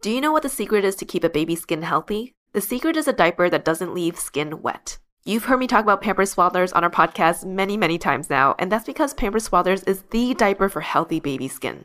Do 0.00 0.10
you 0.10 0.20
know 0.20 0.32
what 0.32 0.42
the 0.42 0.48
secret 0.48 0.84
is 0.84 0.96
to 0.96 1.04
keep 1.04 1.24
a 1.24 1.28
baby's 1.28 1.62
skin 1.62 1.82
healthy? 1.82 2.32
The 2.52 2.60
secret 2.60 2.96
is 2.96 3.08
a 3.08 3.12
diaper 3.12 3.48
that 3.48 3.64
doesn't 3.64 3.94
leave 3.94 4.18
skin 4.18 4.62
wet. 4.62 4.98
You've 5.24 5.44
heard 5.44 5.60
me 5.60 5.68
talk 5.68 5.84
about 5.84 6.02
Pampers 6.02 6.34
Swaddlers 6.34 6.74
on 6.74 6.82
our 6.82 6.90
podcast 6.90 7.44
many, 7.44 7.76
many 7.76 7.98
times 7.98 8.28
now, 8.28 8.56
and 8.58 8.70
that's 8.70 8.84
because 8.84 9.14
Pampers 9.14 9.48
Swaddlers 9.48 9.86
is 9.86 10.02
the 10.10 10.34
diaper 10.34 10.68
for 10.68 10.80
healthy 10.80 11.20
baby 11.20 11.46
skin. 11.46 11.84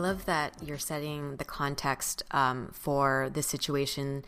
Love 0.00 0.24
that 0.26 0.54
you're 0.62 0.78
setting 0.78 1.36
the 1.36 1.44
context 1.44 2.22
um, 2.32 2.70
for 2.72 3.30
the 3.32 3.42
situation 3.42 4.24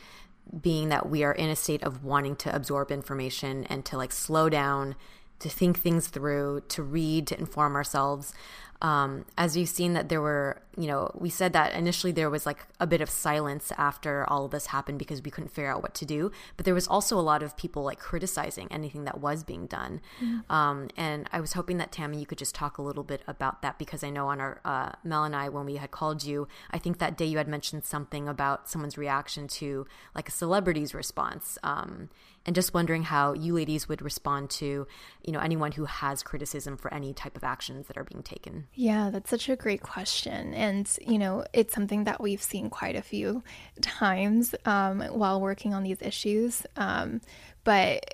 being 0.61 0.89
that 0.89 1.09
we 1.09 1.25
are 1.25 1.33
in 1.33 1.49
a 1.49 1.57
state 1.57 1.83
of 1.83 2.05
wanting 2.05 2.37
to 2.37 2.55
absorb 2.55 2.91
information 2.91 3.65
and 3.65 3.85
to 3.87 3.97
like 3.97 4.13
slow 4.13 4.49
down, 4.49 4.95
to 5.39 5.49
think 5.49 5.79
things 5.79 6.09
through, 6.09 6.63
to 6.69 6.83
read, 6.83 7.27
to 7.29 7.39
inform 7.39 7.75
ourselves. 7.75 8.35
Um, 8.81 9.25
as 9.39 9.57
we've 9.57 9.69
seen 9.69 9.93
that 9.95 10.09
there 10.09 10.21
were, 10.21 10.61
you 10.77 10.87
know, 10.87 11.11
we 11.15 11.29
said 11.29 11.53
that 11.53 11.75
initially 11.75 12.13
there 12.13 12.31
was 12.31 12.47
like 12.47 12.67
a 12.81 12.87
bit 12.87 13.01
of 13.01 13.11
silence 13.11 13.73
after 13.77 14.25
all 14.29 14.47
of 14.47 14.53
this 14.53 14.67
happened 14.67 14.99
because 14.99 15.21
we 15.23 15.31
couldn't 15.31 15.51
figure 15.51 15.71
out 15.71 15.83
what 15.83 15.95
to 15.95 16.07
do. 16.07 16.31
But 16.57 16.65
there 16.65 16.75
was 16.75 16.89
also 16.89 17.19
a 17.19 17.21
lot 17.21 17.43
of 17.43 17.57
people 17.57 17.83
like 17.83 17.99
criticizing 17.99 18.69
anything 18.71 19.05
that 19.05 19.21
was 19.21 19.45
being 19.45 19.67
done. 19.67 20.01
Mm-hmm. 20.23 20.51
Um, 20.53 20.89
and 20.97 21.29
I 21.33 21.41
was 21.41 21.53
hoping 21.53 21.77
that 21.79 21.93
Tammy, 21.93 22.19
you 22.19 22.27
could 22.27 22.39
just 22.39 22.55
talk 22.55 22.79
a 22.79 22.83
little 22.83 23.05
bit 23.05 23.23
about 23.27 23.61
that 23.63 23.79
because 23.79 24.03
I 24.03 24.11
know 24.11 24.29
on 24.29 24.41
our 24.41 24.61
uh, 24.65 24.93
Mel 25.05 25.25
and 25.25 25.37
I 25.37 25.51
when 25.51 25.67
we 25.67 25.77
had 25.77 25.91
called 25.91 26.25
you, 26.25 26.49
I 26.71 26.79
think 26.79 26.99
that 26.99 27.19
day 27.19 27.27
you 27.27 27.39
had 27.39 27.49
mentioned 27.49 27.85
something 27.85 28.27
about 28.29 28.69
someone's 28.71 28.97
reaction 28.97 29.49
to 29.49 29.87
like 30.15 30.29
a 30.29 30.33
celebrity's 30.33 30.95
response. 30.95 31.59
Um, 31.63 32.09
and 32.47 32.55
just 32.55 32.75
wondering 32.75 33.05
how 33.05 33.35
you 33.35 33.55
ladies 33.55 33.89
would 33.89 34.03
respond 34.03 34.51
to 34.51 34.87
you 35.25 35.33
know 35.33 35.39
anyone 35.39 35.73
who 35.73 35.85
has 35.85 36.23
criticism 36.23 36.77
for 36.77 36.93
any 36.93 37.13
type 37.13 37.37
of 37.37 37.45
actions 37.45 37.87
that 37.87 37.97
are 37.97 38.05
being 38.05 38.23
taken 38.23 38.67
yeah 38.75 39.11
that's 39.11 39.31
such 39.31 39.49
a 39.49 39.57
great 39.57 39.83
question 39.83 40.55
and 40.63 40.97
you 41.05 41.19
know 41.19 41.45
it's 41.53 41.75
something 41.75 42.05
that 42.05 42.21
we've 42.21 42.43
seen 42.43 42.71
quite 42.71 42.95
a 42.95 43.03
few 43.03 43.43
times 43.83 44.55
um, 44.65 45.01
while 45.01 45.41
working 45.41 45.75
on 45.75 45.83
these 45.83 46.01
issues. 46.01 46.65
Um, 46.77 47.21
but 47.65 48.05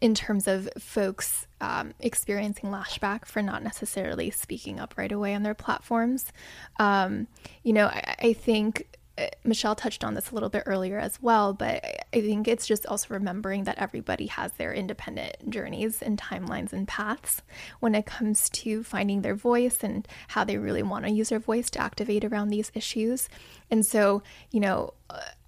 in 0.00 0.14
terms 0.14 0.48
of 0.48 0.68
folks 0.78 1.46
um, 1.60 1.94
experiencing 2.00 2.70
lashback 2.70 3.24
for 3.26 3.40
not 3.40 3.62
necessarily 3.62 4.30
speaking 4.30 4.80
up 4.80 4.94
right 4.96 5.12
away 5.12 5.34
on 5.34 5.42
their 5.42 5.54
platforms, 5.54 6.32
um, 6.78 7.26
you 7.62 7.72
know, 7.72 7.86
I, 7.86 8.16
I 8.18 8.32
think 8.32 8.95
Michelle 9.44 9.74
touched 9.74 10.04
on 10.04 10.14
this 10.14 10.30
a 10.30 10.34
little 10.34 10.48
bit 10.48 10.64
earlier 10.66 10.98
as 10.98 11.20
well, 11.22 11.52
but 11.52 11.84
I 12.12 12.20
think 12.20 12.48
it's 12.48 12.66
just 12.66 12.86
also 12.86 13.14
remembering 13.14 13.64
that 13.64 13.78
everybody 13.78 14.26
has 14.26 14.52
their 14.52 14.72
independent 14.72 15.50
journeys 15.50 16.02
and 16.02 16.20
timelines 16.20 16.72
and 16.72 16.86
paths 16.86 17.42
when 17.80 17.94
it 17.94 18.06
comes 18.06 18.48
to 18.50 18.82
finding 18.82 19.22
their 19.22 19.34
voice 19.34 19.82
and 19.82 20.06
how 20.28 20.44
they 20.44 20.58
really 20.58 20.82
want 20.82 21.04
to 21.04 21.10
use 21.10 21.30
their 21.30 21.38
voice 21.38 21.70
to 21.70 21.80
activate 21.80 22.24
around 22.24 22.48
these 22.48 22.70
issues. 22.74 23.28
And 23.70 23.84
so, 23.86 24.22
you 24.50 24.60
know, 24.60 24.92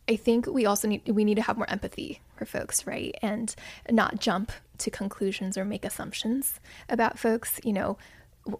I 0.09 0.17
think 0.17 0.47
we 0.47 0.65
also 0.65 0.89
need 0.89 1.07
we 1.09 1.25
need 1.25 1.35
to 1.35 1.43
have 1.43 1.59
more 1.59 1.69
empathy 1.69 2.21
for 2.37 2.47
folks, 2.47 2.87
right? 2.87 3.15
And 3.21 3.55
not 3.91 4.19
jump 4.19 4.53
to 4.79 4.91
conclusions 4.91 5.59
or 5.59 5.65
make 5.65 5.85
assumptions 5.85 6.61
about 6.89 7.19
folks, 7.19 7.61
you 7.63 7.73
know, 7.75 7.99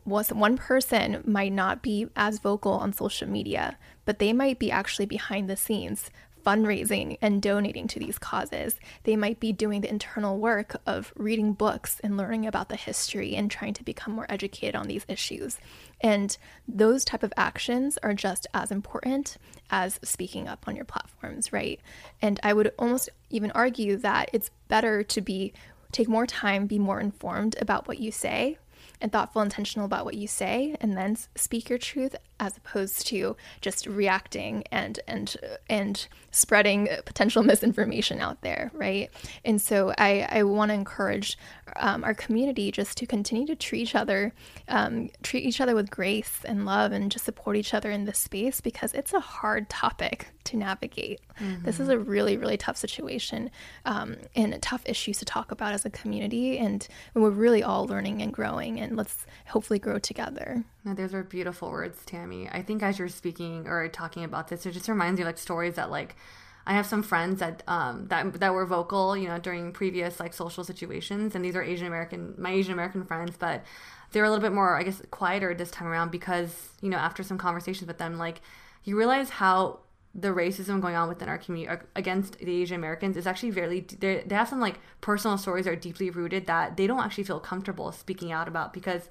was 0.05 0.33
one 0.33 0.57
person 0.57 1.23
might 1.27 1.53
not 1.53 1.83
be 1.83 2.09
as 2.17 2.39
vocal 2.39 2.73
on 2.73 2.93
social 2.93 3.29
media, 3.29 3.79
but 4.05 4.19
they 4.19 4.33
might 4.33 4.59
be 4.59 4.71
actually 4.71 5.07
behind 5.07 5.49
the 5.49 5.57
scenes 5.57 6.11
fundraising 6.49 7.19
and 7.21 7.43
donating 7.43 7.87
to 7.89 7.99
these 7.99 8.19
causes. 8.19 8.77
They 9.05 9.17
might 9.17 9.39
be 9.39 9.53
doing 9.53 9.83
the 9.83 9.91
internal 9.91 10.39
work 10.39 10.81
of 10.87 11.13
reading 11.17 11.53
books 11.53 12.01
and 12.03 12.17
learning 12.17 12.47
about 12.47 12.71
the 12.71 12.77
history 12.77 13.37
and 13.37 13.51
trying 13.51 13.75
to 13.75 13.85
become 13.85 14.15
more 14.15 14.27
educated 14.31 14.75
on 14.75 14.87
these 14.87 15.05
issues. 15.09 15.59
And 16.01 16.37
those 16.67 17.05
type 17.05 17.23
of 17.23 17.35
actions 17.37 17.99
are 18.03 18.15
just 18.15 18.47
as 18.55 18.71
important 18.71 19.37
as 19.69 20.01
speaking 20.03 20.49
up 20.49 20.65
on 20.67 20.75
your 20.75 20.87
platforms, 20.87 21.53
right? 21.53 21.81
And 22.23 22.41
I 22.43 22.55
would 22.55 22.73
almost 22.79 23.11
even 23.29 23.51
argue 23.51 23.97
that 23.99 24.31
it's 24.33 24.51
better 24.69 25.03
to 25.03 25.21
be 25.21 25.53
take 25.93 26.09
more 26.09 26.27
time, 26.27 26.67
be 26.67 26.79
more 26.79 27.01
informed 27.01 27.57
about 27.61 27.89
what 27.89 27.99
you 27.99 28.13
say 28.13 28.59
and 29.01 29.13
thoughtful, 29.13 29.43
intentional 29.43 29.87
about 29.87 30.05
what 30.05 30.15
you 30.15 30.27
say, 30.27 30.77
and 30.81 30.97
then 30.97 31.17
speak 31.35 31.69
your 31.69 31.79
truth, 31.79 32.17
as 32.41 32.57
opposed 32.57 33.07
to 33.09 33.37
just 33.61 33.87
reacting 33.87 34.65
and 34.71 35.01
and 35.07 35.37
and 35.69 36.07
spreading 36.31 36.89
potential 37.05 37.43
misinformation 37.45 38.21
out 38.21 38.41
there, 38.43 38.71
right? 38.75 39.11
And 39.45 39.61
so 39.61 39.93
I 39.99 40.27
I 40.31 40.43
want 40.45 40.71
to 40.71 40.75
encourage 40.75 41.39
um, 41.77 42.05
our 42.05 42.15
community 42.15 42.71
just 42.73 42.97
to 42.99 43.07
continue 43.07 43.47
to 43.47 43.57
treat 43.57 43.83
each 43.83 43.95
other, 43.95 44.33
um, 44.69 45.11
treat 45.23 45.45
each 45.45 45.61
other 45.61 45.75
with 45.75 45.91
grace 45.91 46.41
and 46.45 46.65
love, 46.65 46.93
and 46.93 47.11
just 47.11 47.25
support 47.25 47.57
each 47.57 47.75
other 47.75 47.91
in 47.91 48.05
this 48.05 48.19
space 48.19 48.61
because 48.61 48.93
it's 48.95 49.13
a 49.13 49.21
hard 49.21 49.69
topic 49.69 50.29
to 50.49 50.57
navigate. 50.57 51.21
Mm-hmm. 51.41 51.65
This 51.65 51.81
is 51.81 51.89
a 51.89 51.99
really, 51.99 52.37
really 52.37 52.57
tough 52.57 52.77
situation 52.77 53.51
um, 53.85 54.17
and 54.35 54.61
tough 54.61 54.83
issues 54.87 55.19
to 55.19 55.25
talk 55.25 55.51
about 55.51 55.73
as 55.73 55.85
a 55.85 55.91
community. 55.91 56.59
And 56.59 56.87
we're 57.15 57.31
really 57.31 57.63
all 57.63 57.87
learning 57.87 58.23
and 58.23 58.33
growing, 58.33 58.81
and 58.81 58.97
let's 58.97 59.27
hopefully 59.47 59.79
grow 59.79 59.99
together. 59.99 60.65
No, 60.85 60.95
those 60.95 61.15
are 61.15 61.23
beautiful 61.23 61.71
words, 61.71 61.99
Tammy. 62.07 62.49
I 62.51 62.63
think 62.63 62.83
as 62.83 62.99
you're 62.99 63.09
speaking 63.09 63.67
or 63.67 63.89
talking 63.89 64.25
about 64.25 64.49
this, 64.49 64.67
it 64.67 64.73
just 64.73 64.89
reminds 64.89 65.19
me 65.19 65.25
like 65.25 65.39
stories 65.39 65.75
that 65.75 65.91
like 65.91 66.17
I 66.69 66.73
have 66.73 66.85
some 66.85 67.03
friends 67.03 67.41
that 67.41 67.63
um, 67.67 68.09
that 68.09 68.41
that 68.41 68.53
were 68.53 68.67
vocal, 68.67 69.17
you 69.17 69.27
know, 69.27 69.39
during 69.39 69.73
previous 69.73 70.21
like 70.21 70.35
social 70.35 70.63
situations, 70.63 71.35
and 71.35 71.43
these 71.43 71.57
are 71.57 71.63
Asian 71.63 71.87
American, 71.87 72.35
my 72.37 72.51
Asian 72.51 72.75
American 72.75 73.05
friends, 73.07 73.37
but 73.39 73.65
they 74.13 74.21
were 74.21 74.27
a 74.27 74.31
little 74.31 74.43
bit 74.43 74.53
more, 74.53 74.79
I 74.79 74.83
guess, 74.83 75.01
quieter 75.11 75.55
this 75.55 75.71
time 75.71 75.89
around 75.89 76.11
because 76.11 76.69
you 76.83 76.91
know 76.91 76.99
after 76.99 77.23
some 77.23 77.39
conversations 77.39 77.89
with 77.89 77.97
them, 77.97 78.19
like 78.19 78.43
you 78.85 78.99
realize 78.99 79.31
how 79.31 79.81
the 80.15 80.29
racism 80.29 80.81
going 80.81 80.97
on 80.97 81.09
within 81.09 81.29
our 81.29 81.39
community 81.39 81.81
against 81.95 82.39
the 82.39 82.63
Asian 82.63 82.77
Americans 82.77 83.17
is 83.17 83.27
actually 83.27 83.51
very 83.51 83.81
they 83.81 84.25
have 84.31 84.49
some 84.49 84.61
like 84.61 84.81
personal 85.01 85.39
stories 85.39 85.67
that 85.67 85.73
are 85.73 85.77
deeply 85.77 86.11
rooted 86.11 86.47
that 86.47 86.77
they 86.77 86.87
don't 86.87 87.01
actually 87.01 87.25
feel 87.25 87.41
comfortable 87.41 87.93
speaking 87.93 88.33
out 88.33 88.49
about 88.49 88.73
because 88.73 89.09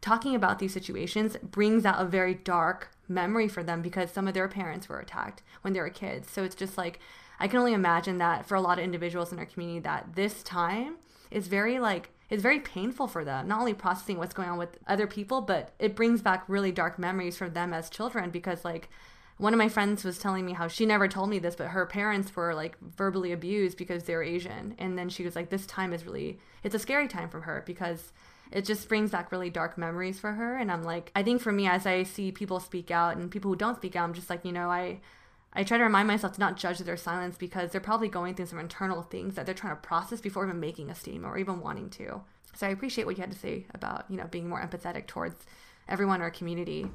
talking 0.00 0.34
about 0.34 0.58
these 0.58 0.72
situations 0.72 1.36
brings 1.42 1.84
out 1.84 2.00
a 2.00 2.04
very 2.04 2.34
dark 2.34 2.90
memory 3.08 3.48
for 3.48 3.62
them 3.62 3.82
because 3.82 4.10
some 4.10 4.28
of 4.28 4.34
their 4.34 4.48
parents 4.48 4.88
were 4.88 5.00
attacked 5.00 5.42
when 5.62 5.72
they 5.72 5.80
were 5.80 5.90
kids. 5.90 6.30
So 6.30 6.44
it's 6.44 6.54
just 6.56 6.78
like 6.78 6.98
I 7.38 7.48
can 7.48 7.58
only 7.58 7.72
imagine 7.72 8.18
that 8.18 8.46
for 8.46 8.54
a 8.54 8.60
lot 8.60 8.78
of 8.78 8.84
individuals 8.84 9.32
in 9.32 9.38
our 9.38 9.46
community 9.46 9.80
that 9.80 10.14
this 10.14 10.42
time 10.42 10.96
is 11.30 11.48
very 11.48 11.78
like 11.78 12.10
it's 12.30 12.42
very 12.42 12.60
painful 12.60 13.08
for 13.08 13.26
them, 13.26 13.48
not 13.48 13.60
only 13.60 13.74
processing 13.74 14.16
what's 14.16 14.32
going 14.32 14.48
on 14.48 14.56
with 14.56 14.78
other 14.86 15.06
people, 15.06 15.42
but 15.42 15.72
it 15.78 15.94
brings 15.94 16.22
back 16.22 16.44
really 16.48 16.72
dark 16.72 16.98
memories 16.98 17.36
for 17.36 17.50
them 17.50 17.74
as 17.74 17.90
children 17.90 18.30
because 18.30 18.64
like 18.64 18.88
one 19.42 19.52
of 19.52 19.58
my 19.58 19.68
friends 19.68 20.04
was 20.04 20.18
telling 20.18 20.46
me 20.46 20.52
how 20.52 20.68
she 20.68 20.86
never 20.86 21.08
told 21.08 21.28
me 21.28 21.40
this, 21.40 21.56
but 21.56 21.66
her 21.66 21.84
parents 21.84 22.36
were 22.36 22.54
like 22.54 22.76
verbally 22.80 23.32
abused 23.32 23.76
because 23.76 24.04
they're 24.04 24.22
Asian. 24.22 24.76
And 24.78 24.96
then 24.96 25.08
she 25.08 25.24
was 25.24 25.34
like, 25.34 25.50
This 25.50 25.66
time 25.66 25.92
is 25.92 26.06
really, 26.06 26.38
it's 26.62 26.76
a 26.76 26.78
scary 26.78 27.08
time 27.08 27.28
for 27.28 27.40
her 27.40 27.64
because 27.66 28.12
it 28.52 28.64
just 28.64 28.88
brings 28.88 29.10
back 29.10 29.32
really 29.32 29.50
dark 29.50 29.76
memories 29.76 30.20
for 30.20 30.30
her. 30.34 30.56
And 30.56 30.70
I'm 30.70 30.84
like, 30.84 31.10
I 31.16 31.24
think 31.24 31.42
for 31.42 31.50
me, 31.50 31.66
as 31.66 31.86
I 31.86 32.04
see 32.04 32.30
people 32.30 32.60
speak 32.60 32.92
out 32.92 33.16
and 33.16 33.32
people 33.32 33.50
who 33.50 33.56
don't 33.56 33.76
speak 33.76 33.96
out, 33.96 34.04
I'm 34.04 34.14
just 34.14 34.30
like, 34.30 34.44
you 34.44 34.52
know, 34.52 34.70
I, 34.70 35.00
I 35.52 35.64
try 35.64 35.76
to 35.76 35.82
remind 35.82 36.06
myself 36.06 36.34
to 36.34 36.40
not 36.40 36.56
judge 36.56 36.78
their 36.78 36.96
silence 36.96 37.36
because 37.36 37.72
they're 37.72 37.80
probably 37.80 38.08
going 38.08 38.36
through 38.36 38.46
some 38.46 38.60
internal 38.60 39.02
things 39.02 39.34
that 39.34 39.44
they're 39.44 39.56
trying 39.56 39.74
to 39.74 39.82
process 39.82 40.20
before 40.20 40.44
even 40.44 40.60
making 40.60 40.88
a 40.88 40.94
statement 40.94 41.34
or 41.34 41.38
even 41.38 41.60
wanting 41.60 41.90
to. 41.90 42.20
So 42.54 42.68
I 42.68 42.70
appreciate 42.70 43.06
what 43.06 43.16
you 43.16 43.22
had 43.22 43.32
to 43.32 43.38
say 43.38 43.66
about, 43.74 44.04
you 44.08 44.18
know, 44.18 44.28
being 44.30 44.48
more 44.48 44.60
empathetic 44.60 45.08
towards 45.08 45.46
everyone 45.88 46.16
in 46.16 46.22
our 46.22 46.30
community. 46.30 46.88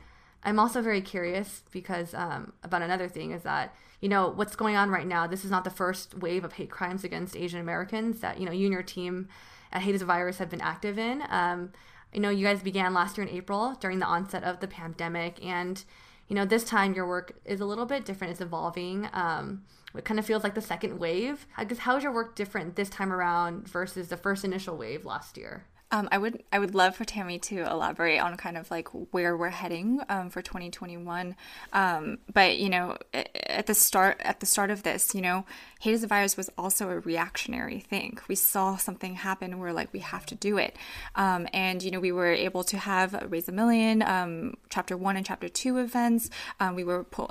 I'm 0.48 0.60
also 0.60 0.82
very 0.82 1.02
curious 1.02 1.64
because 1.72 2.14
um, 2.14 2.54
about 2.64 2.82
another 2.82 3.10
thing 3.10 3.32
is 3.32 3.44
that 3.44 3.76
you 4.00 4.08
know 4.08 4.30
what's 4.30 4.56
going 4.56 4.78
on 4.78 4.90
right 4.90 5.06
now. 5.06 5.28
This 5.28 5.44
is 5.44 5.52
not 5.52 5.66
the 5.66 5.70
first 5.70 6.18
wave 6.18 6.46
of 6.46 6.54
hate 6.54 6.72
crimes 6.72 7.04
against 7.04 7.36
Asian 7.36 7.60
Americans 7.60 8.22
that 8.22 8.40
you 8.40 8.46
know 8.46 8.54
you 8.54 8.68
and 8.68 8.74
your 8.74 8.82
team 8.82 9.28
at 9.74 9.82
Hate 9.82 9.94
is 9.94 10.02
a 10.02 10.06
Virus 10.06 10.38
have 10.38 10.50
been 10.50 10.62
active 10.62 10.98
in. 10.98 11.22
Um, 11.30 11.74
I 12.16 12.20
know 12.20 12.30
you 12.30 12.46
guys 12.46 12.64
began 12.64 12.94
last 12.94 13.18
year 13.18 13.28
in 13.28 13.34
April 13.36 13.76
during 13.82 14.00
the 14.00 14.06
onset 14.06 14.46
of 14.46 14.62
the 14.62 14.70
pandemic, 14.70 15.44
and 15.46 15.84
you 16.30 16.36
know 16.38 16.46
this 16.46 16.64
time 16.64 16.94
your 16.94 17.10
work 17.10 17.34
is 17.44 17.60
a 17.60 17.66
little 17.66 17.86
bit 17.86 18.06
different. 18.06 18.32
It's 18.32 18.40
evolving. 18.40 19.10
Um, 19.12 19.64
it 19.94 20.06
kind 20.06 20.18
of 20.18 20.26
feels 20.26 20.44
like 20.44 20.56
the 20.56 20.62
second 20.62 20.98
wave. 20.98 21.46
I 21.58 21.66
guess 21.66 21.80
how 21.80 21.98
is 21.98 22.04
your 22.04 22.14
work 22.14 22.38
different 22.38 22.78
this 22.78 22.90
time 22.90 23.12
around 23.12 23.68
versus 23.68 24.08
the 24.08 24.16
first 24.16 24.46
initial 24.46 24.78
wave 24.78 25.04
last 25.04 25.36
year? 25.36 25.66
Um, 25.90 26.10
I 26.12 26.18
would 26.18 26.44
I 26.52 26.60
would 26.60 26.76
love 26.76 26.98
for 26.98 27.06
Tammy 27.06 27.40
to 27.40 27.62
elaborate 27.62 28.20
on 28.20 28.36
kind 28.36 28.58
of 28.58 28.70
like 28.70 28.90
where 29.14 29.38
we're 29.38 29.50
heading 29.50 30.02
um, 30.10 30.30
for 30.30 30.42
2021. 30.42 31.36
Um, 31.72 32.18
but 32.34 32.58
you 32.58 32.70
know, 32.70 32.98
at 33.14 33.68
the 33.68 33.74
start 33.74 34.20
at 34.20 34.42
the 34.42 34.46
start 34.46 34.70
of 34.70 34.84
this, 34.84 35.16
you 35.16 35.22
know, 35.22 35.46
hate 35.80 35.94
is 35.94 36.04
a 36.04 36.08
virus 36.08 36.36
was 36.36 36.50
also 36.58 36.90
a 36.90 37.00
reactionary 37.00 37.80
thing. 37.80 38.20
We 38.28 38.36
saw 38.36 38.76
something 38.76 39.16
happen, 39.16 39.60
we're 39.60 39.72
like, 39.72 39.94
we 39.94 40.00
have 40.00 40.26
to 40.26 40.36
do 40.36 40.58
it. 40.58 40.76
Um, 41.16 41.48
and 41.54 41.82
you 41.82 41.92
know, 41.92 42.02
we 42.02 42.12
were 42.12 42.34
able 42.34 42.66
to 42.66 42.78
have 42.78 43.14
raise 43.30 43.48
a 43.48 43.54
million, 43.54 44.02
um, 44.02 44.56
chapter 44.70 44.98
one 44.98 45.16
and 45.16 45.26
chapter 45.26 45.48
two 45.48 45.78
events. 45.78 46.30
Um, 46.60 46.76
we 46.76 46.84
were 46.84 47.06
pu- 47.06 47.28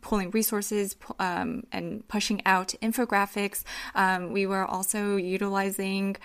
pulling 0.00 0.30
resources 0.32 0.96
and 1.20 2.08
pushing 2.08 2.42
out 2.44 2.74
infographics. 2.82 3.62
we 4.32 4.46
were 4.46 4.64
also 4.64 5.14
utilizing, 5.14 6.16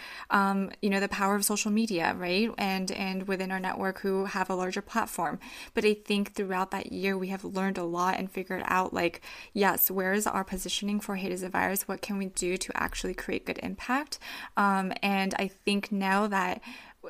you 0.82 0.90
know, 0.90 1.00
the 1.00 1.08
power 1.10 1.36
of 1.36 1.46
social 1.46 1.59
social 1.60 1.72
media, 1.72 2.16
right? 2.18 2.50
And 2.58 2.90
and 2.92 3.28
within 3.28 3.52
our 3.52 3.60
network 3.60 4.00
who 4.00 4.26
have 4.26 4.50
a 4.50 4.56
larger 4.56 4.82
platform. 4.82 5.40
But 5.74 5.84
I 5.84 5.94
think 5.94 6.34
throughout 6.34 6.72
that 6.72 6.92
year 6.94 7.18
we 7.18 7.28
have 7.28 7.44
learned 7.44 7.78
a 7.78 7.84
lot 7.84 8.18
and 8.18 8.32
figured 8.32 8.64
out 8.66 8.94
like, 8.94 9.22
yes, 9.54 9.92
where 9.92 10.14
is 10.14 10.26
our 10.26 10.46
positioning 10.46 11.02
for 11.02 11.18
hate 11.18 11.34
as 11.34 11.44
a 11.44 11.50
virus? 11.50 11.88
What 11.88 12.02
can 12.02 12.18
we 12.18 12.28
do 12.28 12.56
to 12.56 12.72
actually 12.82 13.14
create 13.14 13.46
good 13.46 13.60
impact? 13.62 14.20
Um, 14.56 14.94
and 15.04 15.36
I 15.38 15.50
think 15.50 15.92
now 15.92 16.28
that 16.28 16.62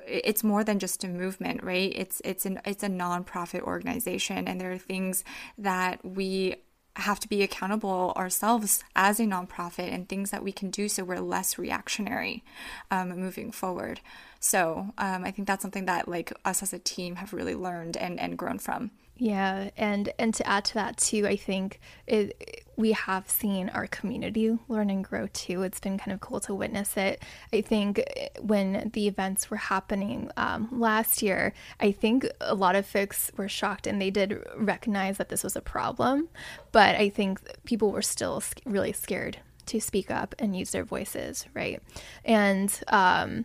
it's 0.07 0.43
more 0.43 0.63
than 0.63 0.77
just 0.77 1.03
a 1.03 1.07
movement 1.07 1.63
right 1.63 1.91
it's 1.95 2.21
it's 2.23 2.45
an 2.45 2.61
it's 2.63 2.83
a 2.83 2.87
nonprofit 2.87 3.61
organization 3.61 4.47
and 4.47 4.61
there 4.61 4.71
are 4.71 4.77
things 4.77 5.23
that 5.57 5.99
we 6.05 6.55
have 6.95 7.19
to 7.19 7.29
be 7.29 7.43
accountable 7.43 8.13
ourselves 8.17 8.83
as 8.95 9.19
a 9.19 9.23
nonprofit 9.23 9.93
and 9.93 10.07
things 10.07 10.31
that 10.31 10.43
we 10.43 10.51
can 10.51 10.69
do 10.69 10.89
so 10.89 11.03
we're 11.03 11.19
less 11.19 11.57
reactionary 11.57 12.43
um, 12.91 13.09
moving 13.09 13.51
forward. 13.51 14.01
So 14.39 14.93
um, 14.97 15.23
I 15.23 15.31
think 15.31 15.47
that's 15.47 15.61
something 15.61 15.85
that 15.85 16.07
like 16.07 16.33
us 16.45 16.61
as 16.63 16.73
a 16.73 16.79
team 16.79 17.15
have 17.17 17.33
really 17.33 17.55
learned 17.55 17.97
and, 17.97 18.19
and 18.19 18.37
grown 18.37 18.59
from. 18.59 18.91
Yeah, 19.21 19.69
and 19.75 20.13
and 20.17 20.33
to 20.35 20.47
add 20.47 20.63
to 20.65 20.73
that 20.75 20.95
too, 20.95 21.27
I 21.27 21.35
think 21.35 21.81
it, 22.07 22.63
we 22.77 22.93
have 22.93 23.29
seen 23.29 23.67
our 23.67 23.85
community 23.85 24.57
learn 24.69 24.89
and 24.89 25.03
grow 25.03 25.27
too. 25.33 25.61
It's 25.63 25.81
been 25.81 25.97
kind 25.97 26.13
of 26.13 26.21
cool 26.21 26.39
to 26.39 26.55
witness 26.55 26.95
it. 26.95 27.21
I 27.51 27.59
think 27.59 28.01
when 28.39 28.91
the 28.93 29.07
events 29.07 29.51
were 29.51 29.57
happening 29.57 30.31
um, 30.37 30.69
last 30.71 31.21
year, 31.21 31.53
I 31.81 31.91
think 31.91 32.29
a 32.39 32.55
lot 32.55 32.77
of 32.77 32.85
folks 32.85 33.29
were 33.35 33.49
shocked 33.49 33.87
and 33.87 34.01
they 34.01 34.09
did 34.09 34.41
recognize 34.55 35.17
that 35.17 35.27
this 35.27 35.43
was 35.43 35.57
a 35.57 35.61
problem, 35.61 36.29
but 36.71 36.95
I 36.95 37.09
think 37.09 37.41
people 37.65 37.91
were 37.91 38.01
still 38.01 38.41
really 38.65 38.93
scared 38.93 39.39
to 39.65 39.81
speak 39.81 40.09
up 40.09 40.33
and 40.39 40.55
use 40.55 40.71
their 40.71 40.85
voices, 40.85 41.45
right? 41.53 41.83
And 42.23 42.73
um, 42.87 43.43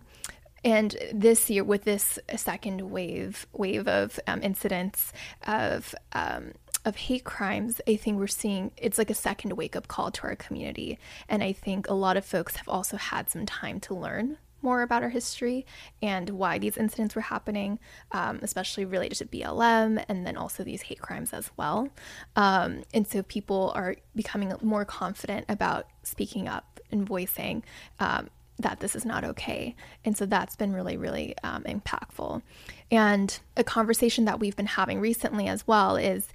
and 0.65 0.97
this 1.13 1.51
year, 1.51 1.63
with 1.63 1.85
this 1.85 2.19
second 2.37 2.91
wave 2.91 3.47
wave 3.53 3.87
of 3.87 4.19
um, 4.27 4.43
incidents 4.43 5.13
of 5.47 5.95
um, 6.13 6.53
of 6.85 6.97
hate 6.97 7.25
crimes, 7.25 7.81
I 7.89 7.97
think 7.97 8.19
we're 8.19 8.27
seeing 8.27 8.73
it's 8.77 8.99
like 8.99 9.11
a 9.11 9.15
second 9.15 9.53
wake 9.53 9.77
up 9.77 9.89
call 9.89 10.11
to 10.11 10.23
our 10.25 10.37
community. 10.37 10.99
And 11.29 11.43
I 11.43 11.53
think 11.53 11.89
a 11.89 11.95
lot 11.95 12.17
of 12.17 12.25
folks 12.25 12.57
have 12.57 12.69
also 12.69 12.97
had 12.97 13.31
some 13.31 13.47
time 13.47 13.81
to 13.81 13.95
learn 13.95 14.39
more 14.65 14.81
about 14.81 15.03
our 15.03 15.11
history 15.11 15.67
and 16.03 16.31
why 16.31 16.59
these 16.59 16.79
incidents 16.79 17.15
were 17.15 17.21
happening, 17.21 17.79
um, 18.13 18.41
especially 18.43 18.87
related 18.87 19.19
to 19.19 19.27
BLM 19.27 20.03
and 20.09 20.27
then 20.27 20.39
also 20.39 20.65
these 20.65 20.81
hate 20.83 21.01
crimes 21.01 21.35
as 21.35 21.51
well. 21.59 21.89
Um, 22.35 22.83
and 22.95 23.07
so 23.07 23.23
people 23.23 23.73
are 23.75 23.97
becoming 24.17 24.53
more 24.63 24.87
confident 24.87 25.45
about 25.51 25.87
speaking 26.03 26.49
up 26.49 26.81
and 26.91 27.07
voicing 27.07 27.63
um, 28.01 28.29
that 28.59 28.81
this 28.81 28.95
is 28.95 29.05
not 29.05 29.25
okay. 29.25 29.75
And 30.05 30.17
so 30.17 30.27
that's 30.27 30.57
been 30.57 30.73
really, 30.73 30.97
really 30.97 31.35
um, 31.43 31.65
impactful. 31.65 32.43
And 32.91 33.39
a 33.57 33.65
conversation 33.65 34.27
that 34.27 34.41
we've 34.41 34.57
been 34.57 34.67
having 34.67 35.01
recently 35.01 35.49
as 35.49 35.67
well 35.67 35.97
is 35.97 36.29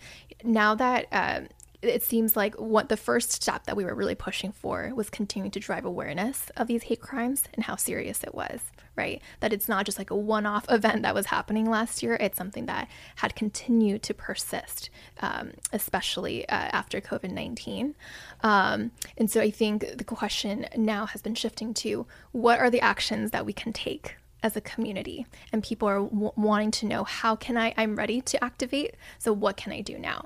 now 0.43 0.75
that 0.75 1.05
uh, 1.11 1.41
it 1.81 2.03
seems 2.03 2.35
like 2.35 2.55
what 2.55 2.89
the 2.89 2.97
first 2.97 3.31
step 3.31 3.65
that 3.65 3.77
we 3.77 3.85
were 3.85 3.95
really 3.95 4.15
pushing 4.15 4.51
for 4.51 4.91
was 4.95 5.09
continuing 5.09 5.51
to 5.51 5.59
drive 5.59 5.85
awareness 5.85 6.51
of 6.57 6.67
these 6.67 6.83
hate 6.83 7.01
crimes 7.01 7.43
and 7.53 7.63
how 7.63 7.75
serious 7.75 8.23
it 8.23 8.35
was, 8.35 8.59
right? 8.99 9.21
That 9.39 9.53
it's 9.53 9.69
not 9.69 9.85
just 9.85 9.97
like 9.97 10.11
a 10.11 10.15
one 10.15 10.45
off 10.45 10.65
event 10.69 11.03
that 11.03 11.15
was 11.15 11.27
happening 11.27 11.69
last 11.69 12.03
year, 12.03 12.15
it's 12.15 12.37
something 12.37 12.65
that 12.65 12.89
had 13.15 13.33
continued 13.33 14.03
to 14.03 14.13
persist, 14.13 14.89
um, 15.21 15.53
especially 15.71 16.47
uh, 16.49 16.69
after 16.79 16.99
COVID 16.99 17.31
19. 17.31 17.95
Um, 18.43 18.91
and 19.17 19.31
so 19.31 19.39
I 19.39 19.51
think 19.51 19.97
the 19.97 20.03
question 20.03 20.67
now 20.75 21.05
has 21.05 21.21
been 21.21 21.35
shifting 21.35 21.73
to 21.75 22.05
what 22.33 22.59
are 22.59 22.69
the 22.69 22.81
actions 22.81 23.31
that 23.31 23.45
we 23.45 23.53
can 23.53 23.71
take 23.71 24.17
as 24.43 24.55
a 24.55 24.61
community 24.61 25.25
and 25.51 25.63
people 25.63 25.87
are 25.87 26.01
w- 26.01 26.31
wanting 26.35 26.71
to 26.71 26.85
know 26.85 27.03
how 27.03 27.35
can 27.35 27.57
i 27.57 27.73
i'm 27.77 27.95
ready 27.95 28.21
to 28.21 28.41
activate 28.43 28.95
so 29.17 29.33
what 29.33 29.57
can 29.57 29.71
i 29.73 29.81
do 29.81 29.97
now? 29.97 30.25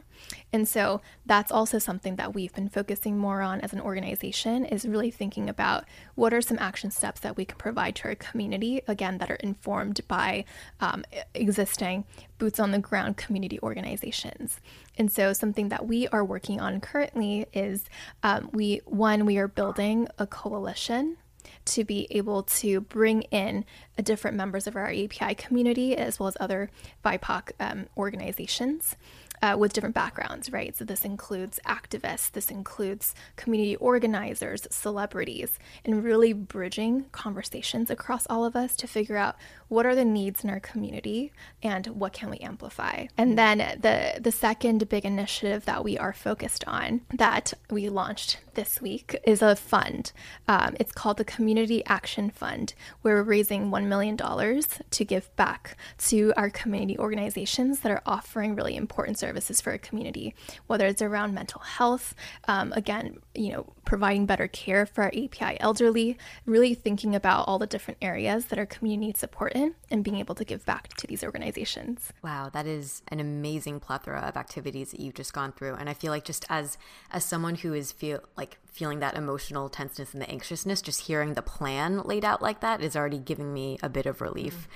And 0.51 0.67
so 0.67 1.01
that's 1.25 1.51
also 1.51 1.79
something 1.79 2.15
that 2.17 2.33
we've 2.33 2.53
been 2.53 2.69
focusing 2.69 3.17
more 3.17 3.41
on 3.41 3.61
as 3.61 3.73
an 3.73 3.81
organization 3.81 4.65
is 4.65 4.85
really 4.85 5.11
thinking 5.11 5.49
about 5.49 5.85
what 6.15 6.33
are 6.33 6.41
some 6.41 6.57
action 6.59 6.91
steps 6.91 7.19
that 7.21 7.35
we 7.35 7.45
can 7.45 7.57
provide 7.57 7.95
to 7.97 8.09
our 8.09 8.15
community 8.15 8.81
again 8.87 9.17
that 9.17 9.31
are 9.31 9.35
informed 9.35 10.01
by 10.07 10.45
um, 10.79 11.03
existing 11.33 12.05
boots 12.37 12.59
on 12.59 12.71
the 12.71 12.79
ground 12.79 13.17
community 13.17 13.59
organizations. 13.61 14.59
And 14.97 15.11
so 15.11 15.33
something 15.33 15.69
that 15.69 15.87
we 15.87 16.07
are 16.09 16.23
working 16.23 16.61
on 16.61 16.81
currently 16.81 17.47
is 17.53 17.85
um, 18.21 18.49
we 18.53 18.81
one 18.85 19.25
we 19.25 19.37
are 19.37 19.47
building 19.47 20.07
a 20.19 20.27
coalition 20.27 21.17
to 21.65 21.83
be 21.83 22.07
able 22.09 22.43
to 22.43 22.81
bring 22.81 23.23
in 23.23 23.65
different 24.01 24.35
members 24.37 24.67
of 24.67 24.75
our 24.75 24.89
API 24.89 25.35
community 25.35 25.95
as 25.95 26.19
well 26.19 26.27
as 26.27 26.37
other 26.39 26.69
BIPOC 27.03 27.51
um, 27.59 27.85
organizations. 27.97 28.95
uh, 29.43 29.57
with 29.57 29.73
different 29.73 29.93
backgrounds, 29.93 30.53
right? 30.53 30.75
So 30.75 30.85
this 30.85 31.03
includes 31.03 31.59
activists, 31.67 32.31
this 32.31 32.49
includes 32.49 33.13
community 33.35 33.75
organizers, 33.75 34.65
celebrities, 34.71 35.59
and 35.83 36.01
really 36.01 36.31
bridging 36.31 37.05
conversations 37.11 37.91
across 37.91 38.25
all 38.29 38.45
of 38.45 38.55
us 38.55 38.73
to 38.77 38.87
figure 38.87 39.17
out 39.17 39.35
what 39.73 39.85
are 39.85 39.95
the 39.95 40.05
needs 40.05 40.43
in 40.43 40.49
our 40.49 40.59
community 40.59 41.31
and 41.63 41.87
what 41.87 42.13
can 42.13 42.29
we 42.29 42.37
amplify. 42.37 43.07
And 43.17 43.37
then 43.37 43.57
the 43.57 44.19
the 44.21 44.31
second 44.31 44.87
big 44.87 45.03
initiative 45.03 45.65
that 45.65 45.83
we 45.83 45.97
are 45.97 46.13
focused 46.13 46.63
on 46.67 47.01
that 47.13 47.53
we 47.69 47.89
launched 47.89 48.37
this 48.53 48.81
week 48.81 49.15
is 49.25 49.41
a 49.41 49.55
fund. 49.55 50.11
Um, 50.47 50.75
it's 50.79 50.91
called 50.91 51.17
the 51.17 51.25
Community 51.25 51.83
Action 51.85 52.29
Fund. 52.29 52.73
We're 53.01 53.23
raising 53.23 53.71
$1 53.71 53.87
million 53.87 54.17
to 54.17 55.05
give 55.05 55.35
back 55.35 55.75
to 56.09 56.33
our 56.37 56.49
community 56.49 56.97
organizations 56.97 57.79
that 57.79 57.91
are 57.91 58.03
offering 58.05 58.55
really 58.55 58.75
important 58.75 59.17
services 59.17 59.61
for 59.61 59.71
our 59.71 59.77
community, 59.77 60.35
whether 60.67 60.85
it's 60.85 61.01
around 61.01 61.33
mental 61.33 61.61
health, 61.61 62.13
um, 62.47 62.71
again, 62.73 63.17
you 63.33 63.51
know, 63.51 63.73
providing 63.85 64.25
better 64.25 64.47
care 64.47 64.85
for 64.85 65.03
our 65.03 65.11
API 65.15 65.59
elderly, 65.59 66.17
really 66.45 66.73
thinking 66.73 67.15
about 67.15 67.47
all 67.47 67.59
the 67.59 67.67
different 67.67 67.97
areas 68.01 68.45
that 68.45 68.59
our 68.59 68.65
community 68.65 69.07
needs 69.07 69.19
support 69.19 69.53
in 69.53 69.62
and 69.89 70.03
being 70.03 70.17
able 70.17 70.35
to 70.35 70.45
give 70.45 70.65
back 70.65 70.95
to 70.95 71.07
these 71.07 71.23
organizations. 71.23 72.11
Wow, 72.23 72.49
that 72.53 72.65
is 72.65 73.01
an 73.07 73.19
amazing 73.19 73.79
plethora 73.79 74.21
of 74.21 74.37
activities 74.37 74.91
that 74.91 74.99
you've 74.99 75.13
just 75.13 75.33
gone 75.33 75.51
through. 75.51 75.75
And 75.75 75.89
I 75.89 75.93
feel 75.93 76.11
like 76.11 76.25
just 76.25 76.45
as 76.49 76.77
as 77.11 77.23
someone 77.23 77.55
who 77.55 77.73
is 77.73 77.91
feel 77.91 78.21
like 78.37 78.57
feeling 78.71 78.99
that 78.99 79.15
emotional 79.15 79.69
tenseness 79.69 80.13
and 80.13 80.21
the 80.21 80.29
anxiousness, 80.29 80.81
just 80.81 81.01
hearing 81.01 81.35
the 81.35 81.41
plan 81.41 82.01
laid 82.03 82.25
out 82.25 82.41
like 82.41 82.61
that 82.61 82.81
is 82.81 82.95
already 82.95 83.19
giving 83.19 83.53
me 83.53 83.77
a 83.83 83.89
bit 83.89 84.05
of 84.05 84.19
relief. 84.21 84.67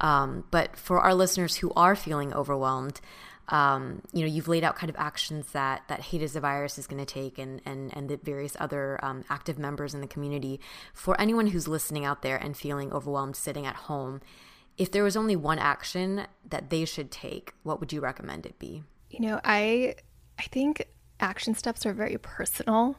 Um, 0.00 0.44
but 0.50 0.76
for 0.76 1.00
our 1.00 1.14
listeners 1.14 1.56
who 1.56 1.72
are 1.74 1.96
feeling 1.96 2.32
overwhelmed, 2.32 3.00
um, 3.50 4.02
you 4.12 4.20
know, 4.20 4.26
you've 4.26 4.48
laid 4.48 4.62
out 4.62 4.76
kind 4.76 4.90
of 4.90 4.96
actions 4.96 5.52
that 5.52 5.82
that 5.88 6.00
Hate 6.00 6.22
is 6.22 6.36
a 6.36 6.40
Virus 6.40 6.78
is 6.78 6.86
going 6.86 7.04
to 7.04 7.12
take, 7.12 7.38
and 7.38 7.60
and 7.66 7.94
and 7.96 8.08
the 8.08 8.16
various 8.16 8.56
other 8.60 8.98
um, 9.04 9.24
active 9.28 9.58
members 9.58 9.92
in 9.92 10.00
the 10.00 10.06
community. 10.06 10.60
For 10.94 11.20
anyone 11.20 11.48
who's 11.48 11.66
listening 11.66 12.04
out 12.04 12.22
there 12.22 12.36
and 12.36 12.56
feeling 12.56 12.92
overwhelmed, 12.92 13.36
sitting 13.36 13.66
at 13.66 13.76
home, 13.76 14.20
if 14.78 14.90
there 14.90 15.02
was 15.02 15.16
only 15.16 15.36
one 15.36 15.58
action 15.58 16.26
that 16.48 16.70
they 16.70 16.84
should 16.84 17.10
take, 17.10 17.52
what 17.64 17.80
would 17.80 17.92
you 17.92 18.00
recommend 18.00 18.46
it 18.46 18.58
be? 18.58 18.84
You 19.10 19.20
know, 19.20 19.40
I 19.44 19.96
I 20.38 20.44
think 20.44 20.86
action 21.18 21.54
steps 21.54 21.84
are 21.84 21.92
very 21.92 22.18
personal. 22.18 22.96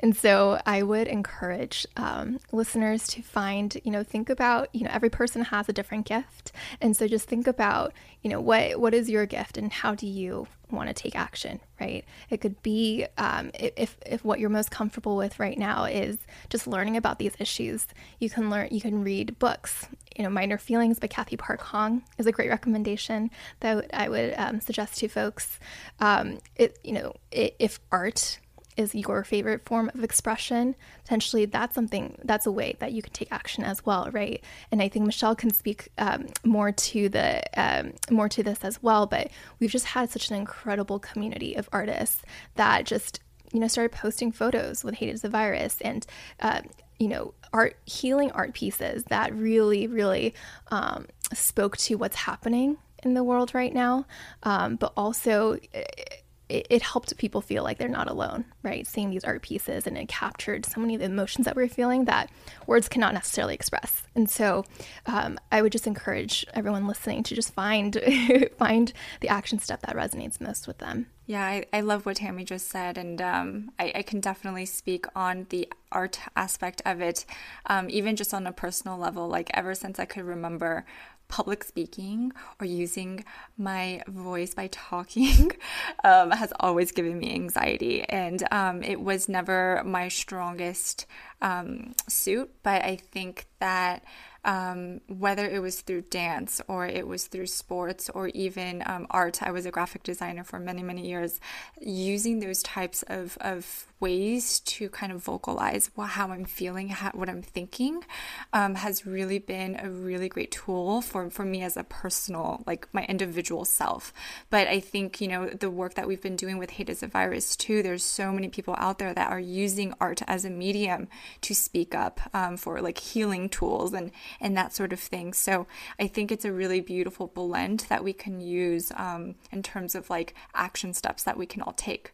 And 0.00 0.16
so 0.16 0.60
I 0.64 0.82
would 0.82 1.08
encourage 1.08 1.86
um, 1.96 2.38
listeners 2.52 3.06
to 3.08 3.22
find, 3.22 3.80
you 3.84 3.90
know, 3.90 4.02
think 4.02 4.30
about, 4.30 4.68
you 4.74 4.84
know, 4.84 4.90
every 4.92 5.10
person 5.10 5.42
has 5.44 5.68
a 5.68 5.72
different 5.72 6.06
gift. 6.06 6.52
And 6.80 6.96
so 6.96 7.08
just 7.08 7.28
think 7.28 7.46
about, 7.46 7.92
you 8.22 8.30
know, 8.30 8.40
what 8.40 8.80
what 8.80 8.94
is 8.94 9.10
your 9.10 9.26
gift 9.26 9.58
and 9.58 9.72
how 9.72 9.94
do 9.94 10.06
you 10.06 10.46
want 10.70 10.88
to 10.88 10.94
take 10.94 11.16
action, 11.16 11.60
right? 11.80 12.04
It 12.30 12.40
could 12.40 12.62
be 12.62 13.06
um, 13.16 13.50
if, 13.54 13.96
if 14.04 14.24
what 14.24 14.38
you're 14.38 14.50
most 14.50 14.70
comfortable 14.70 15.16
with 15.16 15.38
right 15.38 15.58
now 15.58 15.84
is 15.84 16.18
just 16.50 16.66
learning 16.66 16.96
about 16.96 17.18
these 17.18 17.32
issues. 17.38 17.86
You 18.18 18.30
can 18.30 18.50
learn, 18.50 18.68
you 18.70 18.80
can 18.80 19.02
read 19.02 19.38
books. 19.38 19.88
You 20.16 20.24
know, 20.24 20.30
Minor 20.30 20.58
Feelings 20.58 20.98
by 20.98 21.06
Cathy 21.06 21.36
Park 21.36 21.60
Hong 21.60 22.02
is 22.18 22.26
a 22.26 22.32
great 22.32 22.50
recommendation 22.50 23.30
that 23.60 23.88
I 23.94 24.08
would 24.08 24.34
um, 24.36 24.60
suggest 24.60 24.98
to 24.98 25.08
folks. 25.08 25.58
Um, 26.00 26.38
it, 26.56 26.78
you 26.82 26.92
know, 26.92 27.14
it, 27.30 27.54
if 27.58 27.80
art 27.92 28.38
is 28.78 28.94
your 28.94 29.24
favorite 29.24 29.64
form 29.66 29.90
of 29.92 30.04
expression, 30.04 30.76
potentially 31.02 31.44
that's 31.44 31.74
something 31.74 32.16
that's 32.24 32.46
a 32.46 32.52
way 32.52 32.76
that 32.78 32.92
you 32.92 33.02
can 33.02 33.12
take 33.12 33.30
action 33.32 33.64
as 33.64 33.84
well, 33.84 34.08
right? 34.12 34.42
And 34.70 34.80
I 34.80 34.88
think 34.88 35.04
Michelle 35.04 35.34
can 35.34 35.52
speak 35.52 35.88
um, 35.98 36.28
more 36.44 36.70
to 36.70 37.08
the 37.08 37.42
um, 37.60 37.92
more 38.08 38.28
to 38.28 38.42
this 38.42 38.64
as 38.64 38.80
well. 38.82 39.06
But 39.06 39.30
we've 39.58 39.70
just 39.70 39.86
had 39.86 40.10
such 40.10 40.30
an 40.30 40.36
incredible 40.36 41.00
community 41.00 41.54
of 41.54 41.68
artists 41.72 42.22
that 42.54 42.86
just 42.86 43.20
you 43.52 43.58
know 43.58 43.68
started 43.68 43.92
posting 43.92 44.30
photos 44.30 44.84
with 44.84 44.94
hate 44.94 45.08
is 45.08 45.24
a 45.24 45.28
virus 45.28 45.78
and 45.80 46.06
uh, 46.40 46.60
you 46.98 47.08
know 47.08 47.34
art 47.52 47.76
healing 47.84 48.30
art 48.30 48.54
pieces 48.54 49.04
that 49.04 49.34
really 49.34 49.88
really 49.88 50.34
um, 50.70 51.06
spoke 51.34 51.76
to 51.78 51.96
what's 51.96 52.16
happening 52.16 52.78
in 53.02 53.14
the 53.14 53.24
world 53.24 53.54
right 53.54 53.72
now, 53.74 54.06
um, 54.42 54.76
but 54.76 54.92
also 54.96 55.58
it, 55.72 56.24
it, 56.48 56.82
helped 56.82 57.16
people 57.18 57.40
feel 57.40 57.62
like 57.62 57.78
they're 57.78 57.88
not 57.88 58.08
alone, 58.08 58.44
right? 58.62 58.86
Seeing 58.86 59.10
these 59.10 59.24
art 59.24 59.42
pieces 59.42 59.86
and 59.86 59.98
it 59.98 60.08
captured 60.08 60.64
so 60.64 60.80
many 60.80 60.94
of 60.94 61.00
the 61.00 61.06
emotions 61.06 61.44
that 61.44 61.56
we're 61.56 61.68
feeling 61.68 62.06
that 62.06 62.30
words 62.66 62.88
cannot 62.88 63.14
necessarily 63.14 63.54
express. 63.54 64.02
And 64.14 64.30
so, 64.30 64.64
um, 65.06 65.38
I 65.52 65.62
would 65.62 65.72
just 65.72 65.86
encourage 65.86 66.46
everyone 66.54 66.86
listening 66.86 67.22
to 67.24 67.34
just 67.34 67.52
find 67.52 68.00
find 68.58 68.92
the 69.20 69.28
action 69.28 69.58
step 69.58 69.82
that 69.82 69.96
resonates 69.96 70.40
most 70.40 70.66
with 70.66 70.78
them. 70.78 71.06
Yeah, 71.26 71.44
I, 71.44 71.66
I 71.74 71.80
love 71.82 72.06
what 72.06 72.16
Tammy 72.16 72.42
just 72.42 72.70
said, 72.70 72.96
and 72.96 73.20
um, 73.20 73.70
I, 73.78 73.92
I, 73.96 74.02
can 74.02 74.18
definitely 74.18 74.64
speak 74.64 75.04
on 75.14 75.44
the 75.50 75.70
art 75.92 76.18
aspect 76.34 76.80
of 76.86 77.02
it, 77.02 77.26
um, 77.66 77.90
even 77.90 78.16
just 78.16 78.32
on 78.32 78.46
a 78.46 78.52
personal 78.52 78.96
level. 78.96 79.28
Like, 79.28 79.50
ever 79.52 79.74
since 79.74 79.98
I 79.98 80.06
could 80.06 80.24
remember, 80.24 80.86
public 81.28 81.62
speaking 81.62 82.32
or 82.60 82.66
using 82.66 83.24
my 83.56 84.02
voice 84.08 84.54
by 84.54 84.68
talking 84.68 85.50
um, 86.04 86.30
has 86.30 86.52
always 86.58 86.92
given 86.92 87.18
me 87.18 87.34
anxiety. 87.34 88.02
And 88.02 88.42
um, 88.50 88.82
it 88.82 89.00
was 89.00 89.28
never 89.28 89.82
my 89.84 90.08
strongest 90.08 91.06
um, 91.40 91.94
suit, 92.08 92.50
but 92.62 92.82
I 92.82 92.96
think 92.96 93.46
that 93.60 94.02
um, 94.44 95.00
whether 95.08 95.46
it 95.46 95.60
was 95.60 95.80
through 95.80 96.02
dance 96.02 96.60
or 96.68 96.86
it 96.86 97.06
was 97.06 97.26
through 97.26 97.46
sports 97.46 98.08
or 98.10 98.28
even 98.28 98.82
um, 98.86 99.06
art. 99.10 99.42
I 99.42 99.50
was 99.50 99.66
a 99.66 99.70
graphic 99.70 100.02
designer 100.02 100.44
for 100.44 100.58
many, 100.58 100.82
many 100.82 101.08
years. 101.08 101.40
Using 101.80 102.40
those 102.40 102.62
types 102.62 103.02
of, 103.08 103.36
of 103.40 103.86
ways 104.00 104.60
to 104.60 104.88
kind 104.88 105.12
of 105.12 105.22
vocalize 105.22 105.90
how 105.98 106.30
I'm 106.30 106.44
feeling, 106.44 106.88
how, 106.88 107.10
what 107.10 107.28
I'm 107.28 107.42
thinking, 107.42 108.04
um, 108.52 108.76
has 108.76 109.04
really 109.04 109.38
been 109.38 109.78
a 109.80 109.90
really 109.90 110.28
great 110.28 110.52
tool 110.52 111.00
for, 111.02 111.30
for 111.30 111.44
me 111.44 111.62
as 111.62 111.76
a 111.76 111.84
personal, 111.84 112.62
like 112.66 112.88
my 112.92 113.04
individual 113.04 113.64
self. 113.64 114.12
But 114.50 114.68
I 114.68 114.80
think, 114.80 115.20
you 115.20 115.28
know, 115.28 115.46
the 115.48 115.70
work 115.70 115.94
that 115.94 116.06
we've 116.06 116.22
been 116.22 116.36
doing 116.36 116.58
with 116.58 116.70
Hate 116.70 116.88
is 116.88 117.02
a 117.02 117.08
Virus 117.08 117.56
too, 117.56 117.82
there's 117.82 118.04
so 118.04 118.32
many 118.32 118.48
people 118.48 118.74
out 118.78 118.98
there 118.98 119.12
that 119.12 119.30
are 119.30 119.40
using 119.40 119.94
art 120.00 120.22
as 120.26 120.44
a 120.44 120.50
medium 120.50 121.08
to 121.42 121.54
speak 121.54 121.94
up 121.94 122.20
um, 122.32 122.56
for 122.56 122.80
like 122.80 122.98
healing 122.98 123.48
tools 123.48 123.92
and 123.92 124.12
and 124.40 124.56
that 124.56 124.74
sort 124.74 124.92
of 124.92 125.00
thing. 125.00 125.32
So 125.32 125.66
I 125.98 126.06
think 126.06 126.30
it's 126.30 126.44
a 126.44 126.52
really 126.52 126.80
beautiful 126.80 127.28
blend 127.28 127.86
that 127.88 128.04
we 128.04 128.12
can 128.12 128.40
use 128.40 128.92
um, 128.96 129.34
in 129.52 129.62
terms 129.62 129.94
of 129.94 130.10
like 130.10 130.34
action 130.54 130.94
steps 130.94 131.22
that 131.24 131.36
we 131.36 131.46
can 131.46 131.62
all 131.62 131.74
take. 131.74 132.12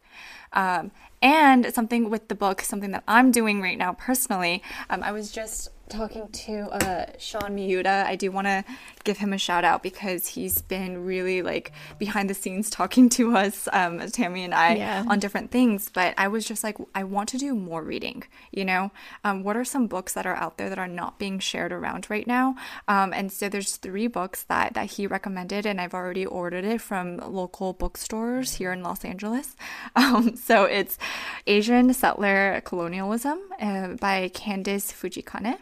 Um, 0.53 0.93
and 1.21 1.73
something 1.75 2.11
with 2.11 2.29
the 2.29 2.35
book, 2.35 2.61
something 2.61 2.93
that 2.93 3.05
I'm 3.09 3.31
doing 3.31 3.61
right 3.61 3.79
now 3.79 3.93
personally. 3.95 4.63
Um, 4.91 5.03
I 5.03 5.13
was 5.13 5.33
just 5.33 5.71
talking 5.89 6.29
to 6.29 6.63
uh, 6.71 7.07
Sean 7.19 7.55
Miura. 7.55 8.05
I 8.07 8.17
do 8.17 8.31
want 8.31 8.47
to 8.47 8.65
give 9.05 9.19
him 9.19 9.33
a 9.33 9.39
shout 9.39 9.65
out 9.65 9.83
because 9.83 10.29
he's 10.29 10.63
been 10.63 11.05
really 11.05 11.43
like 11.43 11.73
behind 11.99 12.31
the 12.31 12.35
scenes 12.35 12.71
talking 12.71 13.09
to 13.11 13.37
us, 13.37 13.69
um, 13.73 14.01
Tammy 14.11 14.45
and 14.45 14.55
I, 14.55 14.75
yeah. 14.75 15.05
on 15.09 15.19
different 15.19 15.51
things. 15.51 15.91
But 15.93 16.15
I 16.17 16.29
was 16.29 16.47
just 16.47 16.65
like, 16.65 16.77
I 16.95 17.05
want 17.05 17.29
to 17.31 17.39
do 17.39 17.55
more 17.55 17.83
reading. 17.83 18.25
You 18.51 18.65
know, 18.65 18.91
um, 19.25 19.43
what 19.43 19.57
are 19.57 19.65
some 19.65 19.87
books 19.87 20.13
that 20.15 20.27
are 20.27 20.37
out 20.37 20.59
there 20.59 20.69
that 20.69 20.79
are 20.79 20.89
not 20.89 21.19
being 21.19 21.39
shared 21.39 21.73
around 21.73 22.09
right 22.11 22.27
now? 22.27 22.57
Um, 22.89 23.13
and 23.13 23.31
so 23.31 23.49
there's 23.49 23.77
three 23.77 24.07
books 24.07 24.45
that 24.45 24.75
that 24.75 24.93
he 24.93 25.07
recommended, 25.07 25.67
and 25.67 25.81
I've 25.81 25.95
already 25.95 26.27
ordered 26.27 26.65
it 26.65 26.81
from 26.81 27.19
local 27.19 27.73
bookstores 27.73 28.55
here 28.55 28.73
in 28.73 28.83
Los 28.83 29.05
Angeles. 29.05 29.57
Um, 29.97 30.37
so 30.37 30.65
it's 30.65 30.99
Asian 31.47 31.93
Settler 31.95 32.61
Colonialism 32.65 33.39
uh, 33.61 33.89
by 33.95 34.29
Candice 34.29 34.93
Fujikane. 34.93 35.59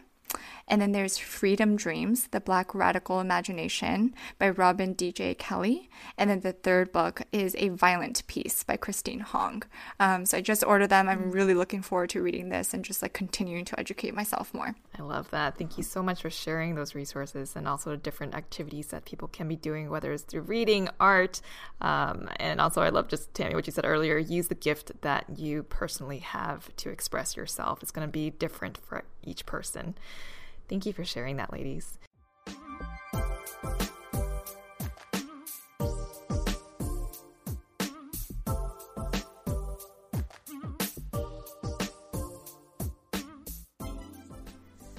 And 0.67 0.81
then 0.81 0.93
there's 0.93 1.17
Freedom 1.17 1.75
Dreams, 1.75 2.27
The 2.27 2.39
Black 2.39 2.73
Radical 2.73 3.19
Imagination 3.19 4.15
by 4.39 4.49
Robin 4.49 4.93
D.G. 4.93 5.35
Kelley. 5.35 5.89
And 6.17 6.29
then 6.29 6.39
the 6.39 6.53
third 6.53 6.91
book 6.91 7.23
is 7.31 7.55
A 7.59 7.69
Violent 7.69 8.25
Peace 8.27 8.63
by 8.63 8.77
Christine 8.77 9.19
Hong. 9.19 9.63
Um, 9.99 10.25
so 10.25 10.37
I 10.37 10.41
just 10.41 10.63
ordered 10.63 10.87
them. 10.87 11.09
I'm 11.09 11.31
really 11.31 11.53
looking 11.53 11.81
forward 11.81 12.09
to 12.11 12.21
reading 12.21 12.49
this 12.49 12.73
and 12.73 12.85
just 12.85 13.01
like 13.01 13.13
continuing 13.13 13.65
to 13.65 13.79
educate 13.79 14.13
myself 14.13 14.53
more. 14.53 14.75
I 14.97 15.01
love 15.01 15.29
that. 15.31 15.57
Thank 15.57 15.77
you 15.77 15.83
so 15.83 16.01
much 16.01 16.21
for 16.21 16.29
sharing 16.29 16.75
those 16.75 16.95
resources 16.95 17.55
and 17.55 17.67
also 17.67 17.91
the 17.91 17.97
different 17.97 18.33
activities 18.33 18.87
that 18.87 19.05
people 19.05 19.27
can 19.27 19.47
be 19.47 19.55
doing, 19.55 19.89
whether 19.89 20.13
it's 20.13 20.23
through 20.23 20.41
reading, 20.41 20.89
art, 20.99 21.41
um, 21.81 22.29
and 22.37 22.61
also 22.61 22.81
I 22.81 22.89
love 22.89 23.09
just 23.09 23.33
Tammy 23.33 23.55
what 23.55 23.67
you 23.67 23.73
said 23.73 23.85
earlier. 23.85 24.17
Use 24.17 24.47
the 24.47 24.55
gift 24.55 25.01
that 25.01 25.25
you 25.37 25.63
personally 25.63 26.19
have 26.19 26.73
to 26.77 26.89
express 26.89 27.35
yourself. 27.35 27.83
It's 27.83 27.91
going 27.91 28.07
to 28.07 28.11
be 28.11 28.29
different 28.29 28.77
for 28.77 29.03
each 29.23 29.45
person. 29.45 29.95
Thank 30.67 30.85
you 30.85 30.93
for 30.93 31.05
sharing 31.05 31.37
that, 31.37 31.51
ladies. 31.53 31.97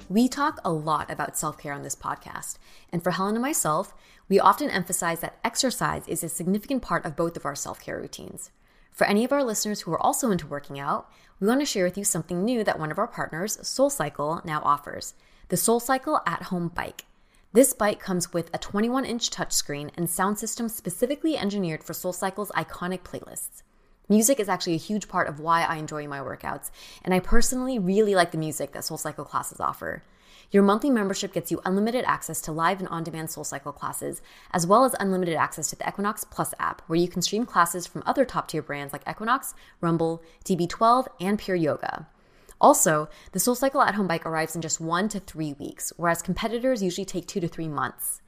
We 0.07 0.29
talk 0.29 0.61
a 0.63 0.71
lot 0.71 1.11
about 1.11 1.37
self 1.37 1.57
care 1.57 1.73
on 1.73 1.83
this 1.83 1.95
podcast, 1.95 2.57
and 2.91 3.03
for 3.03 3.11
Helen 3.11 3.35
and 3.35 3.41
myself, 3.41 3.93
we 4.29 4.39
often 4.39 4.69
emphasize 4.69 5.19
that 5.19 5.39
exercise 5.43 6.07
is 6.07 6.23
a 6.23 6.29
significant 6.29 6.81
part 6.81 7.05
of 7.05 7.15
both 7.15 7.35
of 7.35 7.45
our 7.45 7.55
self 7.55 7.81
care 7.81 7.97
routines. 7.97 8.51
For 8.91 9.05
any 9.07 9.25
of 9.25 9.33
our 9.33 9.43
listeners 9.43 9.81
who 9.81 9.91
are 9.91 10.01
also 10.01 10.31
into 10.31 10.47
working 10.47 10.79
out, 10.79 11.09
we 11.39 11.47
want 11.47 11.59
to 11.59 11.65
share 11.65 11.83
with 11.83 11.97
you 11.97 12.05
something 12.05 12.45
new 12.45 12.63
that 12.63 12.79
one 12.79 12.91
of 12.91 12.97
our 12.97 13.07
partners, 13.07 13.57
SoulCycle, 13.57 14.45
now 14.45 14.61
offers 14.63 15.15
the 15.49 15.55
SoulCycle 15.55 16.21
at 16.25 16.43
home 16.43 16.69
bike. 16.69 17.05
This 17.53 17.73
bike 17.73 17.99
comes 17.99 18.33
with 18.33 18.49
a 18.53 18.57
21 18.57 19.05
inch 19.05 19.29
touchscreen 19.29 19.91
and 19.95 20.09
sound 20.09 20.39
system 20.39 20.67
specifically 20.67 21.37
engineered 21.37 21.83
for 21.83 21.93
SoulCycle's 21.93 22.51
iconic 22.51 23.01
playlists. 23.01 23.61
Music 24.09 24.39
is 24.39 24.49
actually 24.49 24.73
a 24.73 24.77
huge 24.77 25.07
part 25.07 25.27
of 25.27 25.39
why 25.39 25.63
I 25.63 25.77
enjoy 25.77 26.07
my 26.07 26.19
workouts, 26.19 26.71
and 27.03 27.13
I 27.13 27.19
personally 27.19 27.79
really 27.79 28.15
like 28.15 28.31
the 28.31 28.37
music 28.37 28.71
that 28.71 28.83
SoulCycle 28.83 29.27
classes 29.27 29.59
offer. 29.59 30.03
Your 30.51 30.63
monthly 30.63 30.89
membership 30.89 31.33
gets 31.33 31.51
you 31.51 31.61
unlimited 31.65 32.05
access 32.05 32.41
to 32.41 32.51
live 32.51 32.79
and 32.79 32.89
on 32.89 33.03
demand 33.03 33.29
SoulCycle 33.29 33.75
classes, 33.75 34.21
as 34.51 34.65
well 34.65 34.83
as 34.83 34.95
unlimited 34.99 35.35
access 35.35 35.69
to 35.69 35.75
the 35.75 35.87
Equinox 35.87 36.23
Plus 36.23 36.53
app, 36.59 36.81
where 36.87 36.99
you 36.99 37.07
can 37.07 37.21
stream 37.21 37.45
classes 37.45 37.85
from 37.85 38.03
other 38.05 38.25
top 38.25 38.47
tier 38.47 38.61
brands 38.61 38.93
like 38.93 39.07
Equinox, 39.07 39.53
Rumble, 39.81 40.23
DB12, 40.43 41.07
and 41.19 41.37
Pure 41.37 41.57
Yoga. 41.57 42.07
Also, 42.61 43.09
the 43.31 43.39
SoulCycle 43.39 43.85
at 43.85 43.95
home 43.95 44.07
bike 44.07 44.25
arrives 44.25 44.55
in 44.55 44.61
just 44.61 44.81
one 44.81 45.09
to 45.09 45.19
three 45.19 45.53
weeks, 45.53 45.91
whereas 45.97 46.21
competitors 46.21 46.81
usually 46.81 47.05
take 47.05 47.27
two 47.27 47.39
to 47.39 47.47
three 47.47 47.67
months. 47.67 48.21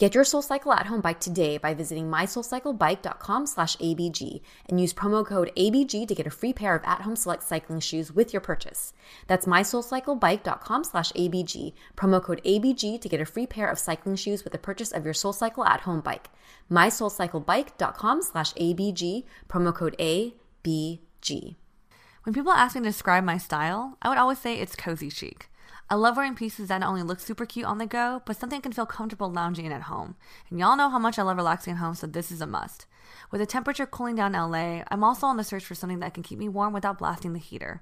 Get 0.00 0.14
your 0.14 0.24
SoulCycle 0.24 0.74
at 0.74 0.86
home 0.86 1.02
bike 1.02 1.20
today 1.20 1.58
by 1.58 1.74
visiting 1.74 2.10
mysoulcyclebike.com 2.10 3.46
slash 3.46 3.76
ABG 3.76 4.40
and 4.70 4.80
use 4.80 4.94
promo 4.94 5.26
code 5.26 5.52
ABG 5.58 6.08
to 6.08 6.14
get 6.14 6.26
a 6.26 6.30
free 6.30 6.54
pair 6.54 6.74
of 6.74 6.82
at-home 6.84 7.16
select 7.16 7.42
cycling 7.42 7.80
shoes 7.80 8.10
with 8.10 8.32
your 8.32 8.40
purchase. 8.40 8.94
That's 9.26 9.44
mysoulcyclebike.com 9.44 10.84
slash 10.84 11.12
ABG, 11.12 11.74
promo 11.98 12.22
code 12.22 12.40
ABG 12.46 12.98
to 12.98 13.08
get 13.10 13.20
a 13.20 13.26
free 13.26 13.46
pair 13.46 13.68
of 13.68 13.78
cycling 13.78 14.16
shoes 14.16 14.42
with 14.42 14.54
the 14.54 14.58
purchase 14.58 14.90
of 14.90 15.04
your 15.04 15.12
SoulCycle 15.12 15.66
at 15.66 15.82
home 15.82 16.00
bike. 16.00 16.30
mysoulcyclebike.com 16.70 18.22
slash 18.22 18.54
ABG, 18.54 19.24
promo 19.50 19.74
code 19.74 19.96
ABG. 19.98 21.56
When 22.24 22.34
people 22.34 22.52
ask 22.52 22.74
me 22.74 22.82
to 22.82 22.88
describe 22.88 23.24
my 23.24 23.38
style, 23.38 23.96
I 24.02 24.10
would 24.10 24.18
always 24.18 24.38
say 24.38 24.54
it's 24.54 24.76
cozy 24.76 25.08
chic. 25.08 25.48
I 25.88 25.94
love 25.94 26.18
wearing 26.18 26.34
pieces 26.34 26.68
that 26.68 26.78
not 26.78 26.90
only 26.90 27.02
look 27.02 27.18
super 27.18 27.46
cute 27.46 27.64
on 27.64 27.78
the 27.78 27.86
go, 27.86 28.20
but 28.26 28.36
something 28.36 28.58
I 28.58 28.60
can 28.60 28.72
feel 28.72 28.84
comfortable 28.84 29.32
lounging 29.32 29.64
in 29.64 29.72
at 29.72 29.82
home. 29.82 30.16
And 30.50 30.60
y'all 30.60 30.76
know 30.76 30.90
how 30.90 30.98
much 30.98 31.18
I 31.18 31.22
love 31.22 31.38
relaxing 31.38 31.72
at 31.72 31.78
home, 31.78 31.94
so 31.94 32.06
this 32.06 32.30
is 32.30 32.42
a 32.42 32.46
must. 32.46 32.84
With 33.30 33.40
the 33.40 33.46
temperature 33.46 33.86
cooling 33.86 34.16
down 34.16 34.34
in 34.34 34.50
LA, 34.50 34.82
I'm 34.90 35.02
also 35.02 35.26
on 35.26 35.38
the 35.38 35.44
search 35.44 35.64
for 35.64 35.74
something 35.74 36.00
that 36.00 36.12
can 36.12 36.22
keep 36.22 36.38
me 36.38 36.48
warm 36.48 36.74
without 36.74 36.98
blasting 36.98 37.32
the 37.32 37.38
heater. 37.38 37.80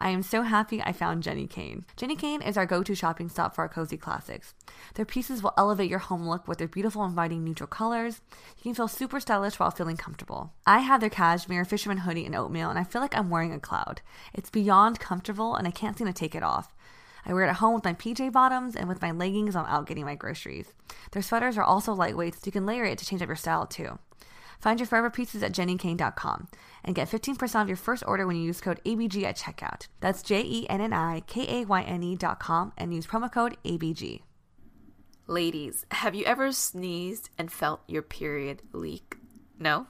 I 0.00 0.10
am 0.10 0.22
so 0.22 0.42
happy 0.42 0.80
I 0.80 0.92
found 0.92 1.24
Jenni 1.24 1.50
Kayne. 1.50 1.84
Jenni 1.96 2.16
Kayne 2.16 2.40
is 2.40 2.56
our 2.56 2.66
go 2.66 2.84
to 2.84 2.94
shopping 2.94 3.28
stop 3.28 3.54
for 3.54 3.62
our 3.62 3.68
cozy 3.68 3.96
classics. 3.96 4.54
Their 4.94 5.04
pieces 5.04 5.42
will 5.42 5.54
elevate 5.56 5.90
your 5.90 5.98
home 5.98 6.28
look 6.28 6.46
with 6.46 6.58
their 6.58 6.68
beautiful, 6.68 7.04
inviting 7.04 7.42
neutral 7.42 7.66
colors. 7.66 8.20
You 8.58 8.62
can 8.62 8.74
feel 8.74 8.86
super 8.86 9.18
stylish 9.18 9.58
while 9.58 9.72
feeling 9.72 9.96
comfortable. 9.96 10.52
I 10.64 10.78
have 10.78 11.00
their 11.00 11.10
cashmere, 11.10 11.64
fisherman 11.64 11.98
hoodie, 11.98 12.24
and 12.24 12.36
oatmeal, 12.36 12.70
and 12.70 12.78
I 12.78 12.84
feel 12.84 13.02
like 13.02 13.16
I'm 13.16 13.28
wearing 13.28 13.52
a 13.52 13.58
cloud. 13.58 14.00
It's 14.32 14.50
beyond 14.50 15.00
comfortable, 15.00 15.56
and 15.56 15.66
I 15.66 15.72
can't 15.72 15.98
seem 15.98 16.06
to 16.06 16.12
take 16.12 16.36
it 16.36 16.44
off. 16.44 16.76
I 17.26 17.34
wear 17.34 17.44
it 17.44 17.48
at 17.48 17.56
home 17.56 17.74
with 17.74 17.84
my 17.84 17.94
PJ 17.94 18.32
bottoms 18.32 18.76
and 18.76 18.88
with 18.88 19.02
my 19.02 19.10
leggings 19.10 19.56
I'm 19.56 19.66
out 19.66 19.86
getting 19.86 20.04
my 20.04 20.14
groceries. 20.14 20.72
Their 21.10 21.22
sweaters 21.22 21.58
are 21.58 21.64
also 21.64 21.92
lightweight, 21.92 22.34
so 22.34 22.42
you 22.46 22.52
can 22.52 22.66
layer 22.66 22.84
it 22.84 22.98
to 22.98 23.04
change 23.04 23.20
up 23.20 23.28
your 23.28 23.36
style 23.36 23.66
too. 23.66 23.98
Find 24.58 24.80
your 24.80 24.86
forever 24.86 25.10
pieces 25.10 25.42
at 25.42 25.52
jennikayne.com 25.52 26.48
and 26.84 26.94
get 26.94 27.08
15% 27.08 27.54
off 27.54 27.68
your 27.68 27.76
first 27.76 28.04
order 28.06 28.26
when 28.26 28.36
you 28.36 28.42
use 28.42 28.60
code 28.60 28.80
ABG 28.84 29.22
at 29.24 29.36
checkout. 29.36 29.86
That's 30.00 30.22
J 30.22 30.42
E 30.42 30.66
N 30.68 30.80
N 30.80 30.92
I 30.92 31.20
K 31.26 31.62
A 31.62 31.64
Y 31.64 31.82
N 31.82 32.02
E.com 32.02 32.72
and 32.76 32.94
use 32.94 33.06
promo 33.06 33.32
code 33.32 33.56
ABG. 33.64 34.22
Ladies, 35.26 35.84
have 35.90 36.14
you 36.14 36.24
ever 36.24 36.52
sneezed 36.52 37.28
and 37.36 37.52
felt 37.52 37.82
your 37.86 38.02
period 38.02 38.62
leak? 38.72 39.16
No? 39.58 39.86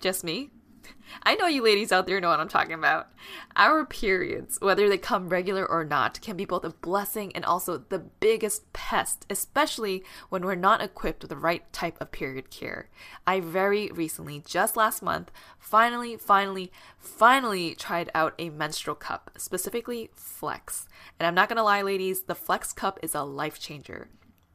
Just 0.00 0.22
me? 0.24 0.50
I 1.22 1.34
know 1.34 1.46
you 1.46 1.62
ladies 1.62 1.92
out 1.92 2.06
there 2.06 2.20
know 2.20 2.30
what 2.30 2.40
I'm 2.40 2.48
talking 2.48 2.74
about. 2.74 3.08
Our 3.56 3.84
periods, 3.84 4.58
whether 4.60 4.88
they 4.88 4.98
come 4.98 5.28
regular 5.28 5.64
or 5.64 5.84
not, 5.84 6.20
can 6.20 6.36
be 6.36 6.44
both 6.44 6.64
a 6.64 6.70
blessing 6.70 7.34
and 7.34 7.44
also 7.44 7.78
the 7.78 7.98
biggest 7.98 8.72
pest, 8.72 9.26
especially 9.30 10.04
when 10.28 10.44
we're 10.44 10.54
not 10.54 10.82
equipped 10.82 11.22
with 11.22 11.30
the 11.30 11.36
right 11.36 11.70
type 11.72 12.00
of 12.00 12.12
period 12.12 12.50
care. 12.50 12.88
I 13.26 13.40
very 13.40 13.90
recently, 13.90 14.42
just 14.44 14.76
last 14.76 15.02
month, 15.02 15.30
finally, 15.58 16.16
finally, 16.16 16.72
finally 16.98 17.74
tried 17.74 18.10
out 18.14 18.34
a 18.38 18.50
menstrual 18.50 18.96
cup, 18.96 19.30
specifically 19.36 20.10
Flex. 20.14 20.88
And 21.18 21.26
I'm 21.26 21.34
not 21.34 21.48
gonna 21.48 21.62
lie, 21.62 21.82
ladies, 21.82 22.22
the 22.22 22.34
Flex 22.34 22.72
cup 22.72 22.98
is 23.02 23.14
a 23.14 23.22
life 23.22 23.58
changer. 23.58 24.08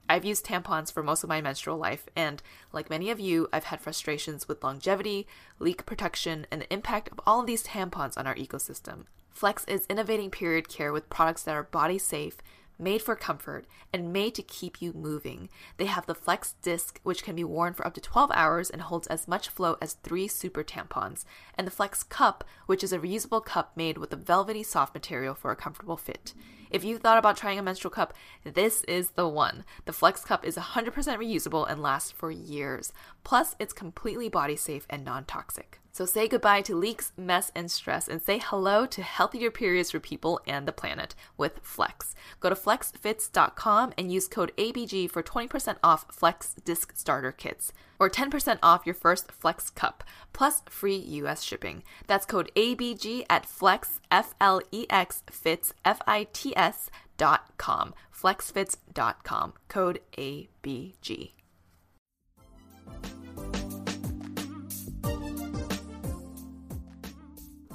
I've 0.10 0.26
used 0.26 0.44
tampons 0.44 0.92
for 0.92 1.04
most 1.04 1.24
of 1.24 1.30
my 1.30 1.40
menstrual 1.40 1.78
life, 1.78 2.10
and 2.16 2.42
like 2.74 2.90
many 2.90 3.12
of 3.12 3.20
you, 3.20 3.48
I've 3.54 3.66
had 3.66 3.80
frustrations 3.80 4.48
with 4.48 4.64
longevity, 4.64 5.28
leak 5.60 5.86
protection, 5.86 6.48
and 6.50 6.62
the 6.62 6.74
impact 6.74 7.10
of 7.10 7.22
all 7.28 7.42
of 7.42 7.46
these 7.46 7.64
tampons 7.64 8.18
on 8.18 8.26
our 8.26 8.34
ecosystem. 8.34 9.06
Flex 9.30 9.64
is 9.66 9.86
innovating 9.88 10.32
period 10.32 10.68
care 10.68 10.92
with 10.92 11.12
products 11.12 11.44
that 11.44 11.56
are 11.56 11.64
body 11.64 12.00
safe, 12.00 12.38
made 12.80 13.02
for 13.02 13.16
comfort, 13.16 13.66
and 13.94 14.14
made 14.14 14.34
to 14.36 14.42
keep 14.42 14.82
you 14.82 14.94
moving. 14.94 15.50
They 15.78 15.86
have 15.86 16.06
the 16.06 16.16
Flex 16.16 16.54
Disc, 16.62 17.00
which 17.04 17.24
can 17.24 17.36
be 17.36 17.44
worn 17.44 17.74
for 17.74 17.86
up 17.86 17.94
to 17.96 18.02
12 18.02 18.32
hours 18.34 18.70
and 18.70 18.82
holds 18.82 19.08
as 19.08 19.28
much 19.28 19.50
flow 19.50 19.78
as 19.82 19.94
three 19.94 20.28
super 20.28 20.64
tampons, 20.64 21.26
and 21.56 21.68
the 21.68 21.72
Flex 21.72 22.04
Cup, 22.04 22.44
which 22.66 22.84
is 22.84 22.94
a 22.94 23.00
reusable 23.00 23.44
cup 23.44 23.76
made 23.76 23.98
with 23.98 24.14
a 24.14 24.18
velvety 24.18 24.64
soft 24.64 24.94
material 24.94 25.36
for 25.36 25.52
a 25.52 25.56
comfortable 25.56 25.98
fit. 25.98 26.34
If 26.70 26.84
you've 26.84 27.02
thought 27.02 27.18
about 27.18 27.36
trying 27.36 27.58
a 27.58 27.64
menstrual 27.64 27.92
cup, 27.92 28.14
this 28.44 28.84
is 28.84 29.12
the 29.12 29.28
one. 29.28 29.66
The 29.86 29.94
Flex 29.94 30.24
Cup 30.24 30.46
is 30.46 30.56
100% 30.56 30.94
reusable 30.94 31.70
and 31.70 31.82
lasts 31.82 32.12
for 32.12 32.30
years. 32.30 32.94
Plus, 33.24 33.56
it's 33.60 33.74
completely 33.74 34.30
body 34.30 34.56
safe 34.56 34.86
and 34.90 35.04
non 35.04 35.26
toxic. 35.26 35.79
So 35.92 36.06
say 36.06 36.28
goodbye 36.28 36.62
to 36.62 36.76
leaks, 36.76 37.12
mess, 37.18 37.52
and 37.56 37.70
stress 37.70 38.08
and 38.08 38.22
say 38.22 38.40
hello 38.44 38.86
to 38.86 39.02
healthier 39.02 39.52
periods 39.52 39.92
for 39.92 40.00
people 40.00 40.40
and 40.48 40.68
the 40.68 40.72
planet 40.72 41.16
with 41.38 41.60
Flex. 41.64 42.16
Go 42.40 42.50
to 42.50 42.56
flexfits.com 42.56 43.94
and 43.98 44.12
use 44.12 44.28
code 44.28 44.52
ABG 44.58 45.10
for 45.10 45.24
20% 45.24 45.78
off 45.84 46.06
Flex 46.12 46.56
Disc 46.64 46.94
Starter 46.96 47.32
Kits 47.32 47.74
or 48.00 48.10
10% 48.10 48.60
off 48.64 48.86
your 48.86 48.96
first 48.96 49.32
Flex 49.32 49.70
Cup 49.70 50.04
plus 50.32 50.62
free 50.70 50.98
US 50.98 51.44
shipping. 51.44 51.84
That's 52.08 52.26
code 52.26 52.52
ABG 52.56 53.26
at 53.30 53.46
flex, 53.46 54.00
F 54.10 54.36
L 54.40 54.62
E 54.72 54.86
X 54.90 55.24
fits, 55.30 55.74
F 55.84 56.02
I 56.08 56.28
T 56.32 56.56
S 56.56 56.90
dot 57.18 57.58
com. 57.58 57.94
Flexfits.com. 58.16 59.54
Code 59.68 60.00
ABG. 60.18 61.39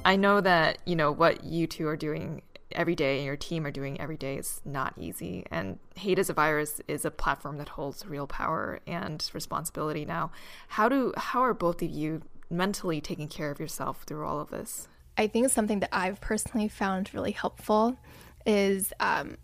I 0.04 0.16
know 0.16 0.40
that, 0.40 0.78
you 0.84 0.96
know, 0.96 1.12
what 1.12 1.44
you 1.44 1.66
two 1.66 1.86
are 1.88 1.96
doing 1.96 2.42
every 2.72 2.94
day 2.94 3.18
and 3.18 3.26
your 3.26 3.36
team 3.36 3.66
are 3.66 3.70
doing 3.70 4.00
every 4.00 4.16
day 4.16 4.36
is 4.36 4.60
not 4.64 4.94
easy. 4.98 5.46
And 5.50 5.78
Hate 5.96 6.18
is 6.18 6.28
a 6.28 6.32
Virus 6.34 6.80
is 6.88 7.04
a 7.04 7.10
platform 7.10 7.58
that 7.58 7.70
holds 7.70 8.06
real 8.06 8.26
power 8.26 8.80
and 8.86 9.28
responsibility 9.32 10.04
now. 10.04 10.30
How 10.68 10.88
do 10.88 11.12
how 11.16 11.40
are 11.40 11.54
both 11.54 11.82
of 11.82 11.90
you 11.90 12.22
mentally 12.50 13.00
taking 13.00 13.28
care 13.28 13.50
of 13.50 13.60
yourself 13.60 14.02
through 14.02 14.26
all 14.26 14.40
of 14.40 14.50
this? 14.50 14.88
I 15.16 15.28
think 15.28 15.50
something 15.50 15.80
that 15.80 15.90
I've 15.92 16.20
personally 16.20 16.68
found 16.68 17.14
really 17.14 17.32
helpful 17.32 17.96
is 18.44 18.92
um, 18.98 19.36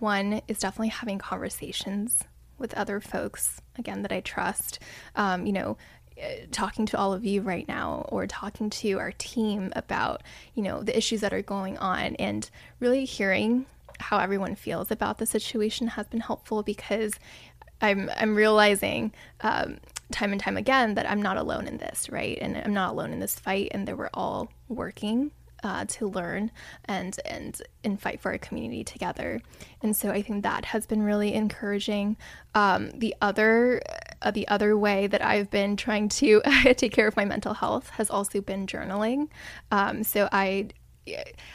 one 0.00 0.40
is 0.48 0.58
definitely 0.58 0.88
having 0.88 1.18
conversations 1.18 2.24
with 2.58 2.74
other 2.74 3.00
folks 3.00 3.60
again 3.78 4.02
that 4.02 4.12
I 4.12 4.20
trust. 4.20 4.80
Um, 5.14 5.46
you 5.46 5.52
know, 5.52 5.76
talking 6.50 6.86
to 6.86 6.98
all 6.98 7.12
of 7.12 7.24
you 7.24 7.40
right 7.40 7.66
now 7.68 8.06
or 8.08 8.26
talking 8.26 8.70
to 8.70 8.98
our 8.98 9.12
team 9.12 9.72
about 9.76 10.22
you 10.54 10.62
know 10.62 10.82
the 10.82 10.96
issues 10.96 11.20
that 11.20 11.32
are 11.32 11.42
going 11.42 11.76
on 11.78 12.14
and 12.16 12.50
really 12.80 13.04
hearing 13.04 13.66
how 14.00 14.18
everyone 14.18 14.54
feels 14.54 14.90
about 14.90 15.18
the 15.18 15.26
situation 15.26 15.88
has 15.88 16.06
been 16.06 16.20
helpful 16.20 16.62
because 16.62 17.14
i'm 17.80 18.10
i'm 18.16 18.34
realizing 18.34 19.12
um, 19.42 19.78
time 20.10 20.32
and 20.32 20.40
time 20.40 20.56
again 20.56 20.94
that 20.94 21.08
i'm 21.08 21.22
not 21.22 21.36
alone 21.36 21.66
in 21.66 21.78
this 21.78 22.08
right? 22.10 22.38
And 22.40 22.56
i'm 22.56 22.74
not 22.74 22.92
alone 22.92 23.12
in 23.12 23.20
this 23.20 23.38
fight 23.38 23.68
and 23.72 23.86
that 23.86 23.96
we're 23.96 24.10
all 24.14 24.50
working 24.68 25.30
uh, 25.62 25.84
to 25.86 26.08
learn 26.08 26.50
and 26.84 27.18
and 27.24 27.60
and 27.84 28.00
fight 28.00 28.20
for 28.20 28.32
our 28.32 28.38
community 28.38 28.84
together. 28.84 29.40
And 29.82 29.96
so 29.96 30.10
I 30.10 30.22
think 30.22 30.42
that 30.42 30.66
has 30.66 30.86
been 30.86 31.02
really 31.02 31.34
encouraging. 31.34 32.16
Um, 32.54 32.90
the 32.90 33.14
other 33.20 33.82
uh, 34.22 34.30
the 34.30 34.48
other 34.48 34.76
way 34.76 35.06
that 35.06 35.24
I've 35.24 35.50
been 35.50 35.76
trying 35.76 36.08
to 36.10 36.42
take 36.76 36.92
care 36.92 37.06
of 37.06 37.16
my 37.16 37.24
mental 37.24 37.54
health 37.54 37.90
has 37.90 38.10
also 38.10 38.40
been 38.40 38.66
journaling. 38.66 39.28
Um, 39.70 40.02
so 40.04 40.28
I 40.32 40.68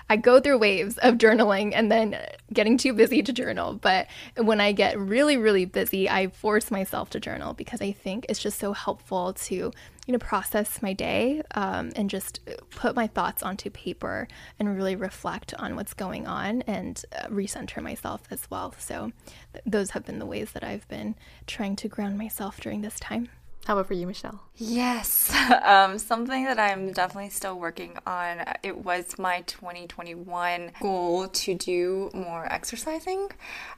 I 0.09 0.17
go 0.17 0.39
through 0.39 0.57
waves 0.57 0.97
of 0.99 1.15
journaling 1.15 1.73
and 1.73 1.91
then 1.91 2.17
getting 2.51 2.77
too 2.77 2.93
busy 2.93 3.21
to 3.23 3.33
journal. 3.33 3.73
But 3.73 4.07
when 4.37 4.61
I 4.61 4.71
get 4.71 4.99
really, 4.99 5.37
really 5.37 5.65
busy, 5.65 6.09
I 6.09 6.27
force 6.27 6.71
myself 6.71 7.09
to 7.11 7.19
journal 7.19 7.53
because 7.53 7.81
I 7.81 7.91
think 7.91 8.25
it's 8.29 8.41
just 8.41 8.59
so 8.59 8.73
helpful 8.73 9.33
to, 9.33 9.55
you 9.55 9.71
know, 10.07 10.17
process 10.19 10.81
my 10.81 10.93
day 10.93 11.41
um, 11.55 11.91
and 11.95 12.09
just 12.09 12.39
put 12.71 12.95
my 12.95 13.07
thoughts 13.07 13.43
onto 13.43 13.69
paper 13.69 14.27
and 14.59 14.75
really 14.75 14.95
reflect 14.95 15.53
on 15.55 15.75
what's 15.75 15.93
going 15.93 16.27
on 16.27 16.61
and 16.63 17.03
uh, 17.17 17.27
recenter 17.27 17.81
myself 17.81 18.21
as 18.31 18.49
well. 18.49 18.73
So 18.77 19.11
th- 19.53 19.63
those 19.65 19.91
have 19.91 20.05
been 20.05 20.19
the 20.19 20.25
ways 20.25 20.51
that 20.51 20.63
I've 20.63 20.87
been 20.87 21.15
trying 21.47 21.75
to 21.77 21.87
ground 21.87 22.17
myself 22.17 22.59
during 22.59 22.81
this 22.81 22.99
time. 22.99 23.29
How 23.65 23.75
about 23.75 23.87
for 23.87 23.93
you, 23.93 24.05
Michelle? 24.05 24.41
Yes, 24.57 25.33
um, 25.63 25.97
something 25.97 26.43
that 26.45 26.59
I'm 26.59 26.91
definitely 26.91 27.29
still 27.29 27.57
working 27.57 27.97
on. 28.05 28.43
It 28.61 28.77
was 28.77 29.17
my 29.17 29.41
2021 29.47 30.71
goal 30.81 31.29
to 31.29 31.55
do 31.55 32.11
more 32.13 32.45
exercising. 32.51 33.29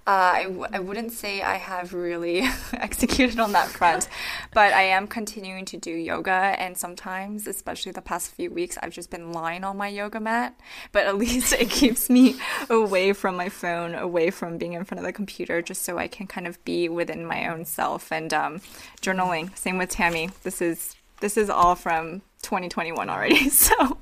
Uh, 0.08 0.32
I 0.34 0.44
w- 0.44 0.68
I 0.74 0.80
wouldn't 0.80 1.12
say 1.12 1.42
I 1.42 1.58
have 1.58 1.94
really 1.94 2.42
executed 2.74 3.40
on 3.40 3.52
that 3.52 3.68
front, 3.68 4.10
but 4.54 4.74
I 4.74 4.84
am 4.84 5.08
continuing 5.08 5.66
to 5.66 5.78
do 5.78 5.92
yoga. 5.92 6.32
And 6.32 6.76
sometimes, 6.76 7.46
especially 7.48 7.92
the 7.92 8.02
past 8.02 8.32
few 8.32 8.50
weeks, 8.52 8.78
I've 8.82 8.92
just 8.92 9.12
been 9.12 9.32
lying 9.34 9.64
on 9.64 9.78
my 9.78 9.88
yoga 9.88 10.20
mat. 10.20 10.60
But 10.94 11.06
at 11.06 11.16
least 11.16 11.54
it 11.54 11.70
keeps 11.70 12.10
me 12.10 12.36
away 12.72 13.14
from 13.14 13.38
my 13.38 13.50
phone, 13.50 13.94
away 13.94 14.32
from 14.32 14.58
being 14.58 14.74
in 14.74 14.84
front 14.84 15.00
of 15.00 15.06
the 15.06 15.14
computer, 15.14 15.62
just 15.62 15.84
so 15.84 16.00
I 16.00 16.08
can 16.08 16.26
kind 16.26 16.48
of 16.48 16.64
be 16.66 16.90
within 16.90 17.26
my 17.26 17.48
own 17.48 17.66
self 17.66 18.12
and 18.12 18.34
um, 18.34 18.62
journaling. 19.02 19.56
Same 19.58 19.75
with 19.78 19.90
Tammy. 19.90 20.30
This 20.44 20.62
is 20.62 20.96
this 21.22 21.38
is 21.38 21.50
all 21.50 21.76
from 21.76 22.22
2021 22.42 23.10
already. 23.10 23.50
So 23.50 23.74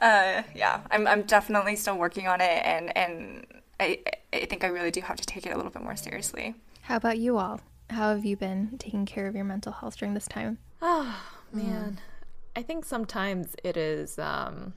uh, 0.00 0.42
yeah, 0.54 0.80
I'm 0.90 1.06
I'm 1.06 1.22
definitely 1.22 1.76
still 1.76 1.96
working 1.96 2.26
on 2.28 2.40
it, 2.40 2.62
and 2.64 2.96
and 2.96 3.46
I 3.80 4.00
I 4.32 4.46
think 4.46 4.64
I 4.64 4.68
really 4.68 4.90
do 4.90 5.00
have 5.00 5.16
to 5.16 5.26
take 5.26 5.46
it 5.46 5.52
a 5.52 5.56
little 5.56 5.70
bit 5.70 5.82
more 5.82 5.96
seriously. 5.96 6.54
How 6.82 6.96
about 6.96 7.18
you 7.18 7.38
all? 7.38 7.60
How 7.90 8.10
have 8.10 8.24
you 8.24 8.36
been 8.36 8.76
taking 8.78 9.06
care 9.06 9.26
of 9.26 9.34
your 9.34 9.44
mental 9.44 9.72
health 9.72 9.96
during 9.98 10.14
this 10.14 10.26
time? 10.26 10.58
Oh 10.82 11.22
man, 11.52 12.00
I 12.54 12.62
think 12.62 12.84
sometimes 12.84 13.54
it 13.62 13.76
is 13.76 14.18
um, 14.18 14.74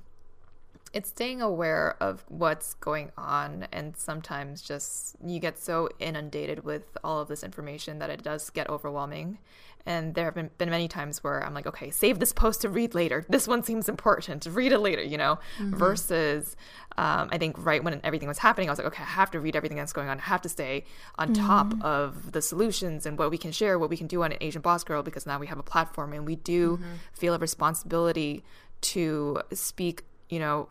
it's 0.94 1.10
staying 1.10 1.42
aware 1.42 1.96
of 2.02 2.26
what's 2.28 2.74
going 2.76 3.12
on 3.18 3.68
and 3.72 3.96
sometimes 3.96 4.62
just 4.62 5.16
you 5.24 5.40
get 5.40 5.58
so 5.58 5.90
inundated 6.00 6.64
with 6.64 6.98
all 7.04 7.20
of 7.20 7.28
this 7.28 7.44
information 7.44 8.00
that 8.00 8.10
it 8.10 8.24
does 8.24 8.50
get 8.50 8.70
overwhelming 8.70 9.38
and 9.86 10.14
there 10.14 10.26
have 10.26 10.36
been, 10.36 10.50
been 10.58 10.70
many 10.70 10.88
times 10.88 11.24
where 11.24 11.46
i'm 11.46 11.54
like 11.54 11.68
okay 11.68 11.90
save 11.90 12.20
this 12.20 12.34
post 12.34 12.62
to 12.62 12.70
read 12.70 12.94
later 12.94 13.26
this 13.30 13.48
one 13.48 13.64
seems 13.64 13.88
important 13.88 14.46
read 14.50 14.72
it 14.72 14.80
later 14.80 15.02
you 15.02 15.18
know 15.18 15.40
mm-hmm. 15.58 15.76
versus 15.76 16.56
um, 16.98 17.30
i 17.32 17.38
think 17.38 17.56
right 17.66 17.84
when 17.84 18.00
everything 18.04 18.28
was 18.28 18.40
happening 18.40 18.68
i 18.68 18.72
was 18.72 18.80
like 18.80 18.88
okay 18.88 19.04
i 19.04 19.06
have 19.06 19.32
to 19.32 19.40
read 19.40 19.56
everything 19.56 19.78
that's 19.78 19.94
going 19.94 20.10
on 20.10 20.20
i 20.20 20.24
have 20.24 20.42
to 20.42 20.50
stay 20.50 20.84
on 21.18 21.34
mm-hmm. 21.34 21.46
top 21.46 21.74
of 21.84 22.32
the 22.32 22.42
solutions 22.42 23.06
and 23.06 23.18
what 23.18 23.32
we 23.32 23.38
can 23.38 23.52
share 23.52 23.80
what 23.80 23.90
we 23.90 23.98
can 23.98 24.08
do 24.08 24.24
on 24.24 24.32
an 24.32 24.38
asian 24.42 24.62
boss 24.62 24.84
girl 24.84 25.04
because 25.04 25.26
now 25.26 25.40
we 25.40 25.48
have 25.48 25.60
a 25.60 25.64
platform 25.64 26.14
and 26.14 26.26
we 26.26 26.36
do 26.36 26.78
mm-hmm. 26.78 26.94
feel 27.14 27.34
a 27.34 27.40
responsibility 27.40 28.44
to 28.82 29.42
speak 29.54 30.04
you 30.30 30.40
know, 30.40 30.70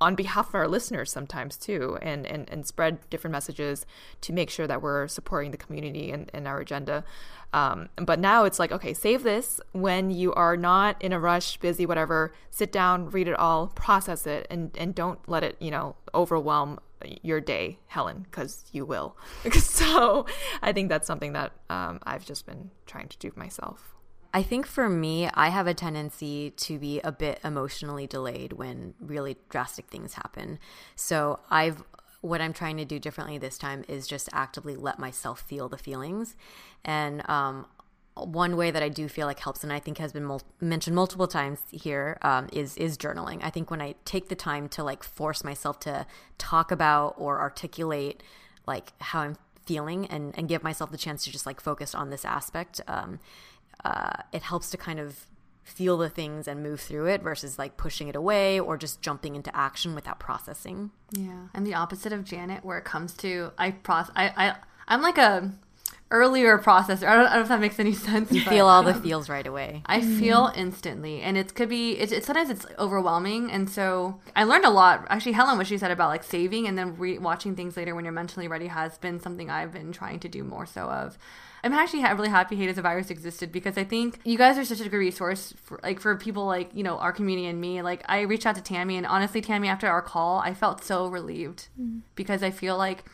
on 0.00 0.14
behalf 0.14 0.48
of 0.48 0.54
our 0.54 0.68
listeners 0.68 1.10
sometimes 1.10 1.56
too, 1.56 1.98
and, 2.00 2.26
and, 2.26 2.48
and 2.50 2.66
spread 2.66 2.98
different 3.10 3.32
messages 3.32 3.84
to 4.20 4.32
make 4.32 4.50
sure 4.50 4.66
that 4.66 4.82
we're 4.82 5.08
supporting 5.08 5.50
the 5.50 5.56
community 5.56 6.10
and, 6.10 6.30
and 6.32 6.46
our 6.46 6.60
agenda. 6.60 7.04
Um, 7.52 7.88
but 7.96 8.20
now 8.20 8.44
it's 8.44 8.58
like, 8.58 8.72
okay, 8.72 8.94
save 8.94 9.22
this 9.22 9.60
when 9.72 10.10
you 10.10 10.32
are 10.34 10.56
not 10.56 11.00
in 11.02 11.12
a 11.12 11.18
rush, 11.18 11.56
busy, 11.58 11.84
whatever. 11.84 12.32
Sit 12.50 12.70
down, 12.70 13.10
read 13.10 13.28
it 13.28 13.38
all, 13.38 13.68
process 13.68 14.26
it, 14.26 14.46
and, 14.50 14.70
and 14.78 14.94
don't 14.94 15.18
let 15.28 15.42
it, 15.42 15.56
you 15.60 15.70
know, 15.70 15.96
overwhelm 16.14 16.78
your 17.22 17.40
day, 17.40 17.78
Helen, 17.88 18.26
because 18.30 18.64
you 18.72 18.84
will. 18.84 19.16
so 19.52 20.26
I 20.62 20.72
think 20.72 20.88
that's 20.88 21.06
something 21.06 21.32
that 21.32 21.52
um, 21.68 21.98
I've 22.04 22.24
just 22.24 22.46
been 22.46 22.70
trying 22.86 23.08
to 23.08 23.18
do 23.18 23.32
myself. 23.36 23.96
I 24.32 24.42
think 24.42 24.66
for 24.66 24.88
me, 24.88 25.28
I 25.34 25.48
have 25.48 25.66
a 25.66 25.74
tendency 25.74 26.50
to 26.50 26.78
be 26.78 27.00
a 27.00 27.10
bit 27.10 27.40
emotionally 27.42 28.06
delayed 28.06 28.52
when 28.52 28.94
really 29.00 29.36
drastic 29.48 29.86
things 29.88 30.14
happen. 30.14 30.58
So 30.94 31.40
I've 31.50 31.82
what 32.22 32.40
I'm 32.40 32.52
trying 32.52 32.76
to 32.76 32.84
do 32.84 32.98
differently 32.98 33.38
this 33.38 33.56
time 33.56 33.82
is 33.88 34.06
just 34.06 34.28
actively 34.32 34.76
let 34.76 34.98
myself 34.98 35.40
feel 35.40 35.70
the 35.70 35.78
feelings. 35.78 36.36
And 36.84 37.26
um, 37.30 37.66
one 38.14 38.56
way 38.56 38.70
that 38.70 38.82
I 38.82 38.90
do 38.90 39.08
feel 39.08 39.26
like 39.26 39.40
helps, 39.40 39.64
and 39.64 39.72
I 39.72 39.78
think 39.78 39.98
has 39.98 40.12
been 40.12 40.24
mul- 40.24 40.42
mentioned 40.60 40.94
multiple 40.94 41.26
times 41.26 41.60
here, 41.70 42.18
um, 42.22 42.48
is 42.52 42.76
is 42.76 42.98
journaling. 42.98 43.40
I 43.42 43.50
think 43.50 43.70
when 43.70 43.80
I 43.80 43.94
take 44.04 44.28
the 44.28 44.34
time 44.34 44.68
to 44.70 44.84
like 44.84 45.02
force 45.02 45.42
myself 45.42 45.80
to 45.80 46.06
talk 46.38 46.70
about 46.70 47.14
or 47.16 47.40
articulate 47.40 48.22
like 48.66 48.92
how 49.00 49.20
I'm 49.20 49.36
feeling 49.64 50.06
and 50.06 50.36
and 50.36 50.48
give 50.48 50.62
myself 50.62 50.90
the 50.90 50.98
chance 50.98 51.24
to 51.24 51.32
just 51.32 51.46
like 51.46 51.60
focus 51.60 51.94
on 51.94 52.10
this 52.10 52.24
aspect. 52.24 52.80
Um, 52.86 53.18
uh, 53.84 54.22
it 54.32 54.42
helps 54.42 54.70
to 54.70 54.76
kind 54.76 54.98
of 54.98 55.26
feel 55.62 55.96
the 55.96 56.08
things 56.08 56.48
and 56.48 56.62
move 56.62 56.80
through 56.80 57.06
it 57.06 57.22
versus 57.22 57.58
like 57.58 57.76
pushing 57.76 58.08
it 58.08 58.16
away 58.16 58.58
or 58.58 58.76
just 58.76 59.00
jumping 59.02 59.36
into 59.36 59.54
action 59.56 59.94
without 59.94 60.18
processing. 60.18 60.90
Yeah. 61.12 61.48
I'm 61.54 61.64
the 61.64 61.74
opposite 61.74 62.12
of 62.12 62.24
Janet 62.24 62.64
where 62.64 62.78
it 62.78 62.84
comes 62.84 63.14
to 63.18 63.52
I 63.56 63.70
process 63.70 64.12
I, 64.16 64.32
I 64.36 64.56
I'm 64.88 65.02
like 65.02 65.18
a 65.18 65.52
earlier 66.10 66.58
processor. 66.58 67.06
I 67.06 67.14
don't, 67.16 67.26
I 67.26 67.34
don't 67.34 67.36
know 67.36 67.42
if 67.42 67.48
that 67.48 67.60
makes 67.60 67.78
any 67.78 67.92
sense. 67.94 68.32
You 68.32 68.40
feel 68.40 68.66
all 68.66 68.82
the 68.82 68.94
feels 69.02 69.28
right 69.28 69.46
away. 69.46 69.82
I 69.86 70.00
mm-hmm. 70.00 70.18
feel 70.18 70.52
instantly, 70.56 71.22
and 71.22 71.36
it 71.36 71.54
could 71.54 71.68
be. 71.68 71.92
It's, 71.92 72.12
it's, 72.12 72.26
sometimes 72.26 72.50
it's 72.50 72.66
overwhelming, 72.78 73.50
and 73.50 73.70
so 73.70 74.20
I 74.34 74.44
learned 74.44 74.64
a 74.64 74.70
lot. 74.70 75.06
Actually, 75.08 75.32
Helen, 75.32 75.56
what 75.58 75.66
she 75.66 75.78
said 75.78 75.90
about 75.90 76.08
like 76.08 76.24
saving 76.24 76.66
and 76.66 76.76
then 76.76 76.96
re- 76.96 77.18
watching 77.18 77.54
things 77.54 77.76
later 77.76 77.94
when 77.94 78.04
you're 78.04 78.12
mentally 78.12 78.48
ready 78.48 78.66
has 78.66 78.98
been 78.98 79.20
something 79.20 79.50
I've 79.50 79.72
been 79.72 79.92
trying 79.92 80.20
to 80.20 80.28
do 80.28 80.42
more 80.42 80.66
so 80.66 80.82
of. 80.82 81.16
I'm 81.62 81.72
actually 81.72 82.02
really 82.02 82.28
happy 82.28 82.56
Hate 82.56 82.68
as 82.68 82.78
a 82.78 82.82
Virus 82.82 83.10
existed 83.10 83.52
because 83.52 83.76
I 83.76 83.84
think 83.84 84.20
you 84.24 84.38
guys 84.38 84.56
are 84.58 84.64
such 84.64 84.80
a 84.80 84.88
good 84.88 84.96
resource 84.96 85.52
for 85.62 85.78
like 85.82 86.00
for 86.00 86.16
people 86.16 86.46
like 86.46 86.70
you 86.74 86.82
know 86.82 86.98
our 86.98 87.12
community 87.12 87.46
and 87.46 87.60
me. 87.60 87.82
Like 87.82 88.02
I 88.08 88.20
reached 88.22 88.46
out 88.46 88.54
to 88.56 88.62
Tammy 88.62 88.96
and 88.96 89.06
honestly, 89.06 89.40
Tammy, 89.40 89.68
after 89.68 89.86
our 89.86 90.02
call, 90.02 90.38
I 90.38 90.54
felt 90.54 90.82
so 90.82 91.06
relieved 91.06 91.68
mm. 91.80 92.00
because 92.14 92.42
I 92.42 92.50
feel 92.50 92.76
like 92.76 93.04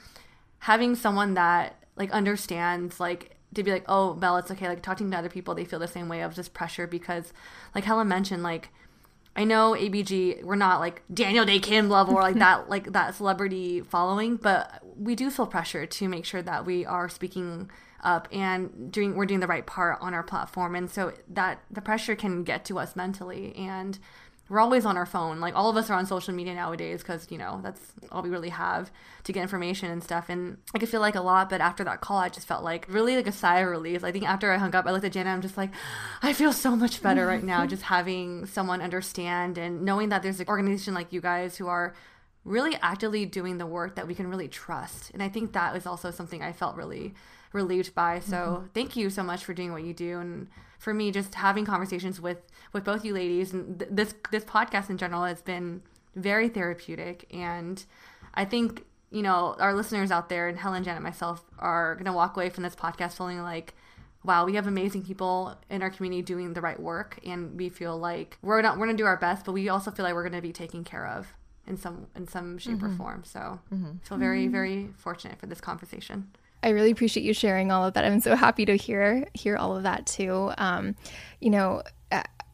having 0.61 0.94
someone 0.94 1.34
that 1.34 1.82
like 1.97 2.11
understands 2.11 3.01
like 3.01 3.36
to 3.55 3.62
be 3.62 3.72
like, 3.72 3.84
oh, 3.88 4.14
Belle, 4.14 4.36
it's 4.36 4.51
okay. 4.51 4.68
Like 4.68 4.82
talking 4.82 5.11
to 5.11 5.16
other 5.16 5.28
people, 5.28 5.55
they 5.55 5.64
feel 5.64 5.78
the 5.78 5.88
same 5.88 6.09
way 6.09 6.22
of 6.22 6.34
just 6.34 6.55
pressure 6.55 6.86
because, 6.86 7.32
like 7.74 7.84
Helen 7.84 8.09
mentioned, 8.09 8.42
like 8.42 8.68
I 9.34 9.44
know 9.44 9.72
ABG, 9.72 10.44
we're 10.44 10.57
not 10.57 10.80
like 10.80 11.03
Daniel 11.12 11.44
Dae 11.44 11.59
Kim 11.59 11.88
level 11.88 12.14
or 12.14 12.22
like 12.22 12.36
that, 12.38 12.68
like 12.68 12.92
that 12.92 13.14
celebrity 13.14 13.80
following, 13.80 14.36
but 14.36 14.82
we 14.97 15.14
do 15.14 15.30
feel 15.30 15.47
pressure 15.47 15.86
to 15.86 16.09
make 16.09 16.24
sure 16.24 16.42
that 16.42 16.64
we 16.64 16.84
are 16.86 17.09
speaking 17.09 17.70
up 18.03 18.28
and 18.32 18.92
doing 18.92 19.14
we're 19.14 19.26
doing 19.26 19.40
the 19.40 19.47
right 19.47 19.66
part 19.66 19.99
on 20.01 20.14
our 20.14 20.22
platform. 20.22 20.74
And 20.74 20.90
so 20.90 21.12
that 21.28 21.62
the 21.70 21.80
pressure 21.80 22.16
can 22.16 22.44
get 22.44 22.64
to 22.66 22.78
us 22.78 22.97
mentally. 22.97 23.55
And 23.57 23.99
we're 24.49 24.61
always 24.61 24.86
on 24.86 24.97
our 24.97 25.07
phone. 25.07 25.40
Like 25.40 25.57
all 25.57 25.68
of 25.68 25.76
us 25.76 25.90
are 25.90 25.94
on 25.94 26.07
social 26.07 26.32
media 26.32 26.55
nowadays 26.55 27.03
because 27.03 27.26
you 27.30 27.38
know 27.38 27.61
that's 27.62 27.80
all 28.12 28.22
we 28.22 28.28
really 28.28 28.51
have 28.51 28.90
to 29.24 29.32
get 29.32 29.42
information 29.42 29.90
and 29.90 30.03
stuff. 30.03 30.28
And 30.28 30.59
i 30.74 30.78
could 30.78 30.88
feel 30.88 31.01
like 31.01 31.14
a 31.14 31.20
lot 31.20 31.51
but 31.51 31.61
after 31.61 31.82
that 31.84 32.01
call 32.01 32.18
i 32.18 32.28
just 32.28 32.47
felt 32.47 32.62
like 32.62 32.86
really 32.88 33.16
like 33.16 33.26
a 33.26 33.32
sigh 33.32 33.61
of 33.61 33.68
relief. 33.68 34.05
I 34.05 34.12
think 34.12 34.28
after 34.28 34.53
i 34.53 34.59
hung 34.59 34.74
up 34.74 34.86
i 34.86 34.92
looked 34.92 35.05
at 35.05 35.12
Jenna 35.12 35.30
i'm 35.30 35.42
just 35.42 35.57
like 35.57 35.70
i 36.22 36.32
feel 36.32 36.53
so 36.53 36.76
much 36.76 37.03
better 37.03 37.26
right 37.26 37.42
now 37.42 37.66
just 37.74 37.82
having 37.82 38.47
someone 38.47 38.80
understand 38.80 39.59
and 39.59 39.82
knowing 39.82 40.11
that 40.11 40.22
there's 40.22 40.40
an 40.40 40.49
organization 40.49 40.94
like 40.94 41.12
you 41.12 41.20
guys 41.20 41.57
who 41.57 41.66
are 41.66 41.94
really 42.44 42.76
actively 42.80 43.26
doing 43.26 43.59
the 43.59 43.66
work 43.66 43.97
that 43.97 44.07
we 44.07 44.14
can 44.14 44.28
really 44.28 44.49
trust. 44.49 45.11
And 45.12 45.22
i 45.22 45.28
think 45.28 45.53
that 45.53 45.74
was 45.74 45.86
also 45.86 46.12
something 46.12 46.42
i 46.42 46.53
felt 46.53 46.76
really 46.76 47.14
relieved 47.53 47.94
by. 47.94 48.20
So 48.20 48.36
mm-hmm. 48.36 48.66
thank 48.74 48.97
you 48.97 49.11
so 49.11 49.22
much 49.22 49.44
for 49.44 49.55
doing 49.55 49.72
what 49.72 49.82
you 49.82 49.94
do, 49.94 50.18
and 50.18 50.49
for 50.78 50.94
me, 50.94 51.11
just 51.11 51.34
having 51.34 51.64
conversations 51.64 52.20
with 52.20 52.38
with 52.72 52.84
both 52.84 53.05
you 53.05 53.14
ladies 53.14 53.53
and 53.53 53.78
th- 53.78 53.90
this 53.92 54.14
this 54.30 54.44
podcast 54.44 54.90
in 54.90 54.99
general 54.99 55.24
has 55.24 55.42
been 55.42 55.82
very 56.14 56.49
therapeutic. 56.49 57.26
And 57.32 57.84
I 58.34 58.44
think 58.44 58.84
you 59.11 59.22
know 59.22 59.57
our 59.59 59.74
listeners 59.74 60.11
out 60.11 60.28
there 60.28 60.49
and 60.49 60.59
Helen, 60.59 60.84
Janet, 60.84 61.03
myself 61.03 61.44
are 61.59 61.97
gonna 61.97 62.12
walk 62.12 62.36
away 62.36 62.51
from 62.51 62.62
this 62.62 62.76
podcast 62.76 63.16
feeling 63.16 63.42
like. 63.42 63.74
Wow, 64.24 64.44
we 64.44 64.57
have 64.57 64.66
amazing 64.66 65.05
people 65.05 65.57
in 65.70 65.82
our 65.82 65.90
community 65.90 66.20
doing 66.20 66.53
the 66.53 66.61
right 66.61 66.80
work, 66.80 67.20
and 67.24 67.57
we 67.57 67.68
feel 67.68 67.97
like 67.97 68.38
we're 68.42 68.61
not 68.61 68.76
we're 68.76 68.86
gonna 68.86 68.99
do 68.99 69.07
our 69.07 69.18
best, 69.18 69.44
but 69.44 69.53
we 69.53 69.68
also 69.68 69.92
feel 69.92 70.05
like 70.05 70.14
we're 70.14 70.24
gonna 70.24 70.42
be 70.42 70.53
taken 70.53 70.82
care 70.82 71.07
of 71.07 71.32
in 71.64 71.76
some 71.76 72.07
in 72.16 72.26
some 72.26 72.59
shape 72.59 72.78
mm-hmm. 72.78 72.86
or 72.86 72.97
form. 72.97 73.22
So 73.24 73.61
mm-hmm. 73.72 73.99
feel 74.03 74.18
very 74.18 74.49
very 74.49 74.88
fortunate 74.97 75.38
for 75.38 75.47
this 75.47 75.61
conversation. 75.61 76.32
I 76.63 76.71
really 76.71 76.91
appreciate 76.91 77.25
you 77.25 77.33
sharing 77.33 77.71
all 77.71 77.85
of 77.85 77.95
that. 77.95 78.05
I'm 78.05 78.21
so 78.21 78.35
happy 78.35 78.65
to 78.67 78.77
hear 78.77 79.27
hear 79.35 79.57
all 79.57 79.77
of 79.77 79.85
that 79.85 80.07
too. 80.07 80.53
Um, 80.59 80.97
you 81.41 81.51
know, 81.51 81.83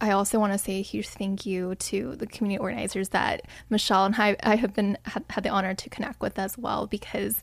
I 0.02 0.10
also 0.10 0.40
want 0.40 0.52
to 0.52 0.58
say 0.58 0.80
a 0.80 0.82
huge 0.82 1.08
thank 1.08 1.46
you 1.46 1.76
to 1.76 2.16
the 2.16 2.26
community 2.26 2.58
organizers 2.58 3.10
that 3.10 3.42
Michelle 3.70 4.04
and 4.04 4.16
I, 4.16 4.36
I 4.42 4.56
have 4.56 4.74
been 4.74 4.98
had, 5.04 5.24
had 5.30 5.44
the 5.44 5.50
honor 5.50 5.74
to 5.74 5.88
connect 5.88 6.20
with 6.20 6.38
as 6.38 6.58
well 6.58 6.86
because. 6.86 7.40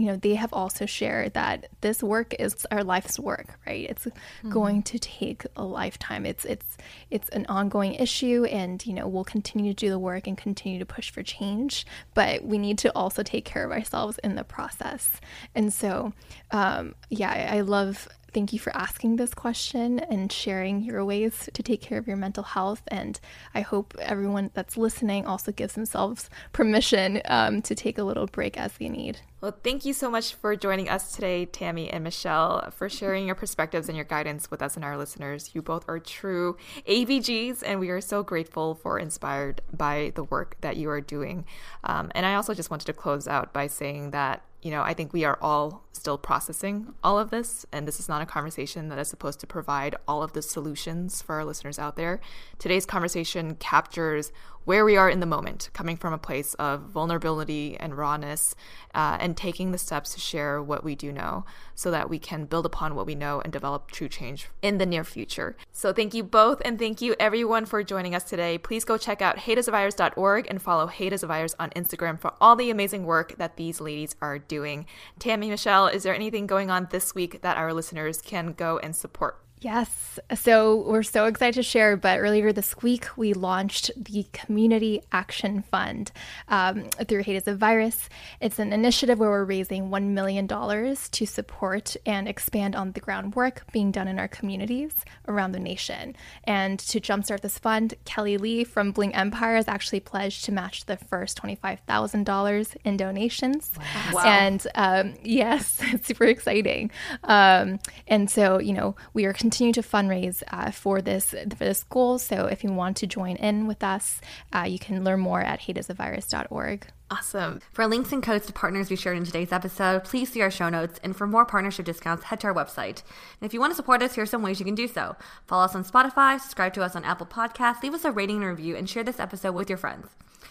You 0.00 0.06
know, 0.06 0.16
they 0.16 0.34
have 0.34 0.54
also 0.54 0.86
shared 0.86 1.34
that 1.34 1.68
this 1.82 2.02
work 2.02 2.34
is 2.38 2.66
our 2.70 2.82
life's 2.82 3.18
work, 3.18 3.58
right? 3.66 3.84
It's 3.90 4.06
mm-hmm. 4.06 4.50
going 4.50 4.82
to 4.84 4.98
take 4.98 5.44
a 5.56 5.62
lifetime. 5.62 6.24
It's 6.24 6.46
it's 6.46 6.78
it's 7.10 7.28
an 7.28 7.44
ongoing 7.50 7.96
issue, 7.96 8.44
and 8.44 8.84
you 8.86 8.94
know, 8.94 9.06
we'll 9.06 9.24
continue 9.24 9.74
to 9.74 9.76
do 9.76 9.90
the 9.90 9.98
work 9.98 10.26
and 10.26 10.38
continue 10.38 10.78
to 10.78 10.86
push 10.86 11.10
for 11.10 11.22
change. 11.22 11.84
But 12.14 12.42
we 12.42 12.56
need 12.56 12.78
to 12.78 12.90
also 12.96 13.22
take 13.22 13.44
care 13.44 13.62
of 13.62 13.72
ourselves 13.72 14.18
in 14.24 14.36
the 14.36 14.44
process. 14.44 15.20
And 15.54 15.70
so, 15.70 16.14
um, 16.50 16.94
yeah, 17.10 17.30
I, 17.52 17.58
I 17.58 17.60
love 17.60 18.08
Thank 18.32 18.52
you 18.52 18.58
for 18.58 18.74
asking 18.76 19.16
this 19.16 19.34
question 19.34 19.98
and 19.98 20.30
sharing 20.30 20.82
your 20.82 21.04
ways 21.04 21.48
to 21.52 21.62
take 21.62 21.80
care 21.80 21.98
of 21.98 22.06
your 22.06 22.16
mental 22.16 22.44
health. 22.44 22.82
And 22.88 23.18
I 23.54 23.62
hope 23.62 23.96
everyone 24.00 24.50
that's 24.54 24.76
listening 24.76 25.26
also 25.26 25.50
gives 25.50 25.74
themselves 25.74 26.30
permission 26.52 27.22
um, 27.24 27.62
to 27.62 27.74
take 27.74 27.98
a 27.98 28.04
little 28.04 28.26
break 28.26 28.56
as 28.56 28.72
they 28.74 28.88
need. 28.88 29.18
Well, 29.40 29.56
thank 29.64 29.86
you 29.86 29.94
so 29.94 30.10
much 30.10 30.34
for 30.34 30.54
joining 30.54 30.90
us 30.90 31.12
today, 31.12 31.46
Tammy 31.46 31.88
and 31.88 32.04
Michelle, 32.04 32.70
for 32.72 32.90
sharing 32.90 33.26
your 33.26 33.34
perspectives 33.34 33.88
and 33.88 33.96
your 33.96 34.04
guidance 34.04 34.50
with 34.50 34.60
us 34.60 34.76
and 34.76 34.84
our 34.84 34.98
listeners. 34.98 35.50
You 35.54 35.62
both 35.62 35.88
are 35.88 35.98
true 35.98 36.58
ABGs, 36.86 37.62
and 37.64 37.80
we 37.80 37.88
are 37.88 38.02
so 38.02 38.22
grateful 38.22 38.74
for 38.74 38.98
inspired 38.98 39.62
by 39.72 40.12
the 40.14 40.24
work 40.24 40.58
that 40.60 40.76
you 40.76 40.90
are 40.90 41.00
doing. 41.00 41.46
Um, 41.84 42.12
and 42.14 42.26
I 42.26 42.34
also 42.34 42.52
just 42.52 42.70
wanted 42.70 42.84
to 42.86 42.92
close 42.92 43.26
out 43.26 43.54
by 43.54 43.66
saying 43.66 44.10
that 44.10 44.42
you 44.62 44.70
know, 44.70 44.82
I 44.82 44.92
think 44.92 45.12
we 45.12 45.24
are 45.24 45.38
all 45.40 45.84
still 45.92 46.18
processing 46.18 46.94
all 47.02 47.18
of 47.18 47.30
this, 47.30 47.64
and 47.72 47.88
this 47.88 47.98
is 47.98 48.08
not 48.08 48.20
a 48.20 48.26
conversation 48.26 48.88
that 48.88 48.98
is 48.98 49.08
supposed 49.08 49.40
to 49.40 49.46
provide 49.46 49.96
all 50.06 50.22
of 50.22 50.34
the 50.34 50.42
solutions 50.42 51.22
for 51.22 51.36
our 51.36 51.44
listeners 51.44 51.78
out 51.78 51.96
there. 51.96 52.20
Today's 52.58 52.84
conversation 52.84 53.54
captures 53.56 54.32
where 54.64 54.84
we 54.84 54.96
are 54.96 55.10
in 55.10 55.20
the 55.20 55.26
moment, 55.26 55.70
coming 55.72 55.96
from 55.96 56.12
a 56.12 56.18
place 56.18 56.54
of 56.54 56.82
vulnerability 56.82 57.76
and 57.78 57.96
rawness, 57.96 58.54
uh, 58.94 59.16
and 59.20 59.36
taking 59.36 59.72
the 59.72 59.78
steps 59.78 60.14
to 60.14 60.20
share 60.20 60.62
what 60.62 60.84
we 60.84 60.94
do 60.94 61.12
know 61.12 61.44
so 61.74 61.90
that 61.90 62.10
we 62.10 62.18
can 62.18 62.44
build 62.44 62.66
upon 62.66 62.94
what 62.94 63.06
we 63.06 63.14
know 63.14 63.40
and 63.40 63.52
develop 63.52 63.90
true 63.90 64.08
change 64.08 64.48
in 64.62 64.78
the 64.78 64.86
near 64.86 65.04
future. 65.04 65.56
So, 65.72 65.92
thank 65.92 66.14
you 66.14 66.22
both, 66.22 66.60
and 66.64 66.78
thank 66.78 67.00
you 67.00 67.14
everyone 67.18 67.66
for 67.66 67.82
joining 67.82 68.14
us 68.14 68.24
today. 68.24 68.58
Please 68.58 68.84
go 68.84 68.96
check 68.96 69.22
out 69.22 69.38
hateasavirus.org 69.38 70.46
and 70.48 70.60
follow 70.60 70.86
Hate 70.86 71.12
as 71.12 71.22
a 71.22 71.26
Virus 71.26 71.54
on 71.58 71.70
Instagram 71.70 72.18
for 72.18 72.32
all 72.40 72.56
the 72.56 72.70
amazing 72.70 73.04
work 73.04 73.36
that 73.38 73.56
these 73.56 73.80
ladies 73.80 74.14
are 74.20 74.38
doing. 74.38 74.86
Tammy, 75.18 75.48
Michelle, 75.48 75.86
is 75.86 76.02
there 76.02 76.14
anything 76.14 76.46
going 76.46 76.70
on 76.70 76.88
this 76.90 77.14
week 77.14 77.42
that 77.42 77.56
our 77.56 77.72
listeners 77.72 78.20
can 78.20 78.52
go 78.52 78.78
and 78.78 78.94
support? 78.94 79.38
Yes. 79.60 80.18
So 80.36 80.76
we're 80.76 81.02
so 81.02 81.26
excited 81.26 81.54
to 81.56 81.62
share. 81.62 81.96
But 81.96 82.18
earlier 82.18 82.50
this 82.50 82.80
week, 82.80 83.08
we 83.16 83.34
launched 83.34 83.90
the 83.94 84.26
Community 84.32 85.02
Action 85.12 85.62
Fund 85.62 86.12
um, 86.48 86.84
through 87.06 87.22
Hate 87.24 87.36
is 87.36 87.46
a 87.46 87.54
Virus. 87.54 88.08
It's 88.40 88.58
an 88.58 88.72
initiative 88.72 89.18
where 89.18 89.28
we're 89.28 89.44
raising 89.44 89.90
$1 89.90 90.04
million 90.08 90.48
to 90.48 91.26
support 91.26 91.94
and 92.06 92.26
expand 92.26 92.74
on 92.74 92.92
the 92.92 93.00
groundwork 93.00 93.70
being 93.70 93.90
done 93.90 94.08
in 94.08 94.18
our 94.18 94.28
communities 94.28 94.94
around 95.28 95.52
the 95.52 95.60
nation. 95.60 96.16
And 96.44 96.78
to 96.80 96.98
jumpstart 96.98 97.42
this 97.42 97.58
fund, 97.58 97.94
Kelly 98.06 98.38
Li 98.38 98.64
from 98.64 98.92
Bling 98.92 99.14
Empire 99.14 99.56
has 99.56 99.68
actually 99.68 100.00
pledged 100.00 100.46
to 100.46 100.52
match 100.52 100.86
the 100.86 100.96
first 100.96 101.40
$25,000 101.42 102.76
in 102.84 102.96
donations. 102.96 103.72
Wow. 104.12 104.22
And 104.24 104.66
um, 104.74 105.14
yes, 105.22 105.78
it's 105.82 106.06
super 106.06 106.24
exciting. 106.24 106.90
Um, 107.24 107.78
and 108.08 108.30
so, 108.30 108.58
you 108.58 108.72
know, 108.72 108.96
we 109.12 109.26
are 109.26 109.34
continue 109.50 109.72
to 109.72 109.82
fundraise 109.82 110.44
uh, 110.52 110.70
for 110.70 111.02
this 111.02 111.30
for 111.30 111.64
this 111.64 111.82
goal. 111.82 112.20
So 112.20 112.46
if 112.46 112.62
you 112.62 112.72
want 112.72 112.96
to 112.98 113.06
join 113.08 113.34
in 113.34 113.66
with 113.66 113.82
us, 113.82 114.20
uh, 114.52 114.66
you 114.68 114.78
can 114.78 115.02
learn 115.02 115.18
more 115.18 115.40
at 115.40 115.62
hateasavirus.org. 115.62 116.86
Awesome. 117.10 117.60
For 117.72 117.88
links 117.88 118.12
and 118.12 118.22
codes 118.22 118.46
to 118.46 118.52
partners 118.52 118.88
we 118.88 118.94
shared 118.94 119.16
in 119.16 119.24
today's 119.24 119.50
episode, 119.50 120.04
please 120.04 120.30
see 120.30 120.40
our 120.40 120.52
show 120.52 120.68
notes. 120.68 121.00
And 121.02 121.16
for 121.16 121.26
more 121.26 121.44
partnership 121.44 121.84
discounts, 121.84 122.22
head 122.22 122.38
to 122.40 122.46
our 122.46 122.54
website. 122.54 123.02
And 123.40 123.46
if 123.48 123.52
you 123.52 123.58
want 123.58 123.72
to 123.72 123.76
support 123.76 124.00
us, 124.02 124.14
here 124.14 124.22
are 124.22 124.26
some 124.26 124.42
ways 124.42 124.60
you 124.60 124.64
can 124.64 124.76
do 124.76 124.86
so. 124.86 125.16
Follow 125.48 125.64
us 125.64 125.74
on 125.74 125.84
Spotify, 125.84 126.38
subscribe 126.38 126.72
to 126.74 126.84
us 126.84 126.94
on 126.94 127.04
Apple 127.04 127.26
Podcasts, 127.26 127.82
leave 127.82 127.94
us 127.94 128.04
a 128.04 128.12
rating 128.12 128.36
and 128.36 128.46
review, 128.46 128.76
and 128.76 128.88
share 128.88 129.02
this 129.02 129.18
episode 129.18 129.56
with 129.56 129.68
your 129.68 129.78
friends. 129.78 130.06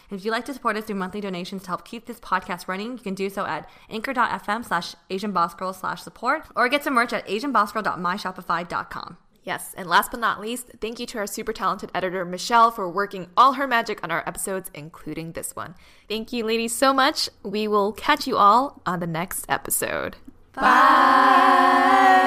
And 0.10 0.20
if 0.20 0.26
you'd 0.26 0.32
like 0.32 0.46
to 0.46 0.54
support 0.54 0.76
us 0.78 0.86
through 0.86 0.96
monthly 0.96 1.22
donations 1.22 1.64
to 1.64 1.68
help 1.70 1.86
keep 1.86 2.06
this 2.06 2.20
podcast 2.20 2.68
running, 2.68 2.94
you 2.94 3.00
can 3.00 3.14
do 3.14 3.30
so 3.30 3.46
at 3.46 3.70
anchor.fm 3.90 4.66
slash 4.66 4.96
asianbossgirl 5.10 5.76
slash 5.76 6.02
support 6.02 6.46
or 6.56 6.68
get 6.70 6.84
some 6.84 6.94
merch 6.96 7.14
at 7.14 7.28
asianbossgirl.myshopify.com. 7.28 9.18
Yes, 9.44 9.74
and 9.78 9.88
last 9.88 10.12
but 10.12 10.20
not 10.20 10.42
least, 10.42 10.72
thank 10.82 11.00
you 11.00 11.06
to 11.08 11.18
our 11.18 11.26
super 11.26 11.54
talented 11.54 11.90
editor, 11.96 12.26
Michelle, 12.26 12.72
for 12.72 12.90
working 12.90 13.30
all 13.38 13.54
her 13.54 13.68
magic 13.68 14.04
on 14.04 14.12
our 14.12 14.24
episodes, 14.28 14.70
including 14.74 15.32
this 15.32 15.56
one. 15.56 15.76
Thank 16.08 16.34
you, 16.34 16.46
ladies, 16.46 16.76
so 16.76 16.94
much. 16.94 17.30
We 17.42 17.68
will 17.68 17.94
catch 17.94 18.28
you 18.28 18.38
all 18.38 18.82
on 18.86 19.00
the 19.00 19.08
next 19.08 19.46
episode. 19.50 20.18
Bye. 20.54 20.62
Bye. 20.62 22.19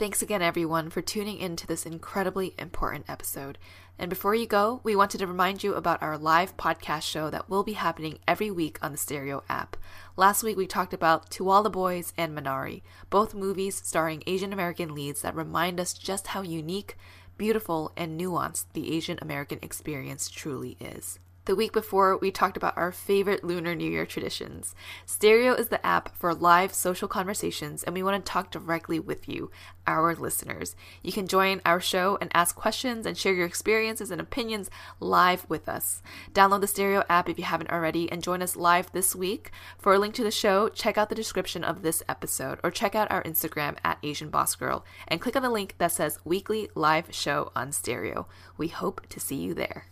Thanks 0.00 0.22
again, 0.22 0.40
everyone, 0.40 0.88
for 0.88 1.02
tuning 1.02 1.36
in 1.36 1.56
to 1.56 1.66
this 1.66 1.84
incredibly 1.84 2.54
important 2.58 3.04
episode. 3.06 3.58
And 3.98 4.08
before 4.08 4.34
you 4.34 4.46
go, 4.46 4.80
we 4.82 4.96
wanted 4.96 5.18
to 5.18 5.26
remind 5.26 5.62
you 5.62 5.74
about 5.74 6.02
our 6.02 6.16
live 6.16 6.56
podcast 6.56 7.02
show 7.02 7.28
that 7.28 7.50
will 7.50 7.62
be 7.62 7.74
happening 7.74 8.18
every 8.26 8.50
week 8.50 8.78
on 8.80 8.92
the 8.92 8.96
Stereo 8.96 9.42
app. 9.50 9.76
Last 10.16 10.42
week 10.42 10.56
we 10.56 10.66
talked 10.66 10.94
about 10.94 11.28
To 11.32 11.50
All 11.50 11.62
the 11.62 11.68
Boys 11.68 12.14
and 12.16 12.34
Minari, 12.34 12.80
both 13.10 13.34
movies 13.34 13.82
starring 13.84 14.22
Asian 14.26 14.54
American 14.54 14.94
leads 14.94 15.20
that 15.20 15.36
remind 15.36 15.78
us 15.78 15.92
just 15.92 16.28
how 16.28 16.40
unique, 16.40 16.96
beautiful, 17.36 17.92
and 17.94 18.18
nuanced 18.18 18.72
the 18.72 18.96
Asian 18.96 19.18
American 19.20 19.58
experience 19.60 20.30
truly 20.30 20.78
is. 20.80 21.18
The 21.46 21.56
week 21.56 21.72
before, 21.72 22.18
we 22.18 22.30
talked 22.30 22.58
about 22.58 22.76
our 22.76 22.92
favorite 22.92 23.42
Lunar 23.42 23.74
New 23.74 23.90
Year 23.90 24.04
traditions. 24.04 24.74
Stereo 25.06 25.54
is 25.54 25.68
the 25.68 25.84
app 25.84 26.14
for 26.14 26.34
live 26.34 26.74
social 26.74 27.08
conversations, 27.08 27.82
and 27.82 27.94
we 27.94 28.02
want 28.02 28.22
to 28.22 28.30
talk 28.30 28.50
directly 28.50 29.00
with 29.00 29.26
you, 29.26 29.50
our 29.86 30.14
listeners. 30.14 30.76
You 31.02 31.12
can 31.12 31.26
join 31.26 31.62
our 31.64 31.80
show 31.80 32.18
and 32.20 32.30
ask 32.34 32.54
questions 32.54 33.06
and 33.06 33.16
share 33.16 33.32
your 33.32 33.46
experiences 33.46 34.10
and 34.10 34.20
opinions 34.20 34.70
live 35.00 35.48
with 35.48 35.66
us. 35.66 36.02
Download 36.34 36.60
the 36.60 36.66
Stereo 36.66 37.04
app 37.08 37.26
if 37.30 37.38
you 37.38 37.44
haven't 37.44 37.70
already 37.70 38.12
and 38.12 38.22
join 38.22 38.42
us 38.42 38.54
live 38.54 38.92
this 38.92 39.16
week. 39.16 39.50
For 39.78 39.94
a 39.94 39.98
link 39.98 40.14
to 40.16 40.22
the 40.22 40.30
show, 40.30 40.68
check 40.68 40.98
out 40.98 41.08
the 41.08 41.14
description 41.14 41.64
of 41.64 41.80
this 41.80 42.02
episode 42.06 42.60
or 42.62 42.70
check 42.70 42.94
out 42.94 43.10
our 43.10 43.22
Instagram 43.22 43.78
at 43.82 43.98
Asian 44.02 44.28
Boss 44.28 44.54
Girl 44.56 44.84
and 45.08 45.22
click 45.22 45.36
on 45.36 45.42
the 45.42 45.48
link 45.48 45.76
that 45.78 45.92
says 45.92 46.18
Weekly 46.22 46.68
Live 46.74 47.14
Show 47.14 47.50
on 47.56 47.72
Stereo. 47.72 48.28
We 48.58 48.68
hope 48.68 49.06
to 49.08 49.18
see 49.18 49.36
you 49.36 49.54
there. 49.54 49.86